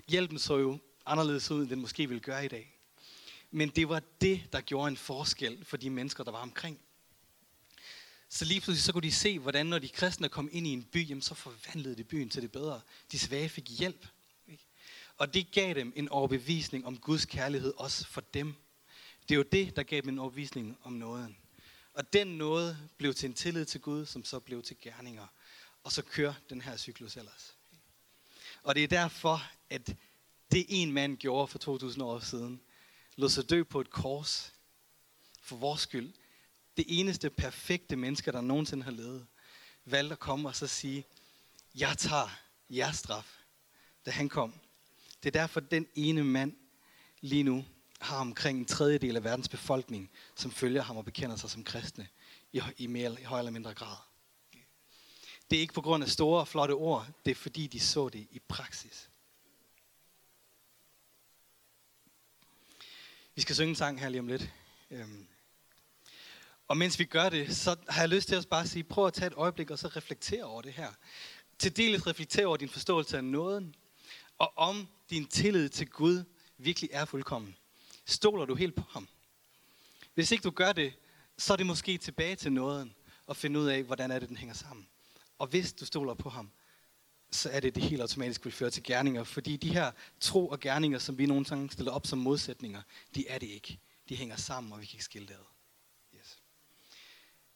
Hjælpen 0.08 0.40
så 0.40 0.58
jo 0.58 0.80
anderledes 1.06 1.52
ud, 1.52 1.62
end 1.62 1.70
den 1.70 1.82
måske 1.82 2.08
ville 2.08 2.22
gøre 2.22 2.46
i 2.46 2.48
dag. 2.48 2.78
Men 3.52 3.70
det 3.70 3.90
var 3.90 4.02
det, 4.22 4.42
der 4.52 4.62
gjorde 4.62 4.88
en 4.88 4.98
forskel 4.98 5.66
for 5.66 5.78
de 5.78 5.90
mennesker, 5.90 6.24
der 6.24 6.32
var 6.32 6.42
omkring. 6.42 6.80
Så 8.30 8.46
lige 8.46 8.62
pludselig 8.62 8.84
så 8.84 8.94
kunne 8.94 9.02
de 9.02 9.12
se, 9.12 9.40
hvordan 9.40 9.66
når 9.66 9.80
de 9.80 9.90
kristne 9.90 10.30
kom 10.30 10.50
ind 10.52 10.68
i 10.68 10.70
en 10.70 10.84
by, 10.84 11.10
jamen, 11.10 11.22
så 11.22 11.36
forvandlede 11.36 11.96
de 11.96 12.04
byen 12.04 12.30
til 12.30 12.42
det 12.42 12.52
bedre. 12.52 12.82
De 13.12 13.20
svage 13.20 13.50
fik 13.50 13.70
hjælp. 13.80 14.08
Og 15.18 15.34
det 15.34 15.52
gav 15.52 15.74
dem 15.74 15.94
en 15.96 16.10
overbevisning 16.10 16.86
om 16.86 16.98
Guds 16.98 17.26
kærlighed 17.26 17.74
også 17.78 18.08
for 18.08 18.22
dem. 18.22 18.56
Det 19.22 19.36
er 19.36 19.38
jo 19.38 19.46
det, 19.52 19.76
der 19.76 19.84
gav 19.84 20.02
dem 20.02 20.10
en 20.10 20.20
overbevisning 20.20 20.78
om 20.84 20.94
nåden. 20.94 21.38
Og 21.94 22.14
den 22.14 22.28
nåde 22.28 22.78
blev 22.98 23.14
til 23.14 23.30
en 23.30 23.34
tillid 23.34 23.66
til 23.66 23.82
Gud, 23.82 24.06
som 24.06 24.26
så 24.26 24.40
blev 24.40 24.64
til 24.64 24.78
gerninger. 24.82 25.28
Og 25.84 25.92
så 25.92 26.02
kører 26.02 26.34
den 26.50 26.62
her 26.62 26.78
cyklus 26.78 27.18
ellers. 27.18 27.56
Og 28.64 28.76
det 28.76 28.84
er 28.84 28.88
derfor, 28.88 29.44
at 29.70 29.96
det 30.52 30.66
en 30.70 30.92
mand 30.92 31.18
gjorde 31.18 31.48
for 31.48 31.60
2000 31.60 32.04
år 32.04 32.20
siden, 32.20 32.62
lod 33.16 33.30
sig 33.30 33.50
dø 33.50 33.64
på 33.64 33.82
et 33.82 33.90
kors 33.90 34.54
for 35.42 35.56
vores 35.56 35.82
skyld, 35.82 36.14
det 36.78 36.86
eneste 36.88 37.30
perfekte 37.30 37.96
menneske, 37.96 38.32
der 38.32 38.42
nogensinde 38.42 38.84
har 38.84 38.92
levet, 38.92 39.28
valgte 39.86 40.14
at 40.14 40.20
komme 40.20 40.50
og 40.50 40.56
så 40.56 40.68
sige, 40.68 41.06
jeg 41.76 41.98
tager 41.98 42.30
jeres 42.70 42.98
straf, 42.98 43.38
da 44.06 44.12
han 44.12 44.30
kom. 44.30 44.54
Det 45.24 45.36
er 45.36 45.40
derfor, 45.40 45.60
den 45.60 45.88
ene 45.96 46.24
mand 46.24 46.54
lige 47.22 47.44
nu 47.44 47.66
har 48.02 48.18
omkring 48.18 48.60
en 48.60 48.66
tredjedel 48.66 49.16
af 49.16 49.24
verdens 49.24 49.50
befolkning, 49.50 50.12
som 50.36 50.52
følger 50.52 50.82
ham 50.82 50.98
og 50.98 51.06
bekender 51.06 51.36
sig 51.36 51.50
som 51.50 51.64
kristne 51.64 52.08
i, 52.54 52.62
i 52.78 52.88
mere 52.88 53.22
i 53.22 53.24
højere 53.24 53.42
eller 53.42 53.52
mindre 53.52 53.74
grad. 53.74 53.98
Det 55.50 55.58
er 55.58 55.62
ikke 55.62 55.74
på 55.74 55.82
grund 55.82 56.04
af 56.04 56.10
store 56.10 56.40
og 56.40 56.48
flotte 56.48 56.72
ord, 56.72 57.08
det 57.26 57.32
er 57.32 57.36
fordi 57.36 57.68
de 57.68 57.80
så 57.80 58.10
det 58.10 58.28
i 58.32 58.40
praksis. 58.48 59.10
Vi 63.36 63.42
skal 63.42 63.56
synge 63.56 63.70
en 63.70 63.76
sang 63.76 64.00
her 64.00 64.10
lige 64.10 64.20
om 64.20 64.28
lidt. 64.28 64.54
Øhm, 64.92 65.28
og 66.68 66.78
mens 66.78 67.00
vi 67.00 67.06
gør 67.06 67.30
det, 67.30 67.58
så 67.58 67.76
har 67.90 68.02
jeg 68.02 68.10
lyst 68.10 68.28
til 68.28 68.36
at 68.36 68.48
bare 68.50 68.68
sige, 68.68 68.84
prøv 68.84 69.08
at 69.08 69.14
tage 69.14 69.28
et 69.28 69.34
øjeblik 69.34 69.72
og 69.72 69.80
så 69.80 69.88
reflektere 69.88 70.44
over 70.44 70.62
det 70.62 70.74
her. 70.74 70.94
Til 71.60 71.78
dels 71.78 72.08
reflektere 72.08 72.46
over 72.46 72.58
din 72.58 72.70
forståelse 72.70 73.18
af 73.18 73.24
nåden, 73.24 73.76
og 74.38 74.54
om 74.56 74.88
din 75.10 75.28
tillid 75.28 75.70
til 75.70 75.90
Gud 75.90 76.24
virkelig 76.58 76.90
er 76.94 77.06
fuldkommen. 77.06 77.56
Stoler 78.06 78.46
du 78.46 78.56
helt 78.56 78.76
på 78.76 78.84
ham? 78.90 79.08
Hvis 80.14 80.32
ikke 80.32 80.44
du 80.44 80.50
gør 80.50 80.72
det, 80.72 80.94
så 81.38 81.54
er 81.54 81.58
det 81.58 81.66
måske 81.66 81.98
tilbage 81.98 82.36
til 82.36 82.52
nåden 82.52 82.96
og 83.28 83.38
finde 83.38 83.60
ud 83.60 83.68
af, 83.68 83.84
hvordan 83.84 84.12
er 84.12 84.20
det, 84.20 84.30
den 84.30 84.38
hænger 84.38 84.56
sammen. 84.56 84.88
Og 85.40 85.48
hvis 85.48 85.74
du 85.74 85.86
stoler 85.86 86.14
på 86.14 86.30
ham, 86.30 86.52
så 87.32 87.50
er 87.50 87.60
det, 87.60 87.76
det 87.76 87.84
helt 87.84 88.02
automatisk 88.02 88.46
vil 88.46 88.54
føre 88.54 88.70
til 88.70 88.84
gerninger. 88.84 89.24
Fordi 89.24 89.58
de 89.58 89.74
her 89.74 89.92
tro 90.20 90.48
og 90.48 90.60
gerninger, 90.60 91.00
som 91.00 91.18
vi 91.18 91.26
nogle 91.26 91.46
gange 91.46 91.70
stiller 91.70 91.92
op 91.92 92.08
som 92.08 92.20
modsætninger, 92.20 92.82
de 93.16 93.28
er 93.28 93.38
det 93.38 93.48
ikke. 93.48 93.80
De 94.10 94.16
hænger 94.16 94.36
sammen, 94.36 94.74
og 94.74 94.82
vi 94.82 94.86
kan 94.86 94.96
ikke 94.96 95.04
skille 95.04 95.28
det 95.28 95.34
ad. 95.34 95.46
Yes. 96.20 96.40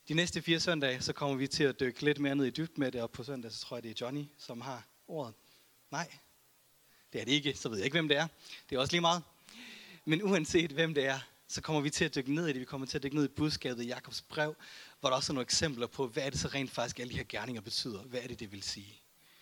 De 0.07 0.13
næste 0.13 0.41
fire 0.41 0.59
søndage, 0.59 1.01
så 1.01 1.13
kommer 1.13 1.35
vi 1.35 1.47
til 1.47 1.63
at 1.63 1.79
dykke 1.79 2.05
lidt 2.05 2.19
mere 2.19 2.35
ned 2.35 2.45
i 2.45 2.49
dybt 2.49 2.77
med 2.77 2.91
det, 2.91 3.01
og 3.01 3.11
på 3.11 3.23
søndag, 3.23 3.51
så 3.51 3.59
tror 3.59 3.77
jeg, 3.77 3.83
det 3.83 3.91
er 3.91 4.05
Johnny, 4.05 4.25
som 4.37 4.61
har 4.61 4.87
ordet. 5.07 5.33
Nej, 5.91 6.11
det 7.13 7.21
er 7.21 7.25
det 7.25 7.31
ikke, 7.31 7.53
så 7.53 7.69
ved 7.69 7.77
jeg 7.77 7.85
ikke, 7.85 7.95
hvem 7.95 8.07
det 8.07 8.17
er. 8.17 8.27
Det 8.69 8.75
er 8.75 8.79
også 8.79 8.93
lige 8.93 9.01
meget. 9.01 9.23
Men 10.05 10.23
uanset 10.23 10.71
hvem 10.71 10.93
det 10.93 11.05
er, 11.05 11.19
så 11.47 11.61
kommer 11.61 11.81
vi 11.81 11.89
til 11.89 12.05
at 12.05 12.15
dykke 12.15 12.33
ned 12.33 12.47
i 12.47 12.53
det. 12.53 12.59
Vi 12.59 12.65
kommer 12.65 12.87
til 12.87 12.97
at 12.97 13.03
dykke 13.03 13.15
ned 13.15 13.25
i 13.25 13.27
budskabet 13.27 13.83
i 13.83 13.87
Jakobs 13.87 14.21
brev, 14.21 14.55
hvor 14.99 15.09
der 15.09 15.15
også 15.15 15.31
er 15.31 15.33
nogle 15.33 15.45
eksempler 15.45 15.87
på, 15.87 16.07
hvad 16.07 16.23
er 16.23 16.29
det 16.29 16.39
så 16.39 16.47
rent 16.47 16.71
faktisk 16.71 16.99
alle 16.99 17.11
de 17.11 17.17
her 17.17 17.23
gerninger 17.29 17.61
betyder. 17.61 18.01
Hvad 18.01 18.19
er 18.23 18.27
det, 18.27 18.39
det 18.39 18.51
vil 18.51 18.63
sige? 18.63 19.00